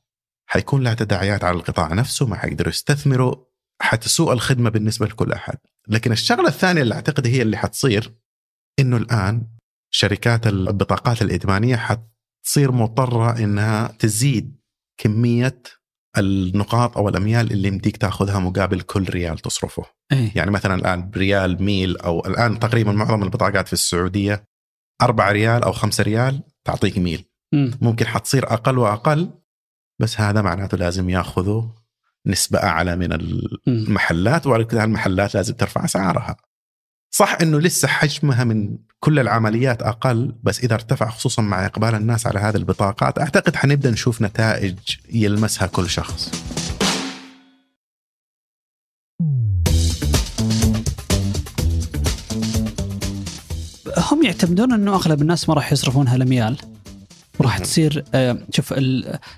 حيكون 0.46 0.82
لها 0.82 0.94
تداعيات 0.94 1.44
على 1.44 1.56
القطاع 1.56 1.92
نفسه 1.92 2.26
ما 2.26 2.36
حيقدروا 2.36 2.68
يستثمروا 2.68 3.36
حتسوء 3.80 4.32
الخدمة 4.32 4.70
بالنسبة 4.70 5.06
لكل 5.06 5.32
أحد. 5.32 5.58
لكن 5.88 6.12
الشغلة 6.12 6.48
الثانية 6.48 6.82
اللي 6.82 6.94
أعتقد 6.94 7.26
هي 7.26 7.42
اللي 7.42 7.56
حتصير 7.56 8.14
إنه 8.78 8.96
الآن 8.96 9.46
شركات 9.90 10.46
البطاقات 10.46 11.22
الائتمانيه 11.22 11.76
حتصير 11.76 12.72
مضطرة 12.72 13.38
إنها 13.38 13.86
تزيد 13.98 14.56
كمية 15.00 15.62
النقاط 16.18 16.98
أو 16.98 17.08
الأميال 17.08 17.52
اللي 17.52 17.68
يمديك 17.68 17.96
تاخذها 17.96 18.38
مقابل 18.38 18.80
كل 18.80 19.04
ريال 19.04 19.38
تصرفه. 19.38 19.84
أي. 20.12 20.30
يعني 20.34 20.50
مثلا 20.50 20.74
الآن 20.74 21.10
بريال 21.10 21.62
ميل 21.62 21.96
أو 21.96 22.26
الآن 22.26 22.58
تقريبا 22.58 22.92
معظم 22.92 23.22
البطاقات 23.22 23.66
في 23.66 23.72
السعودية 23.72 24.44
4 25.02 25.32
ريال 25.32 25.62
أو 25.62 25.72
5 25.72 26.04
ريال 26.04 26.42
تعطيك 26.64 26.98
ميل. 26.98 27.24
م. 27.52 27.70
ممكن 27.80 28.06
حتصير 28.06 28.52
أقل 28.52 28.78
وأقل 28.78 29.30
بس 30.00 30.20
هذا 30.20 30.42
معناته 30.42 30.76
لازم 30.76 31.10
ياخذوا 31.10 31.62
نسبة 32.26 32.58
أعلى 32.62 32.96
من 32.96 33.12
المحلات 33.68 34.46
وعلى 34.46 34.64
كذا 34.64 34.84
المحلات 34.84 35.34
لازم 35.34 35.54
ترفع 35.54 35.84
أسعارها 35.84 36.36
صح 37.14 37.36
أنه 37.42 37.60
لسه 37.60 37.88
حجمها 37.88 38.44
من 38.44 38.78
كل 39.04 39.18
العمليات 39.18 39.82
أقل 39.82 40.34
بس 40.42 40.60
إذا 40.60 40.74
ارتفع 40.74 41.10
خصوصا 41.10 41.42
مع 41.42 41.66
إقبال 41.66 41.94
الناس 41.94 42.26
على 42.26 42.38
هذه 42.38 42.56
البطاقات 42.56 43.18
أعتقد 43.18 43.56
حنبدأ 43.56 43.90
نشوف 43.90 44.22
نتائج 44.22 44.76
يلمسها 45.12 45.66
كل 45.66 45.90
شخص. 45.90 46.30
هم 53.96 54.22
يعتمدون 54.24 54.72
أنه 54.72 54.94
أغلب 54.94 55.22
الناس 55.22 55.48
ما 55.48 55.54
راح 55.54 55.72
يصرفونها 55.72 56.16
لميال. 56.16 56.56
وراح 57.38 57.58
تصير 57.58 58.04
آه، 58.14 58.38
شوف 58.50 58.74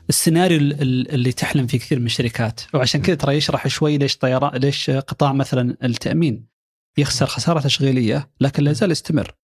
السيناريو 0.08 0.58
اللي 0.58 1.32
تحلم 1.32 1.66
فيه 1.66 1.78
كثير 1.78 2.00
من 2.00 2.06
الشركات. 2.06 2.60
وعشان 2.74 3.02
كذا 3.02 3.14
ترى 3.14 3.36
يشرح 3.36 3.68
شوي 3.68 3.98
ليش 3.98 4.16
طيران 4.16 4.60
ليش 4.60 4.90
قطاع 4.90 5.32
مثلا 5.32 5.76
التأمين 5.84 6.46
يخسر 6.98 7.26
خسارة 7.26 7.60
تشغيلية 7.60 8.30
لكن 8.40 8.62
لا 8.62 8.70
يزال 8.70 8.90
يستمر. 8.90 9.34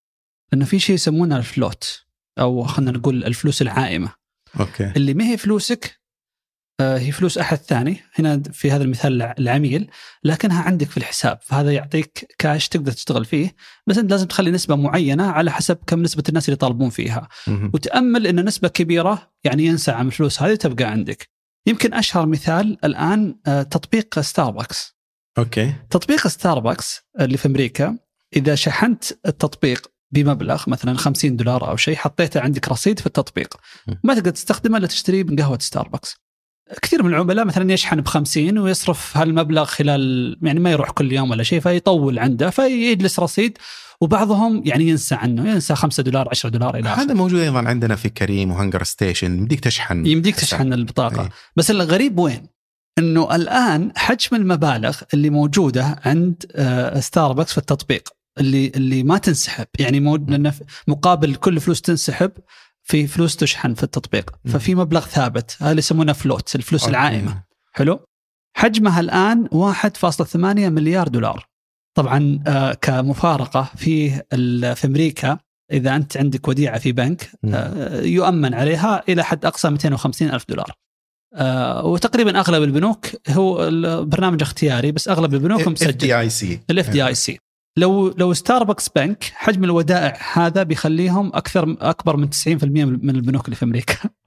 لأنه 0.53 0.65
في 0.65 0.79
شيء 0.79 0.95
يسمونه 0.95 1.37
ال 1.37 1.48
float 1.48 2.05
أو 2.39 2.65
خلينا 2.65 2.91
نقول 2.91 3.25
الفلوس 3.25 3.63
العائمة. 3.63 4.13
okay. 4.61 4.93
اللي 4.97 5.15
ما 5.15 5.25
هي 5.25 5.37
فلوسك 5.37 6.03
آه، 6.81 6.99
هي 6.99 7.13
فلوس 7.13 7.39
أحد 7.39 7.57
ثاني. 7.57 8.01
هنا 8.15 8.43
في 8.53 8.71
هذا 8.71 8.85
المثال 8.85 9.23
العميل 9.23 9.91
لكنها 10.25 10.63
عندك 10.63 10.91
في 10.91 10.97
الحساب 10.97 11.39
فهذا 11.43 11.73
يعطيك 11.73 12.35
كاش 12.39 12.69
تقدر 12.69 12.93
تشتغل 12.93 13.25
فيه 13.25 13.55
بس 13.87 13.99
أنت 13.99 14.11
لازم 14.11 14.27
تخلي 14.27 14.51
نسبة 14.51 14.77
معينة 14.77 15.27
على 15.27 15.51
حسب 15.51 15.79
كم 15.87 16.03
نسبة 16.03 16.23
الناس 16.29 16.49
اللي 16.49 16.55
يطالبون 16.55 16.91
فيها. 16.91 17.29
وتأمل 17.75 18.27
إن 18.27 18.45
نسبة 18.45 18.69
كبيرة 18.69 19.33
يعني 19.45 19.65
ينسى 19.65 19.91
عن 19.91 20.07
الفلوس 20.07 20.43
هذه 20.43 20.55
تبقى 20.55 20.85
عندك. 20.85 21.29
يمكن 21.67 21.95
أشهر 21.95 22.27
مثال 22.27 22.79
الآن 22.85 23.39
آه، 23.47 23.63
تطبيق 23.63 24.21
ستاربكس 24.21 24.97
okay. 25.39 25.75
تطبيق 25.91 26.27
ستاربكس 26.27 27.01
اللي 27.21 27.37
في 27.37 27.49
أمريكا 27.49 27.99
إذا 28.37 28.55
شحنت 28.55 29.05
التطبيق 29.27 29.92
بمبلغ 30.13 30.65
مثلا 30.67 30.97
50 30.97 31.37
دولار 31.37 31.71
أو 31.71 31.77
شيء 31.77 31.97
حطيته 31.97 32.41
عندك 32.41 32.69
رصيد 32.69 32.99
في 32.99 33.07
التطبيق. 33.07 33.57
ما 34.05 34.15
تقدر 34.15 34.31
تستخدمه 34.31 34.79
إلا 34.79 34.87
تشتريه 34.87 35.25
من 35.25 35.37
قهوة 35.37 35.59
ستاربكس 35.61 36.17
كثير 36.83 37.03
من 37.03 37.11
العملاء 37.11 37.45
مثلا 37.45 37.73
يشحن 37.73 38.01
ب 38.01 38.07
50 38.07 38.59
ويصرف 38.59 39.17
هالمبلغ 39.17 39.65
خلال 39.65 40.37
يعني 40.43 40.61
ما 40.61 40.71
يروح 40.71 40.91
كل 40.91 41.13
يوم 41.13 41.31
ولا 41.31 41.43
شيء 41.43 41.61
فيطول 41.61 42.19
عنده 42.19 42.51
فيجلس 42.51 43.21
رصيد 43.21 43.59
وبعضهم 44.01 44.63
يعني 44.67 44.89
ينسى 44.89 45.15
عنه 45.15 45.51
ينسى 45.51 45.75
5 45.75 46.03
دولار 46.03 46.29
10 46.31 46.51
دولار 46.51 46.77
إلى 46.77 46.89
هذا 46.89 47.15
موجود 47.15 47.41
أيضا 47.41 47.69
عندنا 47.69 47.97
في 47.97 48.09
كريم 48.09 48.51
و 48.51 48.83
HungerStation 48.83 49.39
يمديك 49.39 49.61
تشحن. 49.61 50.07
يمديك 50.07 50.37
تشحن 50.37 50.73
البطاقة. 50.73 51.23
أي. 51.23 51.29
بس 51.57 51.71
الغريب 51.71 52.19
وين؟ 52.19 52.47
إنه 52.99 53.37
الآن 53.37 53.93
حجم 53.97 54.37
المبالغ 54.37 54.97
اللي 55.15 55.31
موجودة 55.31 56.01
عند 56.05 56.45
ستاربكس 57.01 57.53
في 57.53 57.59
التطبيق. 57.59 58.09
اللي 58.39 58.73
اللي 58.77 59.03
ما 59.03 59.19
تنسحب. 59.19 59.67
يعني 59.79 60.01
مقابل 60.89 61.35
كل 61.35 61.61
فلوس 61.61 61.81
تنسحب 61.81 62.33
في 62.83 63.07
فلوس 63.07 63.37
تشحن 63.37 63.75
في 63.75 63.83
التطبيق. 63.83 64.31
ففي 64.45 64.75
مبلغ 64.75 65.01
ثابت. 65.01 65.57
هذا 65.61 65.79
يسمونه 65.79 66.13
فلوت 66.13 66.55
الفلوس. 66.55 66.89
العائمة. 66.89 67.43
حلو؟ 67.73 68.01
حجمها 68.57 69.01
الآن 69.01 69.49
1.8 69.53 70.37
مليار 70.69 71.09
دولار. 71.09 71.47
طبعا 71.95 72.43
آه 72.47 72.73
كمفارقة 72.73 73.71
في 73.77 74.11
في 74.75 74.87
أمريكا 74.87 75.39
إذا 75.73 75.97
أنت 75.97 76.17
عندك 76.17 76.49
وديعة 76.49 76.79
في 76.79 76.93
بنك 76.93 77.31
آه 77.45 78.01
يؤمن 78.01 78.55
عليها 78.55 79.03
إلى 79.09 79.25
حد 79.25 79.45
أقصى 79.45 79.71
250 79.71 80.31
ألف 80.31 80.45
دولار. 80.49 80.73
آه 81.35 81.87
وتقريبا 81.87 82.41
أغلب 82.41 82.63
البنوك 82.63 83.07
هو 83.29 83.57
برنامج 84.05 84.43
اختياري 84.43 84.93
بس 84.93 85.09
أغلب 85.09 85.35
البنوك 85.35 85.69
مسجل 85.69 85.89
اف 85.89 85.97
دي 85.97 86.19
اي 86.19 86.31
C 86.31 86.61
ال 86.71 86.91
FDIC 86.91 87.39
لو 87.77 88.15
لو 88.19 88.33
ستاربكس 88.33 88.89
بنك 88.89 89.25
حجم 89.35 89.65
الودائع 89.65 90.19
هذا 90.33 90.63
بيخليهم 90.63 91.31
أكثر 91.35 91.77
أكبر 91.81 92.17
من 92.17 92.29
90% 92.29 92.65
من 92.65 93.11
البنوك 93.11 93.45
اللي 93.45 93.57
في 93.57 93.65
أمريكا. 93.65 93.95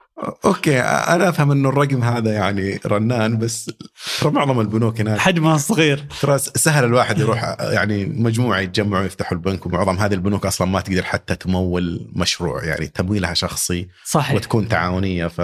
okay 0.46 0.80
أنا 0.82 1.30
أفهم 1.30 1.52
إنه 1.52 1.70
الرقم 1.70 2.04
هذا 2.04 2.34
يعني 2.34 2.80
رنان 2.86 3.38
بس 3.38 3.72
ترى 4.20 4.32
معظم 4.32 4.60
البنوك 4.60 5.02
هناك 5.02 5.20
حجمها 5.20 5.58
صغير. 5.58 6.06
ترى 6.22 6.38
سهل 6.38 6.84
الواحد 6.84 7.20
يروح 7.20 7.56
يعني 7.60 8.06
مجموعة 8.06 8.60
يتجمعوا 8.60 9.04
ويفتحوا 9.04 9.38
البنك 9.38 9.66
ومعظم 9.66 9.98
هذه 9.98 10.14
البنوك 10.14 10.46
أصلا 10.46 10.68
ما 10.68 10.82
تقدر 10.82 11.04
حتى 11.04 11.36
تمول 11.36 12.12
مشروع 12.16 12.64
يعني 12.64 12.88
تمويلها 12.88 13.34
شخصي 13.34 13.88
صحيح. 14.06 14.36
وتكون 14.36 14.68
تعاونية 14.68 15.28
ف 15.28 15.42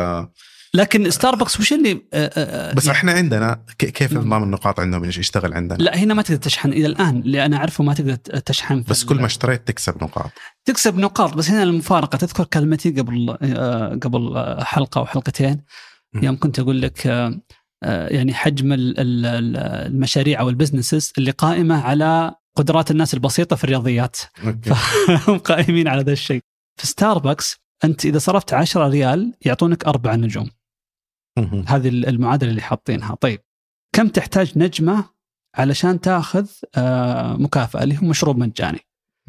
لكن 0.73 1.09
ستاربكس 1.09 1.59
وش 1.59 1.73
اللي 1.73 1.91
آه، 1.91 1.97
آه، 2.13 2.31
آه، 2.37 2.73
بس 2.73 2.85
يعني 2.85 2.97
إحنا 2.97 3.11
عندنا 3.11 3.65
كيف 3.77 4.13
نظام. 4.13 4.43
النقاط 4.43 4.79
عندهم؟ 4.79 5.05
يشتغل 5.05 5.53
عندنا؟ 5.53 5.77
لا 5.77 5.97
هنا 5.97 6.13
ما 6.13 6.21
تقدر 6.21 6.37
تشحن 6.37 6.73
إلى 6.73 6.85
الآن 6.85 7.19
اللي 7.19 7.45
أنا 7.45 7.57
أعرفه 7.57 7.83
ما 7.83 7.93
تقدر 7.93 8.15
تشحن 8.15 8.83
بس 8.89 9.03
كل 9.03 9.15
ما 9.15 9.25
اشتريت 9.25 9.67
تكسب 9.67 10.03
نقاط. 10.03 10.31
تكسب 10.65 10.97
نقاط. 10.97 11.33
بس 11.33 11.49
هنا 11.49 11.63
المفارقة 11.63 12.17
تذكر 12.17 12.43
كلمتي 12.43 12.89
قبل 12.89 13.37
قبل 14.03 14.45
حلقة 14.63 14.99
أو 14.99 15.05
حلقتين؟ 15.05 15.61
يوم 16.23 16.39
كنت 16.39 16.59
أقول 16.59 16.81
لك 16.81 17.05
يعني 17.83 18.33
حجم 18.33 18.75
المشاريع 18.77 20.39
أو 20.39 20.49
ال 20.49 20.55
businesses 20.55 21.13
اللي 21.17 21.31
قائمة 21.31 21.81
على 21.81 22.35
قدرات 22.55 22.91
الناس 22.91 23.13
البسيطة 23.13 23.55
في 23.55 23.63
الرياضيات. 23.63 24.17
فهم 24.63 25.37
قائمين 25.37 25.87
على 25.87 26.01
ذا 26.01 26.11
الشيء. 26.11 26.41
في 26.79 26.87
ستاربكس 26.87 27.57
أنت 27.83 28.05
إذا 28.05 28.19
صرفت 28.19 28.53
10 28.53 28.87
ريال 28.87 29.33
يعطونك 29.41 29.85
أربع 29.85 30.15
نجوم. 30.15 30.49
هذه 31.67 31.87
المعادلة 31.87 32.49
اللي 32.49 32.61
حاطينها. 32.61 33.15
طيب 33.15 33.39
كم 33.95 34.07
تحتاج 34.07 34.57
نجمة 34.57 35.05
علشان 35.55 36.01
تاخذ 36.01 36.49
آه، 36.77 37.33
مكافأة 37.33 37.83
اللي 37.83 37.97
هو 37.97 38.01
مشروب 38.01 38.37
مجاني؟ 38.37 38.79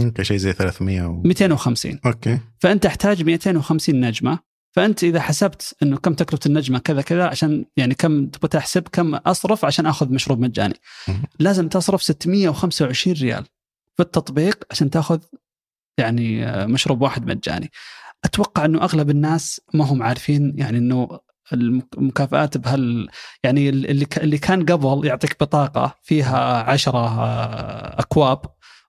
يمكن 0.00 0.22
شيء 0.22 0.36
زي 0.36 0.52
300 0.52 1.06
و... 1.06 1.22
250 1.22 2.00
okay. 2.06 2.38
فأنت 2.58 2.82
تحتاج 2.82 3.22
250 3.22 4.00
نجمة. 4.00 4.38
فأنت 4.74 5.04
إذا 5.04 5.20
حسبت 5.20 5.76
إنه 5.82 5.96
كم 5.96 6.14
تكلفة 6.14 6.40
النجمة 6.46 6.78
كذا 6.78 7.02
كذا 7.02 7.26
عشان 7.26 7.64
يعني 7.76 7.94
كم 7.94 8.26
تبغى 8.26 8.48
تحسب 8.48 8.88
كم 8.92 9.14
أصرف 9.14 9.64
عشان 9.64 9.86
أخذ 9.86 10.12
مشروب 10.12 10.40
مجاني. 10.40 10.74
لازم 11.38 11.68
تصرف 11.68 12.02
625 12.02 13.16
ريال 13.16 13.44
في 13.96 14.02
التطبيق 14.02 14.64
عشان 14.70 14.90
تاخذ 14.90 15.20
يعني 15.98 16.46
آه، 16.46 16.66
مشروب 16.66 17.02
واحد 17.02 17.26
مجاني. 17.26 17.70
أتوقع 18.24 18.64
إنه 18.64 18.82
أغلب 18.82 19.10
الناس 19.10 19.60
ما 19.74 19.84
هم 19.84 20.02
عارفين 20.02 20.54
يعني 20.58 20.78
إنه 20.78 21.20
المكافآت 21.52 22.56
بهال 22.56 23.08
يعني 23.44 23.68
اللي 23.68 24.06
اللي 24.16 24.38
كان 24.38 24.66
قبل 24.66 25.06
يعطيك 25.06 25.36
بطاقة 25.40 25.94
فيها 26.02 26.70
عشرة 26.70 27.08
أكواب 27.98 28.40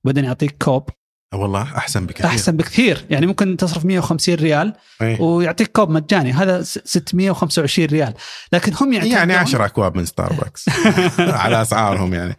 وبعدين 0.04 0.26
يعطيك 0.26 0.64
كوب. 0.64 0.90
والله 1.34 1.62
أحسن 1.62 2.06
بكثير. 2.06 2.26
أحسن 2.26 2.58
بكثير. 2.58 3.06
يعني 3.10 3.26
ممكن 3.26 3.58
تصرف 3.58 3.86
150 3.86 4.36
ريال 4.36 4.74
أيه. 5.02 5.22
ويعطيك 5.22 5.68
كوب 5.68 5.90
مجاني. 5.90 6.32
هذا 6.32 6.62
625 6.64 7.88
ريال. 7.88 8.14
لكن 8.54 8.74
هم 8.82 8.94
يعتمدون 8.94 9.18
يعني 9.18 9.34
10 9.34 9.66
أكواب 9.66 9.98
من 9.98 10.06
ستاربكس 10.06 10.66
على 11.44 11.62
أسعارهم 11.62 12.14
يعني. 12.14 12.38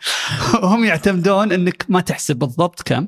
هم 0.55 0.85
يعتمدون 0.85 1.53
إنك 1.53 1.87
ما 1.89 2.01
تحسب 2.01 2.37
بالضبط 2.37 2.83
كم. 2.83 3.07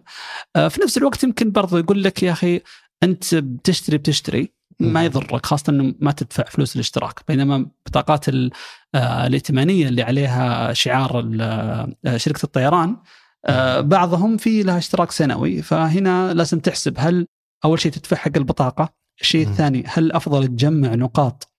آه، 0.56 0.68
في 0.68 0.80
نفس 0.80 0.98
الوقت 0.98 1.24
يمكن 1.24 1.52
برضو 1.52 1.78
يقول 1.78 2.04
لك 2.04 2.22
يا 2.22 2.32
أخي 2.32 2.60
أنت 3.02 3.34
بتشتري 3.34 3.98
بتشتري. 3.98 4.55
ما 4.80 5.04
يضرك 5.04 5.46
خاصة 5.46 5.70
إنه 5.70 5.94
ما 6.00 6.12
تدفع 6.12 6.44
فلوس 6.44 6.74
الاشتراك 6.74 7.20
بينما 7.28 7.66
بطاقات 7.86 8.28
آه، 8.28 9.26
الائتمانية 9.26 9.88
اللي 9.88 10.02
عليها 10.02 10.72
شعار 10.72 11.30
آه، 11.40 12.16
شركة 12.16 12.44
الطيران 12.44 12.96
آه، 13.46 13.80
بعضهم 13.80 14.36
في 14.36 14.62
لها 14.62 14.78
اشتراك 14.78 15.10
سنوي. 15.10 15.62
فهنا 15.62 16.34
لازم 16.34 16.60
تحسب 16.60 16.94
هل 16.98 17.26
أول 17.64 17.80
شيء 17.80 17.92
تدفع 17.92 18.16
حق 18.16 18.36
البطاقة 18.36 18.94
الشيء 19.20 19.48
الثاني 19.48 19.84
هل 19.86 20.12
أفضل 20.12 20.46
تجمع 20.46 20.94
نقاط 20.94 21.52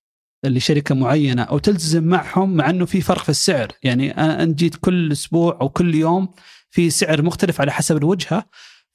لشركة 0.45 0.95
معينة 0.95 1.43
أو 1.43 1.57
تلتزم 1.57 2.03
معهم 2.03 2.55
مع 2.55 2.69
إنه 2.69 2.85
في 2.85 3.01
فرق 3.01 3.23
في 3.23 3.29
السعر. 3.29 3.67
يعني 3.83 4.11
أنا 4.11 4.45
جيت 4.45 4.75
كل 4.75 5.11
أسبوع 5.11 5.57
أو 5.61 5.69
كل 5.69 5.95
يوم 5.95 6.29
في 6.69 6.89
سعر 6.89 7.21
مختلف 7.21 7.61
على 7.61 7.71
حسب 7.71 7.97
الوجهة. 7.97 8.45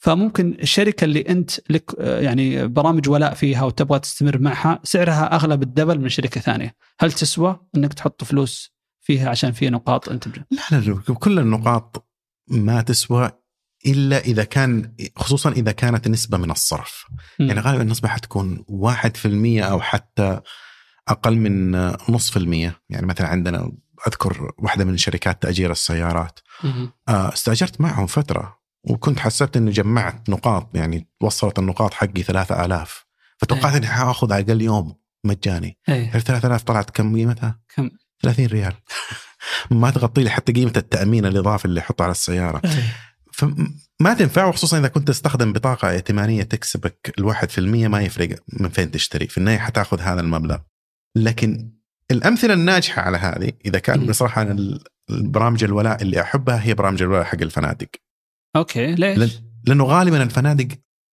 فممكن 0.03 0.57
الشركة 0.63 1.05
اللي 1.05 1.21
أنت 1.29 1.51
لك 1.71 1.95
يعني 1.99 2.67
برامج 2.69 3.09
ولاء 3.09 3.35
فيها 3.35 3.65
وتبغى 3.65 3.99
تستمر 3.99 4.39
معها 4.39 4.81
سعرها 4.83 5.35
أغلى 5.35 5.57
بالدبل 5.57 6.01
من 6.01 6.09
شركة 6.09 6.41
ثانية، 6.41 6.75
هل 7.01 7.13
تسوى 7.13 7.61
إنك 7.77 7.95
تحط 7.95 8.25
فلوس 8.25 8.73
فيها 9.01 9.31
عشان 9.31 9.53
فيها 9.53 9.71
نقاط 9.71 10.09
أنت 10.09 10.29
لا 10.29 10.45
لا 10.71 11.15
كل 11.15 11.39
النقاط 11.39 12.09
ما 12.49 12.83
تسوى 12.83 13.31
إلا 13.87 14.19
إذا 14.19 14.45
كان 14.45 14.95
خصوصا 15.17 15.51
إذا 15.51 15.73
كانت 15.73 16.09
نسبة 16.09 16.39
من 16.39 16.51
الصرف. 16.51 17.07
م. 17.39 17.43
يعني 17.43 17.61
غالبا 17.61 17.83
النسبة 17.83 18.09
حتكون 18.09 18.65
1% 18.69 19.63
أو 19.63 19.81
حتى 19.81 20.41
أقل 21.09 21.37
من 21.37 21.71
نص 22.09 22.31
في 22.31 22.37
المية. 22.37 22.81
يعني 22.91 23.07
مثلا 23.07 23.29
عندنا 23.29 23.73
أذكر 24.07 24.53
واحدة 24.59 24.85
من 24.85 24.97
شركات 24.97 25.43
تأجير 25.43 25.71
السيارات. 25.71 26.41
آه، 27.09 27.33
استأجرت 27.33 27.81
معهم 27.81 28.07
فترة. 28.07 28.62
وكنت 28.85 29.18
حسبت 29.18 29.57
إني 29.57 29.70
جمعت 29.70 30.30
نقاط 30.30 30.76
يعني 30.76 31.09
وصلت 31.20 31.59
النقاط 31.59 31.95
حقي 31.95 32.22
3000 32.22 33.07
فتوقعت 33.39 33.74
إني 33.74 33.87
حاخذ 33.87 34.33
أقل 34.33 34.62
يوم 34.62 34.95
مجاني. 35.24 35.78
ال 35.89 36.22
3000 36.22 36.62
طلعت 36.62 36.91
كم 36.91 37.16
قيمتها؟ 37.16 37.61
كم؟ 37.74 37.91
30 38.22 38.47
ريال. 38.47 38.72
ما 39.70 39.91
تغطي 39.91 40.22
لي 40.22 40.30
حتى 40.30 40.53
قيمة 40.53 40.72
التأمين 40.76 41.26
الإضافي 41.26 41.64
اللي 41.64 41.80
احطه 41.80 42.03
على 42.03 42.11
السيارة. 42.11 42.62
فما 43.33 44.14
تنفع 44.18 44.45
وخصوصا 44.45 44.78
إذا 44.78 44.89
كنت 44.89 45.09
تستخدم 45.09 45.53
بطاقة 45.53 45.91
ائتمانية 45.91 46.43
تكسبك 46.43 47.14
الواحد 47.18 47.51
في 47.51 47.59
المية 47.59 47.89
ما 47.89 48.03
يفرق 48.03 48.39
من 48.53 48.68
فين 48.68 48.91
تشتري. 48.91 49.26
في 49.26 49.39
النهاية 49.39 49.59
حتاخذ 49.59 50.01
هذا 50.01 50.20
المبلغ. 50.20 50.59
لكن 51.16 51.72
الأمثلة 52.11 52.55
الناجحة 52.55 53.03
على 53.03 53.18
هذه 53.18 53.53
إذا 53.64 53.78
كان 53.78 54.07
بصراحة 54.07 54.43
أنا 54.43 54.78
البرامج 55.11 55.64
الولاء 55.64 56.03
اللي 56.03 56.20
أحبها 56.20 56.62
هي 56.62 56.74
برامج 56.74 57.03
الولاء 57.03 57.24
حق 57.24 57.41
الفنادق. 57.43 57.89
أوكي 58.57 58.95
ليش؟ 58.95 59.41
لأنه 59.67 59.85
غالبا 59.85 60.23
الفنادق 60.23 60.69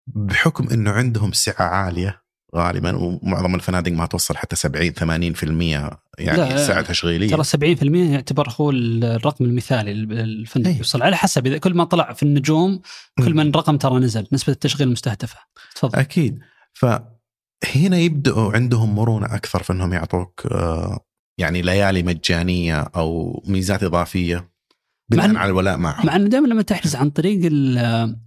بحكم 0.07 0.67
إنه 0.69 0.91
عندهم 0.91 1.31
سعة 1.31 1.65
عالية 1.65 2.21
غالبا 2.55 2.95
ومعظم 2.95 3.55
الفنادق 3.55 3.91
ما 3.91 4.05
توصل 4.05 4.37
حتى 4.37 4.55
70 4.55 5.33
80% 5.33 5.99
يعني 6.19 6.57
سعة 6.57 6.81
تشغيلية. 6.81 7.29
ترى 7.29 7.43
70% 7.43 8.11
يعتبر 8.11 8.49
هو 8.59 8.69
الرقم 8.71 9.45
المثالي 9.45 9.91
الفندق 9.91 10.77
يوصل. 10.77 11.03
على 11.03 11.17
حسب 11.17 11.47
إذا 11.47 11.57
كل 11.57 11.73
ما 11.73 11.83
طلع 11.83 12.13
في 12.13 12.23
النجوم 12.23 12.81
كل 13.17 13.33
ما 13.33 13.41
الرقم 13.41 13.77
ترى 13.77 13.99
نزل 13.99 14.27
نسبة 14.31 14.53
التشغيل 14.53 14.87
المستهدفه 14.87 15.37
تفضل. 15.75 15.99
أكيد. 15.99 16.39
فهنا 16.73 17.97
يبدأوا 17.97 18.53
عندهم 18.53 18.95
مرونة 18.95 19.25
أكثر 19.25 19.63
في 19.63 19.73
إنهم 19.73 19.93
يعطوك 19.93 20.45
آه، 20.51 20.99
يعني 21.37 21.61
ليالي 21.61 22.03
مجانية 22.03 22.79
أو 22.81 23.43
ميزات 23.47 23.83
إضافية. 23.83 24.49
بناء 25.09 25.35
على 25.35 25.49
الولاء 25.49 25.77
معهم 25.77 26.05
مع 26.05 26.15
إنه 26.15 26.27
دائما 26.27 26.47
لما 26.47 26.61
تحجز 26.61 26.95
عن 26.95 27.09
طريق 27.09 27.39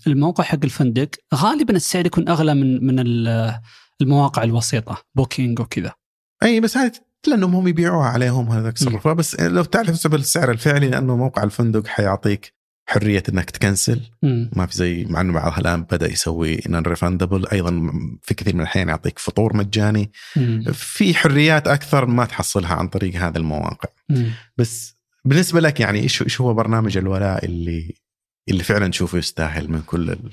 الموقع 0.07 0.45
حق 0.45 0.59
الفندق 0.65 1.09
غالبا 1.35 1.77
السعر 1.77 2.07
يكون 2.07 2.29
أغلى 2.29 2.55
من 2.55 2.87
من 2.87 3.05
المواقع 4.03 4.43
الوسيطة 4.43 5.03
بوكينج 5.15 5.61
وكذا. 5.61 5.93
أي 6.43 6.61
بس 6.61 6.77
هذه 6.77 6.93
لأنهم 7.27 7.55
هم 7.55 7.69
يبيعوها 7.69 8.07
عليهم 8.07 8.49
هذاك 8.49 8.73
التصرفات 8.73 9.17
بس 9.17 9.41
لو 9.41 9.65
تعرف 9.65 10.07
السعر 10.07 10.51
الفعلي 10.51 10.89
لأنه 10.89 11.17
موقع 11.17 11.43
الفندق 11.43 11.87
حيعطيك 11.87 12.55
حرية 12.89 13.23
إنك 13.29 13.51
تكنسل. 13.51 14.01
مم. 14.23 14.51
ما 14.57 14.67
في 14.67 14.77
زي 14.77 15.05
مع 15.05 15.21
إنه 15.21 15.33
بعضها 15.33 15.59
الآن 15.59 15.83
بدأ 15.83 16.13
يسوي 16.13 16.61
non-refundable 16.67 17.47
أيضا 17.49 17.93
في 18.23 18.35
كثير 18.35 18.55
من 18.55 18.61
الأحيان 18.61 18.89
يعطيك 18.89 19.19
فطور 19.19 19.57
مجاني. 19.57 20.13
مم. 20.37 20.65
في 20.73 21.15
حريات 21.15 21.69
أكثر 21.69 22.07
ما 22.07 22.25
تحصلها 22.25 22.75
عن 22.75 22.89
طريق 22.89 23.15
هذه 23.15 23.37
المواقع. 23.37 23.89
مم. 24.09 24.31
بس 24.57 25.02
بالنسبة 25.27 25.61
لك 25.61 25.81
يعني 25.81 25.99
إيش 25.99 26.23
إيش 26.23 26.41
هو 26.41 26.55
برنامج 26.55 26.97
الولاء 26.97 27.45
اللي 27.45 27.95
اللي 28.49 28.63
فعلا 28.63 28.89
تشوفه 28.89 29.19
يستاهل 29.19 29.71
من 29.71 29.83
كل 29.83 30.11
ال... 30.11 30.31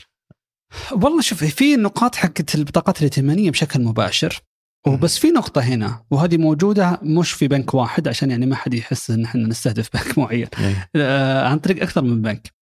والله 0.91 1.21
شوف 1.21 1.43
في 1.43 1.75
نقاط 1.75 2.15
حقت 2.15 2.55
البطاقات 2.55 2.97
الائتمانية 2.97 3.51
بشكل 3.51 3.81
مباشر 3.81 4.43
وبس 4.87 5.17
في 5.19 5.27
نقطة 5.27 5.61
هنا 5.61 6.05
وهذه 6.11 6.37
موجودة 6.37 6.99
مش 7.03 7.31
في 7.31 7.47
بنك 7.47 7.73
واحد 7.73 8.07
عشان 8.07 8.31
يعني 8.31 8.45
ما 8.45 8.55
حد 8.55 8.73
يحس 8.73 9.11
إن 9.11 9.25
إحنا 9.25 9.47
نستهدف 9.47 9.89
بنك 9.93 10.17
معين. 10.17 10.47
إيه. 10.59 10.89
آه 10.95 11.47
عن 11.47 11.59
طريق 11.59 11.83
أكثر 11.83 12.01
من 12.01 12.21
بنك. 12.21 12.53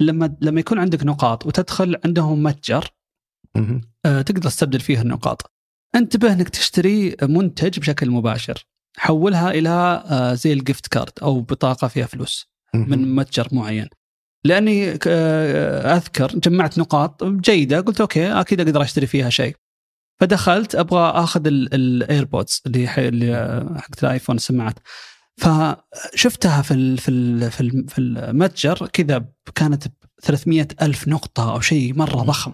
لما 0.00 0.36
لما 0.40 0.60
يكون 0.60 0.78
عندك 0.78 1.04
نقاط 1.04 1.46
وتدخل 1.46 1.96
عندهم 2.04 2.42
متجر. 2.42 2.88
آه 4.06 4.22
تقدر 4.22 4.42
تستبدل 4.42 4.80
فيها 4.80 5.02
النقاط. 5.02 5.52
انتبه 5.94 6.32
إنك 6.32 6.48
تشتري 6.48 7.16
منتج 7.22 7.78
بشكل 7.78 8.10
مباشر. 8.10 8.66
حولها 8.96 9.50
إلى 9.50 9.68
آه 10.10 10.34
زي 10.34 10.52
ال 10.52 10.59
gift 10.59 10.86
card 10.86 11.12
أو 11.22 11.40
بطاقة 11.40 11.88
فيها 11.88 12.06
فلوس. 12.06 12.50
من 12.74 13.14
متجر 13.14 13.48
معين. 13.52 13.88
لأني 14.44 14.98
آه، 15.06 15.96
أذكر 15.96 16.26
جمعت 16.38 16.78
نقاط 16.78 17.24
جيدة 17.24 17.80
قلت 17.80 18.00
okay 18.00 18.32
أكيد 18.32 18.60
أقدر 18.60 18.82
أشتري 18.82 19.06
فيها 19.06 19.30
شيء. 19.30 19.56
فدخلت 20.20 20.74
أبغى 20.74 21.10
أخذ 21.10 21.46
ال 21.46 21.61
AirPods 21.61 22.62
اللي 22.66 22.88
حي- 22.88 23.08
اللي 23.08 23.34
آه، 23.36 23.78
حقت 23.78 24.04
ال 24.04 24.09
iPhone 24.09 24.36
السماعات 24.36 24.74
فشفتها 25.38 26.62
في 26.62 26.74
ال 26.74 26.98
في 26.98 27.08
ال 27.08 27.50
في, 27.50 27.60
ال 27.60 27.88
في 27.88 27.98
المتجر 27.98 28.86
كذا 28.92 29.24
كانت 29.54 29.88
ب 29.88 29.92
300 30.22 30.68
ألف 30.82 31.08
نقطة 31.08 31.52
أو 31.52 31.60
شيء 31.60 31.94
مرة 31.94 32.16
ضخم. 32.22 32.52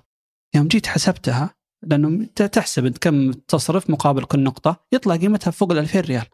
يوم 0.54 0.68
جيت 0.68 0.86
حسبتها 0.86 1.54
لأنه 1.82 2.26
تحسب 2.26 2.86
أنت 2.86 2.98
كم 2.98 3.32
تصرف 3.32 3.90
مقابل 3.90 4.24
كل 4.24 4.40
نقطة 4.42 4.84
يطلع 4.92 5.16
قيمتها 5.16 5.50
فوق 5.50 5.72
ال 5.72 5.78
2000 5.78 6.00
ريال. 6.00 6.24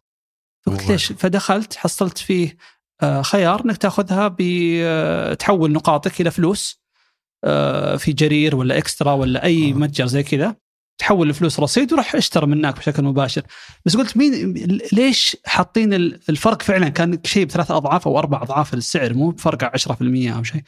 فقلت. 0.67 0.89
ليش؟ 0.91 1.13
فدخلت 1.13 1.75
حصلت 1.77 2.19
فيه 2.19 2.57
آه، 3.03 3.23
خيار 3.23 3.65
إنك 3.65 3.77
تأخذها 3.77 4.37
بتحول 4.39 5.73
نقاطك 5.73 6.21
إلى 6.21 6.31
فلوس 6.31 6.83
آه، 7.45 7.97
في 7.97 8.13
جرير 8.13 8.57
ولا 8.57 8.79
إكسترا 8.79 9.13
ولا 9.13 9.45
أي 9.45 9.71
آه. 9.71 9.75
متجر 9.75 10.07
زي 10.07 10.23
كذا. 10.23 10.57
تحول 10.99 11.29
الفلوس 11.29 11.61
رصيد 11.61 11.93
وراح 11.93 12.15
اشترى 12.15 12.47
منك 12.47 12.77
بشكل 12.77 13.03
مباشر. 13.05 13.43
بس 13.87 13.97
قلت 13.97 14.17
مين 14.17 14.53
ليش 14.93 15.37
حاطين 15.47 15.95
ال- 15.95 16.21
الفرق 16.29 16.63
فعلا 16.63 16.89
كان 16.89 17.19
شيء 17.25 17.45
بثلاث 17.45 17.71
أضعاف 17.71 18.09
أو 18.09 18.19
أربع 18.19 18.43
أضعاف 18.43 18.75
السعر؟ 18.75 19.15
مو 19.15 19.31
بفرق 19.31 19.65
10% 19.65 20.33
أو 20.37 20.43
شيء. 20.43 20.63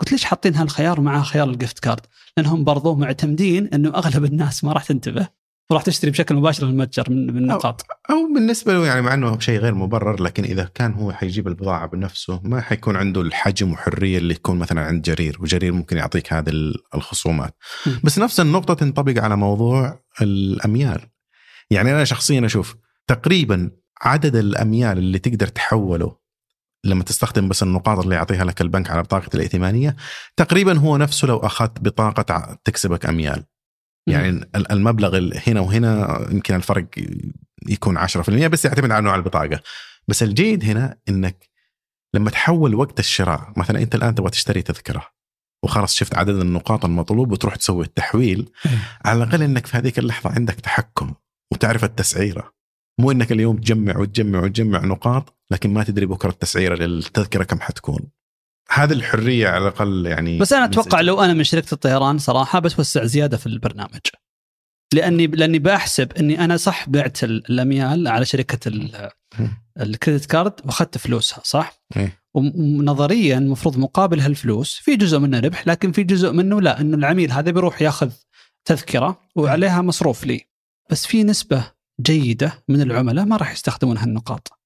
قلت 0.00 0.12
ليش 0.12 0.24
حاطين 0.24 0.54
هالخيار 0.54 1.00
مع 1.00 1.22
خيار 1.22 1.50
الجفت 1.50 1.78
كارد 1.78 2.00
لأنهم 2.36 2.64
برضو 2.64 2.94
معتمدين 2.94 3.68
إنه 3.74 3.88
أغلب 3.88 4.24
الناس 4.24 4.64
ما 4.64 4.72
راح 4.72 4.84
تنتبه. 4.84 5.28
وراح 5.70 5.82
تشتري 5.82 6.10
بشكل 6.10 6.34
مباشر 6.34 6.66
من 6.66 6.72
المتجر 6.72 7.10
من 7.10 7.28
النقاط. 7.38 7.86
أو 8.10 8.32
بالنسبة 8.34 8.72
له 8.74 8.86
يعني 8.86 9.02
مع 9.02 9.14
إنه 9.14 9.38
شيء 9.38 9.58
غير 9.58 9.74
مبرر 9.74 10.22
لكن 10.22 10.44
إذا 10.44 10.64
كان 10.74 10.92
هو 10.92 11.12
حيجيب 11.12 11.48
البضاعة 11.48 11.86
بنفسه 11.86 12.40
ما 12.44 12.60
حيكون 12.60 12.96
عنده 12.96 13.20
الحجم 13.20 13.72
وحرية 13.72 14.18
اللي 14.18 14.34
يكون 14.34 14.58
مثلا 14.58 14.80
عند 14.80 15.02
جرير 15.02 15.36
وجرير 15.40 15.72
ممكن 15.72 15.96
يعطيك 15.96 16.32
هذه 16.32 16.48
ال- 16.50 16.74
الخصومات. 16.94 17.54
م. 17.86 17.90
بس 18.04 18.18
نفس 18.18 18.40
النقطة 18.40 18.74
تنطبق 18.74 19.22
على 19.22 19.36
موضوع 19.36 20.00
الأميال. 20.22 21.00
يعني 21.70 21.90
أنا 21.90 22.04
شخصيا 22.04 22.46
أشوف 22.46 22.76
تقريبا 23.06 23.70
عدد 24.02 24.36
الأميال 24.36 24.98
اللي 24.98 25.18
تقدر 25.18 25.46
تحوله 25.46 26.16
لما 26.84 27.04
تستخدم 27.04 27.48
بس 27.48 27.62
النقاط 27.62 27.98
اللي 27.98 28.14
يعطيها 28.14 28.44
لك 28.44 28.60
البنك 28.60 28.90
على 28.90 29.02
بطاقة 29.02 29.30
الائتمانية 29.34 29.96
تقريبا 30.36 30.78
هو 30.78 30.96
نفسه 30.96 31.28
لو 31.28 31.36
أخذت 31.38 31.80
بطاقة 31.80 32.58
تكسبك 32.64 33.06
اميال 33.06 33.44
يعني 34.08 34.28
ال- 34.28 34.72
المبلغ 34.72 35.16
ال- 35.16 35.40
هنا 35.46 35.60
وهنا 35.60 36.18
يمكن 36.30 36.54
الفرق 36.54 36.86
يكون 37.68 37.98
10% 37.98 38.46
بس 38.46 38.64
يعتمد 38.64 38.90
على 38.90 39.04
نوع 39.04 39.14
البطاقة. 39.14 39.60
بس 40.08 40.22
الجيد 40.22 40.64
هنا 40.64 40.96
إنك 41.08 41.48
لما 42.14 42.30
تحول 42.30 42.74
وقت 42.74 42.98
الشراء 42.98 43.52
مثلا 43.56 43.82
أنت 43.82 43.94
الآن 43.94 44.14
تبغى 44.14 44.30
تشتري 44.30 44.62
تذكرة 44.62 45.06
وخلاص 45.64 45.94
شفت 45.94 46.14
عدد 46.14 46.34
النقاط 46.36 46.84
المطلوب 46.84 47.32
وتروح 47.32 47.56
تسوي 47.56 47.84
التحويل 47.84 48.50
على 49.04 49.22
الأقل 49.22 49.42
إنك 49.42 49.66
في 49.66 49.76
هذيك 49.76 49.98
اللحظة 49.98 50.30
عندك 50.30 50.54
تحكم 50.54 51.14
وتعرف 51.52 51.84
التسعيرة. 51.84 52.52
مو 53.00 53.10
إنك 53.10 53.32
اليوم 53.32 53.56
تجمع 53.56 53.96
وتجمع 53.98 54.40
وتجمع 54.40 54.84
نقاط 54.84 55.37
لكن 55.50 55.74
ما 55.74 55.84
تدري 55.84 56.06
بكرة 56.06 56.30
التسعيرة 56.30 56.74
للتذكرة 56.76 57.44
كم 57.44 57.60
حتكون. 57.60 58.10
هذه 58.70 58.92
الحرية 58.92 59.48
على 59.48 59.58
الأقل 59.68 60.06
يعني 60.06 60.38
بس 60.38 60.52
أنا 60.52 60.64
أتوقع 60.64 61.00
لو 61.00 61.20
أنا 61.20 61.32
من 61.32 61.44
شركة 61.44 61.74
الطيران 61.74 62.18
صراحة 62.18 62.58
بتوسع 62.58 63.04
زيادة 63.04 63.36
في 63.36 63.46
البرنامج. 63.46 64.00
لاني 64.94 65.26
لأني 65.26 65.58
بحسب 65.58 66.12
إني 66.12 66.44
أنا 66.44 66.56
صح 66.56 66.88
بعت 66.88 67.24
ال- 67.24 67.50
الأميال 67.50 68.08
على 68.08 68.24
شركة 68.24 68.68
ال- 68.68 69.10
الكريدت 69.80 70.26
كارد 70.26 70.52
وأخذت 70.64 70.98
فلوسها 70.98 71.40
صح؟ 71.44 71.80
إيه. 71.96 72.18
ونظريا 72.34 73.38
المفروض 73.38 73.78
مقابل 73.78 74.20
هالفلوس 74.20 74.74
في 74.74 74.96
جزء 74.96 75.18
منه 75.18 75.40
ربح 75.40 75.66
لكن 75.66 75.92
في 75.92 76.02
جزء 76.02 76.32
منه 76.32 76.60
لا 76.60 76.80
إنه 76.80 76.96
العميل 76.96 77.32
هذا 77.32 77.50
بيروح 77.50 77.82
يأخذ 77.82 78.10
تذكرة 78.64 79.20
وعليها 79.36 79.82
مصروف 79.82 80.26
لي. 80.26 80.40
بس 80.90 81.06
في 81.06 81.24
نسبة 81.24 81.70
جيدة 82.00 82.64
من 82.68 82.80
العملاء 82.80 83.24
ما 83.24 83.36
راح 83.36 83.52
يستخدمون 83.52 83.98
هالنقاط. 83.98 84.57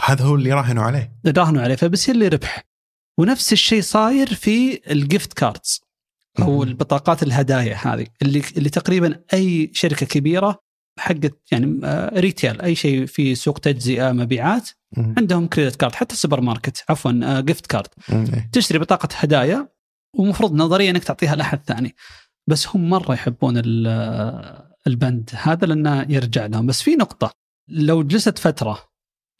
هذا 0.00 0.24
هو 0.24 0.34
اللي 0.34 0.52
راهنوا 0.52 0.84
عليه 0.84 1.12
راهنوا 1.26 1.62
عليه 1.62 1.74
فبيصير 1.74 2.16
لي 2.16 2.28
ربح 2.28 2.64
ونفس 3.18 3.52
الشيء 3.52 3.82
صاير 3.82 4.34
في 4.34 4.80
ال 4.92 5.00
gift 5.00 5.32
cards 5.32 5.80
أو. 6.40 6.62
البطاقات 6.62 7.22
الهدايا 7.22 7.76
هذه 7.76 8.06
اللي 8.22 8.42
اللي 8.56 8.70
تقريبا 8.70 9.20
أي 9.32 9.70
شركة 9.74 10.06
كبيرة 10.06 10.58
حقت 10.98 11.38
يعني 11.52 11.80
آه، 11.84 12.20
retail 12.20 12.60
أي 12.60 12.74
شيء 12.74 13.06
في 13.06 13.34
سوق 13.34 13.58
تجزئة 13.58 14.12
مبيعات 14.12 14.68
مم. 14.96 15.14
عندهم 15.18 15.46
credit 15.46 15.76
card 15.76 15.94
حتى 15.94 16.14
السوبر 16.14 16.40
ماركت 16.40 16.84
عفوا 16.88 17.20
آه، 17.24 17.40
gift 17.40 17.66
card 17.66 17.88
مم. 18.08 18.24
إيه. 18.34 18.50
تشتري 18.52 18.78
بطاقة 18.78 19.08
هدايا 19.14 19.68
ومفروض 20.18 20.54
نظريا 20.54 20.90
إنك 20.90 21.04
تعطيها 21.04 21.36
لأحد 21.36 21.60
ثاني 21.66 21.94
بس 22.46 22.68
هم 22.68 22.90
مرة 22.90 23.12
يحبون 23.12 23.62
آه، 23.86 24.76
البند 24.86 25.30
هذا 25.34 25.66
لأنه 25.66 26.06
يرجع 26.08 26.46
لهم 26.46 26.66
بس 26.66 26.82
في 26.82 26.96
نقطة 26.96 27.32
لو 27.68 28.02
جلست 28.02 28.38
فترة 28.38 28.91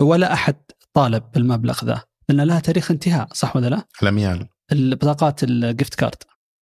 ولا 0.02 0.32
أحد 0.32 0.56
طالب 0.92 1.22
بالمبلغ 1.34 1.84
ذا. 1.84 2.02
لأن 2.28 2.40
لها 2.40 2.60
تاريخ 2.60 2.90
انتهاء 2.90 3.28
صح 3.32 3.56
ولا 3.56 3.66
لا؟ 3.66 3.84
الأميال. 4.02 4.48
البطاقات 4.72 5.44
ال 5.44 5.54
gift 5.54 5.94
card 5.94 6.14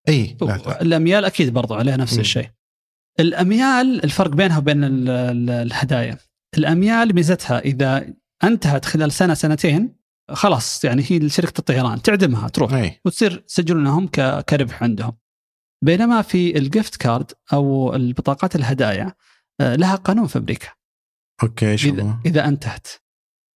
إي 0.09 0.37
لا 0.43 0.47
لا. 0.47 0.83
الأميال 0.83 1.25
أكيد 1.25 1.53
برضو 1.53 1.75
عليها 1.75 1.97
نفس 1.97 2.15
مم. 2.15 2.21
الشيء. 2.21 2.51
الأميال 3.21 4.05
الفرق 4.05 4.31
بينها 4.31 4.59
وبين 4.59 4.85
ال- 4.85 5.09
ال- 5.09 5.51
الهدايا. 5.51 6.19
الأميال 6.59 7.15
ميزتها 7.15 7.59
إذا 7.59 8.07
انتهت 8.45 8.85
خلال 8.85 9.13
سنة 9.13 9.35
سنتين 9.35 9.97
خلاص 10.31 10.85
يعني 10.85 11.05
هي 11.09 11.29
شركه 11.29 11.59
الطيران 11.59 12.03
تعدمها 12.03 12.49
تروح. 12.49 12.73
إي. 12.73 13.01
وتصير 13.05 13.37
تسجلونهم 13.37 14.09
ك- 14.09 14.41
كربح 14.45 14.83
عندهم. 14.83 15.13
بينما 15.85 16.23
في 16.23 16.59
ال 16.59 16.66
gift 16.66 16.97
card 16.97 17.33
أو 17.53 17.95
البطاقات 17.95 18.57
الهدايا 18.57 19.15
آه، 19.61 19.75
لها 19.77 19.95
قانون 19.95 20.27
في 20.27 20.39
أمريكا. 20.39 20.69
okay 21.43 21.77
شو 21.77 21.89
إذا, 21.89 22.19
إذا 22.27 22.49
انتهت. 22.49 22.89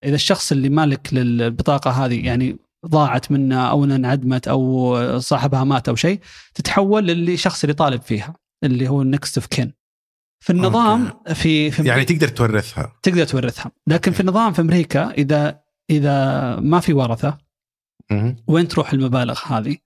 إذا 0.05 0.15
الشخص 0.15 0.51
اللي 0.51 0.69
مالك 0.69 1.13
للبطاقة 1.13 1.91
هذه 1.91 2.25
يعني 2.25 2.57
ضاعت 2.85 3.31
منه 3.31 3.69
أو 3.69 3.83
انعدمت 3.83 4.47
أو 4.47 5.19
صاحبها 5.19 5.63
مات 5.63 5.89
أو 5.89 5.95
شيء 5.95 6.19
تتحول 6.53 7.07
للشخص 7.07 7.63
اللي 7.63 7.73
طالب 7.73 8.01
فيها 8.01 8.35
اللي 8.63 8.87
هو 8.87 9.01
ال 9.01 9.08
next 9.08 9.37
of 9.37 9.47
kin 9.47 9.73
في 10.39 10.49
النظام 10.49 11.11
في, 11.33 11.71
في 11.71 11.83
يعني 11.83 12.05
تقدر 12.05 12.27
تورثها 12.27 12.99
تقدر 13.03 13.25
تورثها 13.25 13.71
لكن 13.87 14.11
في 14.11 14.19
النظام 14.19 14.53
في 14.53 14.61
أمريكا 14.61 15.11
إذا 15.11 15.61
إذا 15.89 16.55
ما 16.55 16.79
في 16.79 16.93
ورثة. 16.93 17.37
وين 18.47 18.67
تروح 18.67 18.93
المبالغ 18.93 19.39
هذه؟ 19.45 19.77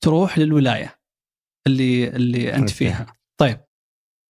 تروح 0.00 0.38
للولاية 0.38 1.00
اللي 1.66 2.08
اللي 2.08 2.54
أنت 2.54 2.60
okay. 2.60 2.74
فيها. 2.74 3.06
طيب 3.40 3.60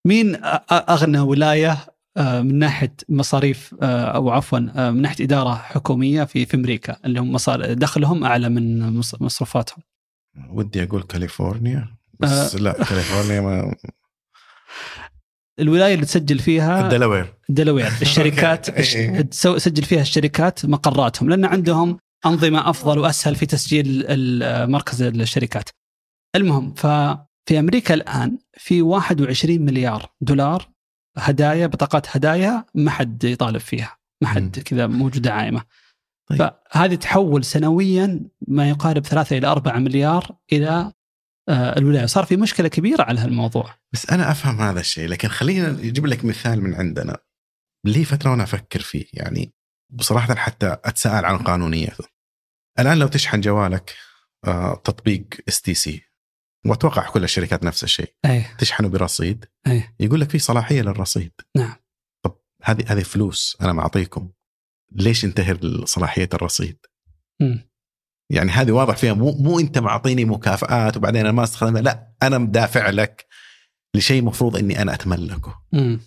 مين 0.07 0.39
أغنى 0.73 1.21
ولاية 1.21 1.87
من 2.21 2.59
ناحية 2.59 2.95
مصاريف 3.09 3.75
آه، 3.83 4.05
أو 4.05 4.31
عفوا 4.31 4.59
آه، 4.75 4.91
من 4.91 5.03
ناحية 5.03 5.25
إدارة 5.25 5.55
حكومية 5.55 6.25
في 6.25 6.47
في 6.47 6.57
أمريكا 6.57 6.97
اللي 7.05 7.21
هم 7.21 7.33
مصار 7.33 7.73
دخلهم 7.75 8.25
أعلى 8.25 8.49
من 8.49 8.93
مص- 8.99 9.23
مصروفاتهم. 9.23 9.83
ودي 10.51 10.83
أقول 10.83 11.03
كاليفورنيا 11.03 11.97
بس 12.21 12.55
لا 12.57 12.73
كاليفورنيا 12.73 13.41
ما 13.41 13.75
الولاية 15.61 15.95
اللي 15.95 16.07
تسجل 16.07 16.39
فيها 16.39 16.89
دلاوير 16.89 17.35
دلوير. 17.49 17.87
الشركات 18.03 18.71
تسو- 18.71 19.57
تسجل 19.57 19.83
فيها 19.83 20.01
الشركات 20.01 20.67
مقراتهم 20.67 21.29
لأن 21.29 21.45
عندهم 21.45 21.99
أنظمة 22.27 22.71
أفضل 22.71 22.99
وأسهل 22.99 23.35
في 23.37 23.47
تسجيل 23.47 24.05
مركز 24.71 25.03
الشركات. 25.03 25.69
المهم 26.37 26.75
ففي 26.75 27.59
أمريكا 27.59 27.95
الآن 27.95 28.39
في 28.59 28.83
21 28.83 29.63
مليار 29.65 30.13
دولار 30.21 30.69
هدايا 31.17 31.67
بطاقات 31.67 32.17
هدايا 32.17 32.65
ما 32.75 32.91
حد 32.91 33.25
يطالب 33.25 33.59
فيها 33.59 33.99
ما 34.23 34.29
حد 34.29 34.59
كذا 34.59 34.87
موجودة 34.87 35.33
عائمه 35.33 35.65
طيب. 36.31 36.39
فهذه 36.39 36.95
تحول 36.95 37.45
سنويا 37.45 38.21
ما 38.49 38.69
يقارب 38.69 39.07
ثلاثة 39.07 39.39
إلى 39.39 39.47
أربعة 39.47 39.79
مليار 39.79 40.37
إلى 40.53 40.93
آه، 41.49 41.79
الولاية. 41.79 42.07
صار 42.07 42.25
في 42.25 42.37
مشكلة 42.37 42.69
كبيرة 42.69 43.03
على 43.03 43.21
هالموضوع. 43.21 43.75
بس 43.93 44.11
أنا 44.11 44.31
أفهم 44.31 44.61
هذا 44.61 44.81
الشيء 44.81 45.09
لكن 45.09 45.29
خلينا 45.29 45.69
نجيب 45.71 46.07
لك 46.07 46.25
مثال 46.25 46.63
من 46.63 46.75
عندنا. 46.75 47.17
لي 47.87 48.05
فترة 48.05 48.31
وأنا 48.31 48.43
أفكر 48.43 48.81
فيه؟ 48.81 49.07
يعني 49.13 49.53
بصراحة 49.93 50.35
حتى 50.35 50.77
أتساءل 50.85 51.25
عن 51.25 51.39
قانونيته. 51.39 52.05
الآن 52.79 52.99
لو 52.99 53.09
تشحن 53.09 53.41
جوالك 53.41 53.95
آه، 54.47 54.75
تطبيق 54.85 55.25
STC 55.49 56.10
وأتوقع 56.67 57.11
كل 57.11 57.25
الشركات 57.25 57.65
نفس 57.65 57.85
الشيء 57.85 58.15
أي. 58.25 58.45
تشحنه 58.59 58.89
برصيد 58.89 59.45
أي. 59.67 59.85
يقول 60.01 60.21
لك 60.21 60.31
في 60.31 60.39
صلاحية 60.39 60.83
للرصيد 60.83 61.33
نعم 61.57 61.77
طب 62.25 62.37
هذه 62.63 62.85
هذه 62.93 63.03
فلوس 63.03 63.57
أنا 63.61 63.73
معطيكم 63.73 64.31
ليش 64.93 65.25
ينتهي 65.25 65.59
صلاحية 65.85 66.29
الرصيد؟ 66.35 66.79
م. 67.41 67.57
يعني 68.31 68.51
هذه 68.51 68.73
واضح 68.73 68.97
فيها 68.97 69.13
مو 69.13 69.33
مو 69.33 69.61
أنت 69.61 69.79
معطيني 69.79 70.25
مكافآت 70.25 70.97
وبعدين 70.97 71.21
أنا 71.21 71.33
ما 71.33 71.45
أستخدمها 71.45 71.83
لا 71.83 72.13
أنا 72.23 72.39
مدافع 72.39 72.91
لك 72.91 73.27
لشيء 73.95 74.23
مفروض 74.23 74.57
إني 74.57 74.83
أنا 74.83 74.95
أتملكه 74.95 75.63
م. 75.73 75.99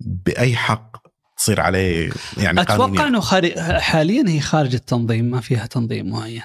بأي 0.00 0.56
حق 0.56 0.96
تصير 1.36 1.60
عليه 1.60 2.10
يعني 2.36 2.60
أتوقع 2.60 3.06
إنه 3.06 3.20
خارج 3.20 3.58
حاليا 3.58 4.24
هي 4.28 4.40
خارج 4.40 4.74
التنظيم 4.74 5.24
ما 5.24 5.40
فيها 5.40 5.66
تنظيم 5.66 6.10
معين 6.10 6.42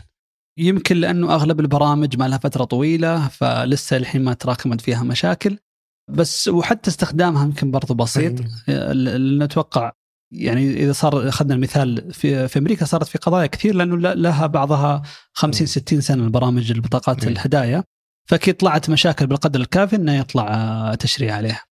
يمكن 0.58 0.98
لأنه 0.98 1.34
أغلب 1.34 1.60
البرامج 1.60 2.18
ما 2.18 2.28
لها 2.28 2.38
فترة 2.38 2.64
طويلة 2.64 3.28
فلسه 3.28 3.98
الحين 3.98 4.24
ما 4.24 4.34
تراكمت 4.34 4.82
فيها 4.82 5.04
مشاكل. 5.04 5.58
بس 6.10 6.48
وحتى 6.48 6.90
استخدامها 6.90 7.46
يمكن 7.46 7.72
برضو 7.72 7.94
بسيط. 7.94 8.34
نتوقع 9.40 9.92
يعني 10.32 10.74
إذا 10.74 10.92
صار 10.92 11.30
أخذنا 11.30 11.54
المثال 11.56 12.14
في 12.14 12.48
في 12.48 12.60
أمريكا 12.60 12.86
صارت 12.86 13.08
في 13.08 13.18
قضايا 13.18 13.48
كثير 13.48 13.76
لأنه 13.76 13.96
لها 13.98 14.48
بعضها 14.48 15.02
50 15.34 15.68
60 15.68 16.02
سنة 16.02 16.24
البرامج 16.24 16.72
البطاقات 16.72 17.28
الهدايا. 17.28 17.84
فأكيد 18.30 18.56
طلعت 18.56 18.90
مشاكل 18.90 19.28
بالقدر 19.28 19.60
الكافي 19.60 19.96
إنه 19.96 20.14
يطلع 20.18 20.96
تشريع 20.96 21.36
عليها. 21.36 21.64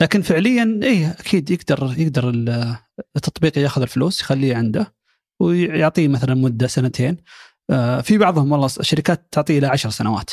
لكن 0.00 0.22
فعليا 0.22 0.80
اي 0.82 1.10
أكيد 1.10 1.50
يقدر 1.50 1.94
يقدر 1.98 2.28
التطبيق 3.16 3.58
ياخذ 3.58 3.82
الفلوس 3.82 4.20
يخليه 4.20 4.56
عنده 4.56 4.94
ويعطيه 5.40 6.08
مثلا 6.08 6.34
مدة 6.34 6.66
سنتين. 6.66 7.16
آه، 7.16 7.22
في 8.02 8.18
بعضهم 8.18 8.52
والله 8.52 8.66
الشركات 8.66 9.28
تعطيه 9.32 9.58
إلى 9.58 9.66
عشر 9.66 9.90
سنوات. 9.90 10.30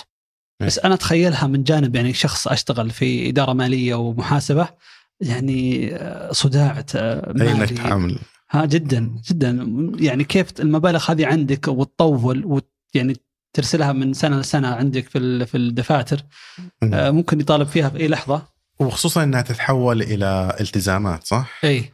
بس 0.61 0.79
أنا 0.79 0.93
أتخيلها 0.93 1.47
من 1.47 1.63
جانب 1.63 1.95
يعني 1.95 2.13
شخص 2.13 2.47
أشتغل 2.47 2.89
في 2.89 3.29
إدارة 3.29 3.53
مالية 3.53 3.95
ومحاسبة 3.95 4.67
يعني 5.21 5.89
آه، 5.95 6.31
صداع 6.31 6.85
آه، 6.95 7.33
مالي. 7.35 7.51
إنك 7.51 7.69
تعامل 7.69 8.19
ها 8.49 8.65
جدا 8.65 9.11
جدا. 9.29 9.67
يعني 9.99 10.23
كيف 10.23 10.47
المبالغ 10.59 11.11
هذه 11.11 11.25
عندك 11.25 11.67
وتطول 11.67 12.61
ويعني 12.95 13.17
ترسلها 13.53 13.91
من 13.91 14.13
سنة 14.13 14.39
لسنة 14.39 14.67
عندك 14.67 15.09
في 15.09 15.45
في 15.45 15.57
الدفاتر 15.57 16.21
ممكن 16.83 17.39
يطالب 17.39 17.67
فيها 17.67 17.89
في 17.89 17.97
أي 17.97 18.07
لحظة. 18.07 18.41
وخصوصا 18.79 19.23
إنها 19.23 19.41
تتحول 19.41 20.01
إلى 20.01 20.57
التزامات 20.61 21.23
صح؟ 21.23 21.59
اي 21.63 21.91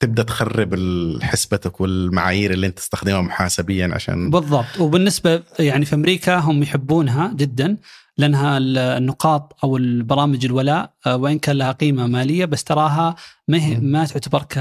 تبدأ 0.00 0.22
تخرب 0.22 0.74
حسبتك 1.22 1.80
والمعايير 1.80 2.52
اللي 2.52 2.66
أنت 2.66 2.78
تستخدمها 2.78 3.20
محاسبيا 3.20 3.90
عشان 3.94 4.30
بالضبط. 4.30 4.80
وبالنسبة 4.80 5.42
يعني 5.58 5.84
في 5.84 5.94
أمريكا 5.94 6.36
هم 6.38 6.62
يحبونها 6.62 7.32
جدا 7.36 7.76
لأنها 8.18 8.58
النقاط 8.58 9.56
أو 9.64 9.76
البرامج 9.76 10.44
الولاء 10.44 10.92
آه، 11.06 11.16
وإن 11.16 11.38
كان 11.38 11.56
لها 11.56 11.72
قيمة 11.72 12.06
مالية 12.06 12.44
بس 12.44 12.64
تراها 12.64 13.16
ما 13.48 13.78
ما 13.78 14.04
تعتبر 14.04 14.42
ك 14.42 14.58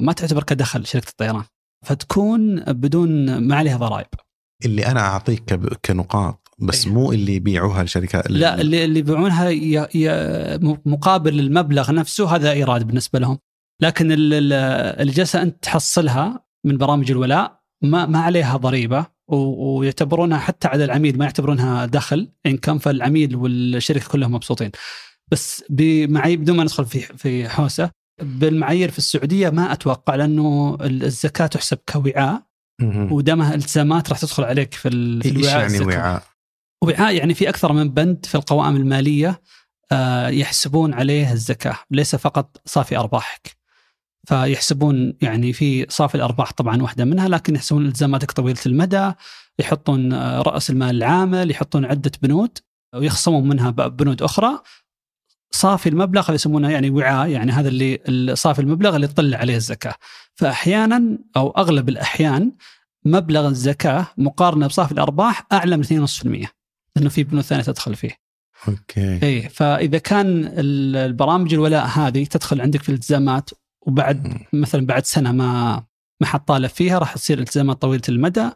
ما 0.00 0.12
تعتبر 0.16 0.42
كدخل 0.42 0.86
شركة 0.86 1.08
الطيران. 1.08 1.44
فتكون 1.84 2.60
بدون 2.60 3.38
ما 3.38 3.56
عليها 3.56 3.76
ضرائب. 3.76 4.06
اللي 4.64 4.86
أنا 4.86 5.00
أعطيك 5.00 5.54
كنقاط 5.84 6.48
بس 6.58 6.86
أيه. 6.86 6.92
مو 6.92 7.12
اللي 7.12 7.34
يبيعوها 7.34 7.84
لشركات 7.84 8.30
لا 8.30 8.60
اللي 8.60 8.84
اللي 8.84 8.98
يبيعونها 8.98 9.50
مقابل 10.86 11.40
المبلغ 11.40 11.92
نفسه 11.92 12.36
هذا 12.36 12.52
إيراد 12.52 12.86
بالنسبة 12.86 13.18
لهم. 13.18 13.38
لكن 13.80 14.12
اللي 14.12 15.12
جالسه 15.12 15.42
أنت 15.42 15.62
تحصلها 15.62 16.44
من 16.64 16.78
برامج 16.78 17.10
الولاء 17.10 17.60
ما 17.82 18.06
ما 18.06 18.18
عليها 18.18 18.56
ضريبة 18.56 19.06
ويعتبرونها 19.28 20.38
حتى 20.38 20.68
على 20.68 20.84
العميل 20.84 21.18
ما 21.18 21.24
يعتبرونها 21.24 21.86
دخل 21.86 22.32
إن 22.46 22.56
كان 22.56 22.78
فالعميل 22.78 23.36
والشركة 23.36 24.08
كلهم 24.08 24.34
مبسوطين 24.34 24.70
بس 25.32 25.64
بمعايير 25.70 26.38
بدون 26.38 26.56
ما 26.56 26.62
ندخل 26.62 26.86
في 26.86 27.00
في 27.00 27.48
حوسة 27.48 27.90
بالمعايير 28.22 28.90
في 28.90 28.98
السعودية 28.98 29.50
ما 29.50 29.72
أتوقع 29.72 30.14
لأنه 30.14 30.78
الزكاة 30.80 31.46
تحسب 31.46 31.78
كوعاء 31.92 32.42
ودامها 32.82 33.54
التزامات 33.54 34.10
راح 34.10 34.18
تدخل 34.18 34.44
عليك 34.44 34.74
في, 34.74 34.90
في 35.22 35.28
الوعاء 35.28 35.72
يعني 35.72 35.80
وعاء؟ 35.80 36.22
وعاء 36.84 37.14
يعني 37.14 37.34
في 37.34 37.48
أكثر 37.48 37.72
من 37.72 37.88
بند 37.88 38.26
في 38.26 38.34
القوائم 38.34 38.76
المالية 38.76 39.42
آه، 39.92 40.28
يحسبون 40.28 40.94
عليه 40.94 41.32
الزكاة 41.32 41.78
ليس 41.90 42.16
فقط 42.16 42.60
صافي 42.64 42.96
أرباحك. 42.96 43.56
فيحسبون 44.26 45.14
يعني 45.20 45.52
في 45.52 45.86
صافي 45.88 46.14
الأرباح 46.14 46.52
طبعا 46.52 46.82
واحدة 46.82 47.04
منها 47.04 47.28
لكن 47.28 47.54
يحسبون 47.54 47.86
إلتزاماتك 47.86 48.32
طويلة 48.32 48.60
المدى 48.66 49.12
يحطون 49.58 50.12
رأس 50.40 50.70
المال 50.70 50.96
العامل 50.96 51.50
يحطون 51.50 51.84
عدة 51.84 52.12
بنود 52.22 52.58
ويخصمون 52.94 53.48
منها 53.48 53.70
بنود 53.70 54.22
أخرى 54.22 54.60
صافي 55.50 55.88
المبلغ 55.88 56.22
اللي 56.22 56.34
يسمونه 56.34 56.70
يعني 56.70 56.90
وعاء 56.90 57.28
يعني 57.28 57.52
هذا 57.52 57.68
اللي 57.68 58.36
صافي 58.36 58.60
المبلغ 58.60 58.96
اللي 58.96 59.06
تطلع 59.06 59.38
عليه 59.38 59.56
الزكاة 59.56 59.94
فاحيانا 60.34 61.18
أو 61.36 61.50
أغلب 61.50 61.88
الأحيان 61.88 62.52
مبلغ 63.04 63.48
الزكاة 63.48 64.06
مقارنة 64.18 64.66
بصافي 64.66 64.92
الأرباح 64.92 65.46
أعلى 65.52 65.76
من 65.76 65.84
2.5% 65.84 66.48
لأنه 66.96 67.08
في 67.08 67.24
بنود 67.24 67.42
ثانية 67.42 67.62
تدخل 67.62 67.94
فيه. 67.94 68.16
أوكي. 68.68 69.22
اي 69.22 69.48
فإذا 69.48 69.98
كان 69.98 70.52
البرامج 70.56 71.54
الولاء 71.54 71.86
هذه 71.86 72.24
تدخل 72.24 72.60
عندك 72.60 72.82
في 72.82 72.88
الإلتزامات 72.88 73.50
وبعد 73.86 74.38
مثلا 74.52 74.86
بعد 74.86 75.04
سنة 75.04 75.32
ما 75.32 75.82
ما 76.20 76.26
حطالب 76.26 76.70
فيها 76.70 76.98
راح 76.98 77.14
تصير 77.14 77.38
التزامات 77.38 77.82
طويلة 77.82 78.02
المدى 78.08 78.50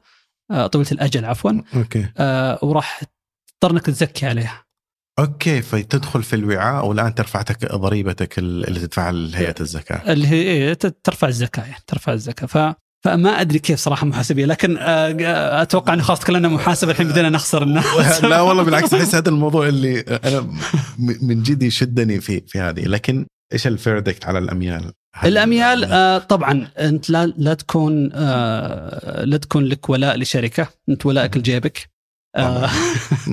آه، 0.51 0.67
طويلة 0.67 0.91
الأجل 0.93 1.25
عفوا. 1.25 1.53
okay. 1.75 2.07
آه 2.17 2.59
وراح 2.63 3.03
تضطر 3.61 3.75
إنك 3.75 3.87
تزكي 3.87 4.27
عليها. 4.27 4.65
okay 5.19 5.63
فتدخل 5.63 6.23
في 6.23 6.37
الوعاء 6.37 6.87
والآن 6.87 7.15
ترفع 7.15 7.45
ضريبتك 7.65 8.39
اللي 8.39 8.81
تدفعها 8.81 9.13
لهيئه 9.13 9.55
الزكاة. 9.61 10.13
اللي 10.13 10.29
هي 10.29 10.43
إيه 10.43 10.73
ترفع 10.75 11.29
الزكاة 11.29 11.65
يعني 11.65 11.83
ترفع 11.87 12.13
الزكاة. 12.13 12.47
ف 12.47 12.75
فما 13.05 13.41
أدري 13.41 13.59
كيف 13.59 13.79
صراحة 13.79 14.07
محاسبية 14.07 14.45
لكن 14.45 14.77
آه، 14.79 15.63
أتوقع 15.63 15.95
إنه 15.95 16.03
خلاص 16.03 16.21
تكلمنا 16.21 16.49
محاسبة 16.49 16.91
الحين 16.91 17.09
بدينا 17.09 17.29
نخسر 17.29 17.63
الناس. 17.63 18.25
لا 18.25 18.41
والله 18.41 18.63
بالعكس 18.63 18.95
أحس 18.95 19.15
هذا 19.19 19.29
الموضوع 19.29 19.69
اللي 19.69 20.01
أنا 20.01 20.41
من 20.99 21.43
جد 21.43 21.63
يشدني 21.63 22.21
في 22.21 22.41
في 22.41 22.61
هذه. 22.61 22.85
لكن 22.85 23.27
إيش 23.53 23.67
ال 23.67 23.74
verdict 23.74 24.27
على 24.27 24.39
الأميال؟ 24.39 24.93
الاميال 25.25 25.85
آه 25.85 26.19
طبعا 26.19 26.69
أنت 26.79 27.11
لا 27.11 27.27
لا 27.27 27.55
تكون 27.55 28.11
آه 28.15 29.25
لا 29.25 29.37
تكون 29.37 29.65
لك 29.65 29.91
ولاء 29.91 30.17
لشركة 30.19 30.69
أنت 30.89 31.07
ولائك 31.07 31.37
لجيبك. 31.37 31.91
آه 32.37 32.71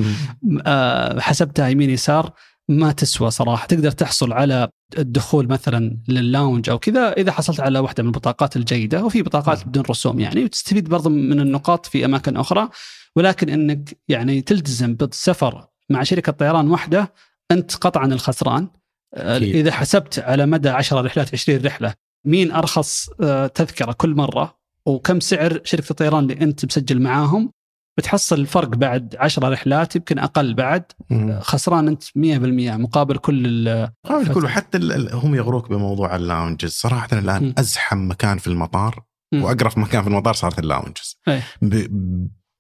آه 0.67 1.19
حسبتها 1.19 1.67
يمين 1.67 1.89
يسار 1.89 2.33
ما 2.69 2.91
تسوى 2.91 3.31
صراحة. 3.31 3.67
تقدر 3.67 3.91
تحصل 3.91 4.33
على 4.33 4.69
الدخول 4.97 5.47
مثلا 5.47 5.97
لل 6.07 6.23
lounge 6.23 6.69
أو 6.69 6.79
كذا 6.79 7.13
إذا 7.13 7.31
حصلت 7.31 7.59
على 7.59 7.79
واحدة 7.79 8.03
من 8.03 8.09
البطاقات 8.09 8.55
الجيدة 8.55 9.05
وفي 9.05 9.21
بطاقات 9.21 9.67
بدون 9.67 9.83
رسوم 9.89 10.19
يعني 10.19 10.43
وتستفيد 10.43 10.89
برضه 10.89 11.09
من 11.09 11.39
النقاط 11.39 11.85
في 11.85 12.05
أماكن 12.05 12.37
أخرى. 12.37 12.69
ولكن 13.15 13.49
إنك 13.49 13.97
يعني 14.07 14.41
تلتزم 14.41 14.95
بالسفر 14.95 15.67
مع 15.89 16.03
شركة 16.03 16.31
طيران 16.31 16.69
واحدة 16.69 17.13
أنت 17.51 17.75
قطعا 17.75 18.05
الخسران. 18.05 18.67
أكيد. 19.15 19.55
إذا 19.55 19.71
حسبت 19.71 20.19
على 20.19 20.45
مدى 20.45 20.69
10 20.69 21.01
رحلات 21.01 21.33
20 21.33 21.65
رحلة 21.65 21.93
مين 22.25 22.51
أرخص 22.51 23.09
آه، 23.21 23.47
تذكرة 23.47 23.91
كل 23.91 24.15
مرة 24.15 24.57
وكم 24.85 25.19
سعر 25.19 25.61
شركة 25.63 25.91
الطيران 25.91 26.23
اللي 26.23 26.41
أنت 26.41 26.65
مسجل 26.65 27.01
معاهم 27.01 27.51
بتحصل 27.97 28.39
الفرق 28.39 28.67
بعد 28.67 29.15
10 29.19 29.49
رحلات 29.49 29.95
يمكن 29.95 30.19
أقل 30.19 30.53
بعد 30.53 30.83
مم. 31.09 31.39
خسران 31.41 31.87
أنت 31.87 32.03
100% 32.03 32.77
مقابل 32.77 33.17
كل 33.17 33.87
مقابل 34.05 34.33
كله 34.33 34.47
حتى 34.47 34.79
هم 35.13 35.35
يغروك 35.35 35.69
بموضوع 35.69 36.15
ال 36.15 36.22
lounges 36.22 36.71
صراحة 36.71 37.07
الآن 37.13 37.43
مم. 37.43 37.53
أزحم 37.57 38.09
مكان 38.09 38.37
في 38.37 38.47
المطار 38.47 39.03
مم. 39.33 39.43
واقرف 39.43 39.77
مكان 39.77 40.01
في 40.01 40.07
المطار 40.07 40.33
صارت 40.33 40.59
ال 40.59 40.67
lounges 40.67 41.19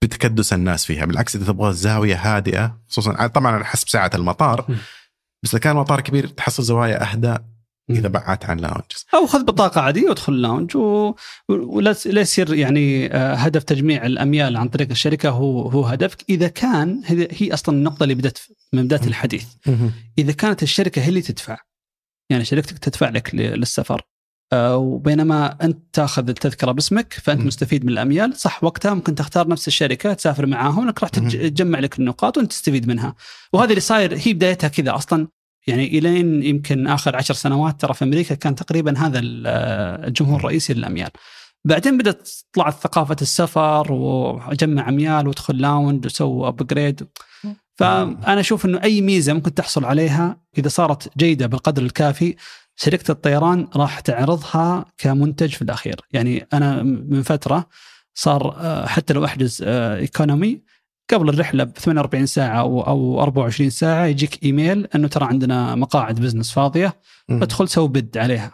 بتكدس 0.01 0.53
الناس 0.53 0.85
فيها 0.85 1.05
بالعكس 1.05 1.35
إذا 1.35 1.45
تبغى 1.45 1.73
زاوية 1.73 2.15
هادئة 2.15 2.79
خصوصا 2.89 3.27
طبعا 3.27 3.51
على 3.51 3.65
حسب 3.65 3.89
ساعة 3.89 4.11
المطار. 4.15 4.65
بس 5.45 5.53
إذا 5.53 5.59
كان 5.59 5.75
مطار 5.75 6.01
كبير 6.01 6.27
تحصل 6.27 6.63
زوايا 6.63 7.11
اهدى 7.11 7.35
إذا 7.89 8.07
بعدت 8.07 8.45
عن 8.45 8.57
lounges 8.57 9.05
أو 9.13 9.27
خذ 9.27 9.43
بطاقة 9.43 9.81
عادية 9.81 10.09
وادخل 10.09 10.33
اللاونج 10.33 10.77
و... 10.77 11.15
ولا 11.49 11.95
يصير 12.05 12.53
يعني 12.53 13.13
آه، 13.13 13.33
هدف 13.33 13.63
تجميع 13.63 14.05
الأميال 14.05 14.57
عن 14.57 14.69
طريق 14.69 14.89
الشركة 14.89 15.29
هو 15.29 15.69
هو 15.69 15.85
هدفك. 15.85 16.25
إذا 16.29 16.47
كان 16.47 17.01
هي 17.31 17.53
أصلا 17.53 17.75
النقطة 17.75 18.03
اللي 18.03 18.15
بدأت 18.15 18.39
من 18.73 18.83
بداية 18.85 19.07
الحديث. 19.07 19.45
إذا 20.17 20.31
كانت 20.31 20.63
الشركة 20.63 21.01
هي 21.01 21.09
اللي 21.09 21.21
تدفع 21.21 21.57
يعني 22.29 22.45
شركتك 22.45 22.77
تدفع 22.79 23.09
لك 23.09 23.35
للسفر 23.35 24.01
آه، 24.53 24.77
وبينما 24.77 25.57
أنت 25.61 25.79
تأخذ 25.93 26.29
التذكرة 26.29 26.71
باسمك 26.71 27.13
فأنت. 27.13 27.41
مستفيد 27.41 27.85
من 27.85 27.91
الأميال 27.91 28.37
صح 28.37 28.63
وقتها 28.63 28.93
ممكن 28.93 29.15
تختار 29.15 29.47
نفس 29.47 29.67
الشركة 29.67 30.13
تسافر 30.13 30.45
معاهم 30.45 30.83
انك 30.83 31.01
راح 31.01 31.09
تجمع 31.09 31.79
لك 31.79 31.99
النقاط 31.99 32.37
وأنت 32.37 32.51
تستفيد 32.51 32.87
منها. 32.87 33.15
وهذا 33.53 33.69
اللي 33.69 33.81
صاير 33.81 34.17
هي 34.17 34.33
بدايتها 34.33 34.67
كذا 34.67 34.95
أصلا. 34.95 35.27
يعني 35.67 35.97
إلين 35.97 36.43
يمكن 36.43 36.87
آخر 36.87 37.15
عشر 37.15 37.33
سنوات 37.33 37.81
ترى 37.81 37.93
في 37.93 38.03
أمريكا 38.03 38.35
كان 38.35 38.55
تقريبا 38.55 38.97
هذا 38.97 39.19
الجمهور 39.23 40.39
الرئيسي 40.39 40.73
للأميال. 40.73 41.09
بعدين 41.65 41.97
بدأت 41.97 42.29
طلعت 42.53 42.73
ثقافة 42.73 43.15
السفر 43.21 43.91
وأجمع 43.91 44.89
أميال 44.89 45.27
وأدخل 45.27 45.57
lounge 45.57 46.05
وسوي 46.05 46.47
upgrade 46.47 47.07
فأنا 47.75 48.39
أشوف 48.39 48.65
إنه 48.65 48.83
أي 48.83 49.01
ميزة 49.01 49.33
ممكن 49.33 49.53
تحصل 49.53 49.85
عليها 49.85 50.37
إذا 50.57 50.67
صارت 50.67 51.17
جيدة 51.17 51.47
بالقدر 51.47 51.81
الكافي 51.81 52.35
شركة 52.75 53.11
الطيران 53.11 53.67
راح 53.75 53.99
تعرضها 53.99 54.85
كمنتج 54.97 55.49
في 55.49 55.61
الأخير. 55.61 55.95
يعني 56.13 56.47
أنا 56.53 56.83
من 56.83 57.21
فترة 57.21 57.67
صار 58.13 58.55
آه، 58.57 58.85
حتى 58.85 59.13
لو 59.13 59.25
أحجز 59.25 59.63
economy 59.67 60.53
آه، 60.53 60.74
قبل 61.13 61.29
الرحلة 61.29 61.63
ب 61.63 61.77
48 61.77 62.25
ساعة 62.25 62.59
أو 62.59 62.81
أو 62.81 63.21
24 63.21 63.69
ساعة 63.69 64.05
يجيك 64.05 64.43
إيميل 64.43 64.87
إنه 64.95 65.07
ترى 65.07 65.25
عندنا 65.25 65.75
مقاعد 65.75 66.19
business 66.19 66.51
فاضية. 66.51 66.99
ادخل 67.29 67.69
سوي 67.69 67.87
bid 67.87 68.17
عليها. 68.17 68.51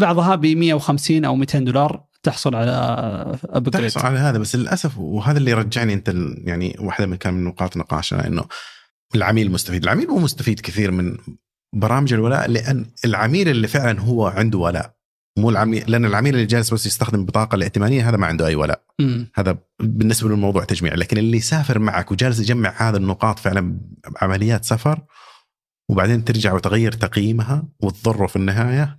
بعضها 0.00 0.34
ب 0.34 0.46
150 0.46 1.24
أو 1.24 1.36
200 1.36 1.58
دولار 1.58 2.04
تحصل 2.22 2.54
على 2.54 2.72
upgrade 3.44 3.90
تحصل 3.90 4.06
على 4.06 4.18
هذا 4.18 4.38
بس 4.38 4.56
للأسف 4.56 4.98
وهذا 4.98 5.38
اللي 5.38 5.52
رجعني 5.52 5.94
أنت 5.94 6.14
يعني 6.44 6.76
واحدة 6.80 7.06
من 7.06 7.16
كان 7.16 7.34
من 7.34 7.44
نقاط 7.44 7.76
نقاشنا 7.76 8.26
إنه 8.26 8.44
العميل 9.14 9.50
مستفيد، 9.50 9.82
العميل 9.82 10.08
مو 10.08 10.18
مستفيد 10.18 10.60
كثير 10.60 10.90
من 10.90 11.16
برامج 11.74 12.12
الولاء 12.12 12.50
لأن 12.50 12.86
العميل 13.04 13.48
اللي 13.48 13.68
فعلا 13.68 14.00
هو 14.00 14.26
عنده 14.26 14.58
ولاء. 14.58 14.99
مو 15.38 15.50
العميل 15.50 15.84
لأن 15.86 16.04
العميل 16.04 16.34
اللي 16.34 16.46
جالس 16.46 16.74
بس 16.74 16.86
يستخدم 16.86 17.20
البطاقة 17.20 17.54
الائتمانية 17.54 18.08
هذا 18.08 18.16
ما 18.16 18.26
عنده 18.26 18.46
أي 18.46 18.54
ولاء. 18.54 18.82
م. 19.00 19.24
هذا 19.34 19.58
بالنسبة 19.80 20.28
للموضوع 20.28 20.64
تجميع. 20.64 20.94
لكن 20.94 21.18
اللي 21.18 21.36
يسافر 21.36 21.78
معك 21.78 22.12
وجالس 22.12 22.40
يجمع 22.40 22.74
هذا 22.76 22.96
النقاط 22.96 23.38
فعلا 23.38 23.80
عمليات 24.22 24.64
سفر 24.64 25.00
وبعدين 25.88 26.24
ترجع 26.24 26.52
وتغير 26.52 26.92
تقييمها 26.92 27.62
وتضره 27.80 28.26
في 28.26 28.36
النهاية 28.36 28.98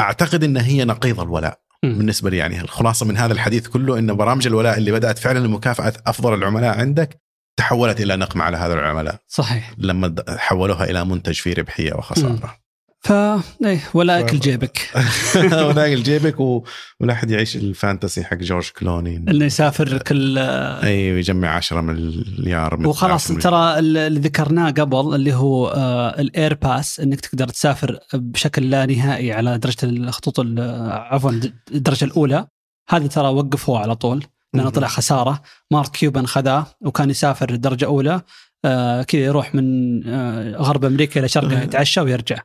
أعتقد 0.00 0.44
إن 0.44 0.56
هي 0.56 0.84
نقيض 0.84 1.20
الولاء. 1.20 1.60
م. 1.84 1.98
بالنسبة 1.98 2.30
لي 2.30 2.36
يعني 2.36 2.60
الخلاصة 2.60 3.06
من 3.06 3.16
هذا 3.16 3.32
الحديث 3.32 3.68
كله 3.68 3.98
إن 3.98 4.14
برامج 4.14 4.46
الولاء 4.46 4.78
اللي 4.78 4.92
بدأت 4.92 5.18
فعلا 5.18 5.38
لمكافأة 5.38 5.92
أفضل 6.06 6.34
العملاء 6.34 6.78
عندك 6.78 7.20
تحولت 7.56 8.00
إلى 8.00 8.16
نقمة 8.16 8.44
على 8.44 8.56
هذا 8.56 8.74
العملاء. 8.74 9.20
صحيح. 9.28 9.74
لما 9.78 10.14
حولوها 10.28 10.84
إلى 10.84 11.04
منتج 11.04 11.34
فيه 11.34 11.54
ربحية 11.54 11.94
وخسارة. 11.94 12.63
ف 13.04 13.12
إيه 13.12 13.80
ولا 13.94 14.18
أكل 14.18 14.38
جيبك. 14.38 14.90
ولا 15.68 15.86
أكل 15.86 16.02
جيبك 16.02 16.40
و... 16.40 16.64
ولا 17.00 17.12
أحد 17.12 17.30
يعيش 17.30 17.56
الفانتسي 17.56 18.24
حق 18.24 18.36
جورج 18.36 18.70
كلوني. 18.78 19.16
إنه 19.16 19.44
يسافر 19.44 19.98
كل 19.98 20.38
اي 20.38 21.12
ويجمع 21.12 21.48
10 21.48 21.80
مليار 21.80 22.88
وخلاص 22.88 23.28
ترى 23.28 23.78
اللي 23.78 24.20
ذكرناه 24.20 24.70
قبل 24.70 25.14
اللي 25.14 25.34
هو 25.34 25.68
آه 25.68 26.20
ال 26.20 26.54
airpass 26.54 27.00
إنك 27.00 27.20
تقدر 27.20 27.48
تسافر 27.48 27.98
بشكل 28.14 28.70
لا 28.70 28.86
نهائي 28.86 29.32
على 29.32 29.58
درجة 29.58 29.76
الخطوط 29.82 30.46
عفوا 30.88 31.30
الدرجة 31.72 32.04
الأولى. 32.04 32.46
هذه 32.88 33.06
ترى 33.06 33.28
وقفوه 33.28 33.78
على 33.78 33.96
طول 33.96 34.24
لأنه 34.54 34.70
طلع 34.70 34.88
خسارة. 34.88 35.42
مارك 35.70 35.88
كيوبن 35.90 36.26
خذاه 36.26 36.66
وكان 36.80 37.10
يسافر 37.10 37.54
درجة 37.54 37.84
أولى 37.84 38.20
آه 38.64 39.02
كذا 39.02 39.20
يروح 39.20 39.54
من 39.54 39.64
آه 40.06 40.56
غرب 40.56 40.84
أمريكا 40.84 41.20
إلى 41.20 41.28
شرقها 41.28 41.62
يتعشى 41.64 42.00
ويرجع. 42.00 42.38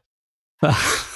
ف... 0.62 0.66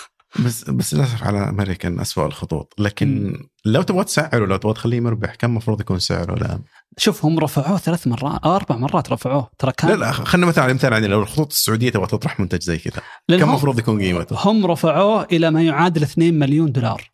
بس 0.45 0.69
بس 0.69 0.93
للأسف 0.93 1.23
على 1.23 1.49
امريكان 1.49 1.99
اسوء 1.99 2.25
الخطوط 2.25 2.73
لكن. 2.79 3.37
لو 3.65 3.81
تبغى 3.81 4.03
تسعره 4.03 4.45
لو 4.45 4.57
تبغى 4.57 4.73
تخليه 4.73 4.99
مربح 4.99 5.35
كم 5.35 5.49
المفروض 5.49 5.81
يكون 5.81 5.99
سعره 5.99 6.33
الآن؟ 6.33 6.61
شوف 6.97 7.25
هم 7.25 7.39
رفعوه 7.39 7.77
ثلاث 7.77 8.07
مرات 8.07 8.41
أو 8.45 8.55
أربع 8.55 8.75
مرات 8.75 9.11
رفعوه 9.11 9.49
ترى 9.57 9.71
كان 9.71 9.89
لا 9.89 9.95
لا 9.95 10.11
خلينا 10.11 10.47
مثلا 10.47 10.73
مثال 10.73 10.93
يعني 10.93 11.07
لو 11.07 11.21
الخطوط 11.21 11.51
السعودية 11.51 11.89
تبغى 11.89 12.07
تطرح 12.07 12.39
منتج 12.39 12.61
زي 12.61 12.77
كذا 12.77 13.01
كم 13.27 13.49
المفروض 13.49 13.79
يكون 13.79 14.01
قيمته؟ 14.01 14.35
هم 14.51 14.65
رفعوه 14.65 15.27
إلى 15.31 15.51
ما 15.51 15.63
يعادل 15.63 16.03
2 16.03 16.39
مليون 16.39 16.71
دولار 16.71 17.11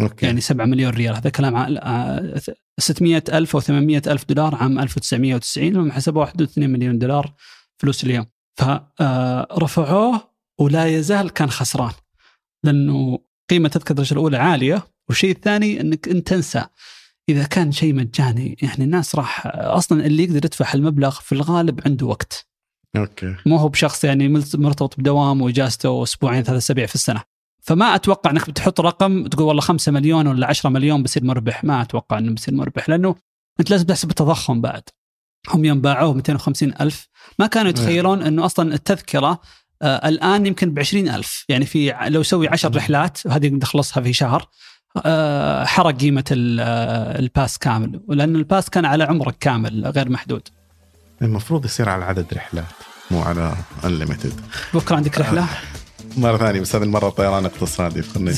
أوكي. 0.00 0.26
يعني 0.26 0.40
7 0.40 0.66
مليون 0.66 0.92
ريال 0.92 1.14
هذا 1.14 1.30
كلام 1.30 1.78
600 2.78 3.24
ألف 3.32 3.56
أو 3.56 3.60
800 3.60 4.02
ألف 4.06 4.24
دولار 4.28 4.54
عام 4.54 4.78
1990 4.78 5.68
لما 5.68 5.92
حسبوا 5.92 6.24
2 6.24 6.70
مليون 6.70 6.98
دولار 6.98 7.34
فلوس 7.78 8.04
اليوم 8.04 8.26
فرفعوه 8.56 10.14
آه، 10.14 10.31
ولا 10.62 10.86
يزال 10.86 11.30
كان 11.30 11.50
خسران 11.50 11.92
لأنه 12.64 13.18
قيمة 13.50 13.68
تذكرة 13.68 14.12
الأولى 14.12 14.36
عالية 14.36 14.86
والشيء 15.08 15.30
الثاني 15.30 15.80
أنك 15.80 16.08
أنت 16.08 16.28
تنسى. 16.28 16.66
إذا 17.28 17.44
كان 17.44 17.72
شيء 17.72 17.94
مجاني 17.94 18.56
يعني 18.62 18.84
الناس 18.84 19.14
راح 19.14 19.46
أصلا 19.54 20.06
اللي 20.06 20.22
يقدر 20.22 20.36
يدفع 20.36 20.74
المبلغ 20.74 21.10
في 21.20 21.32
الغالب 21.32 21.80
عنده 21.86 22.06
وقت. 22.06 22.46
أوكي. 22.96 23.36
مو 23.46 23.56
هو 23.56 23.68
بشخص 23.68 24.04
يعني 24.04 24.28
مرتبط 24.54 25.00
بدوام 25.00 25.42
وإجازته 25.42 26.02
أسبوعين 26.02 26.42
ثلاث 26.42 26.56
أسابيع 26.62 26.86
في 26.86 26.94
السنة. 26.94 27.22
فما 27.62 27.94
أتوقع 27.94 28.30
إنك 28.30 28.50
بتحط 28.50 28.80
رقم 28.80 29.26
تقول 29.26 29.46
والله 29.46 29.62
5 29.62 29.92
مليون 29.92 30.26
ولا 30.26 30.46
10 30.46 30.70
مليون 30.70 31.02
بصير 31.02 31.24
مربح. 31.24 31.64
ما 31.64 31.82
أتوقع 31.82 32.18
إنه 32.18 32.34
بصير 32.34 32.54
مربح 32.54 32.88
لأنه 32.88 33.16
أنت 33.60 33.70
لازم 33.70 33.86
تحسب 33.86 34.10
التضخم 34.10 34.60
بعد. 34.60 34.82
هم 35.48 35.64
يوم 35.64 35.80
باعوه 35.80 36.14
250 36.14 36.74
ألف. 36.80 37.08
ما 37.38 37.46
كانوا 37.46 37.70
يتخيلون 37.70 38.22
إنه 38.22 38.44
أصلا 38.44 38.74
التذكرة 38.74 39.40
آه 39.82 40.08
الآن 40.08 40.46
يمكن 40.46 40.74
ب 40.74 40.78
20 40.78 41.08
ألف. 41.08 41.44
يعني 41.48 41.66
في 41.66 41.94
لو 42.08 42.20
يسوي 42.20 42.48
10 42.48 42.76
رحلات 42.76 43.18
وهذه 43.26 43.48
نخلصها 43.48 44.00
في 44.02 44.12
شهر 44.12 44.48
آه 45.06 45.64
حرق 45.64 45.96
قيمة 45.96 46.24
آه، 46.60 47.18
ال 47.18 47.26
pass 47.26 47.58
كامل. 47.58 48.00
ولان 48.08 48.36
ال 48.36 48.43
pass 48.43 48.70
كان 48.70 48.84
على 48.84 49.04
عمرك 49.04 49.36
كامل 49.40 49.86
غير 49.86 50.08
محدود. 50.10 50.48
المفروض 51.22 51.64
يصير 51.64 51.88
على 51.88 52.04
عدد 52.04 52.26
رحلات 52.34 52.64
مو 53.10 53.22
على 53.22 53.54
unlimited 53.84 54.40
بكرة 54.74 54.96
عندك 54.96 55.18
رحلة؟ 55.18 55.46
مرة 56.16 56.36
ثانية 56.36 56.60
بس 56.60 56.76
هذه 56.76 56.82
المرة 56.82 57.08
طيران 57.08 57.44
اقتصادي 57.44 58.02
خلني 58.02 58.32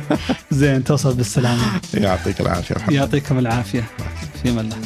زين 0.50 0.84
توصل 0.84 1.14
بالسلامة. 1.14 1.80
يعطيك 1.94 2.40
العافية 2.40 2.74
يعطيكم 2.94 3.38
العافية. 3.38 3.84
في 4.42 4.48
الله. 4.48 4.76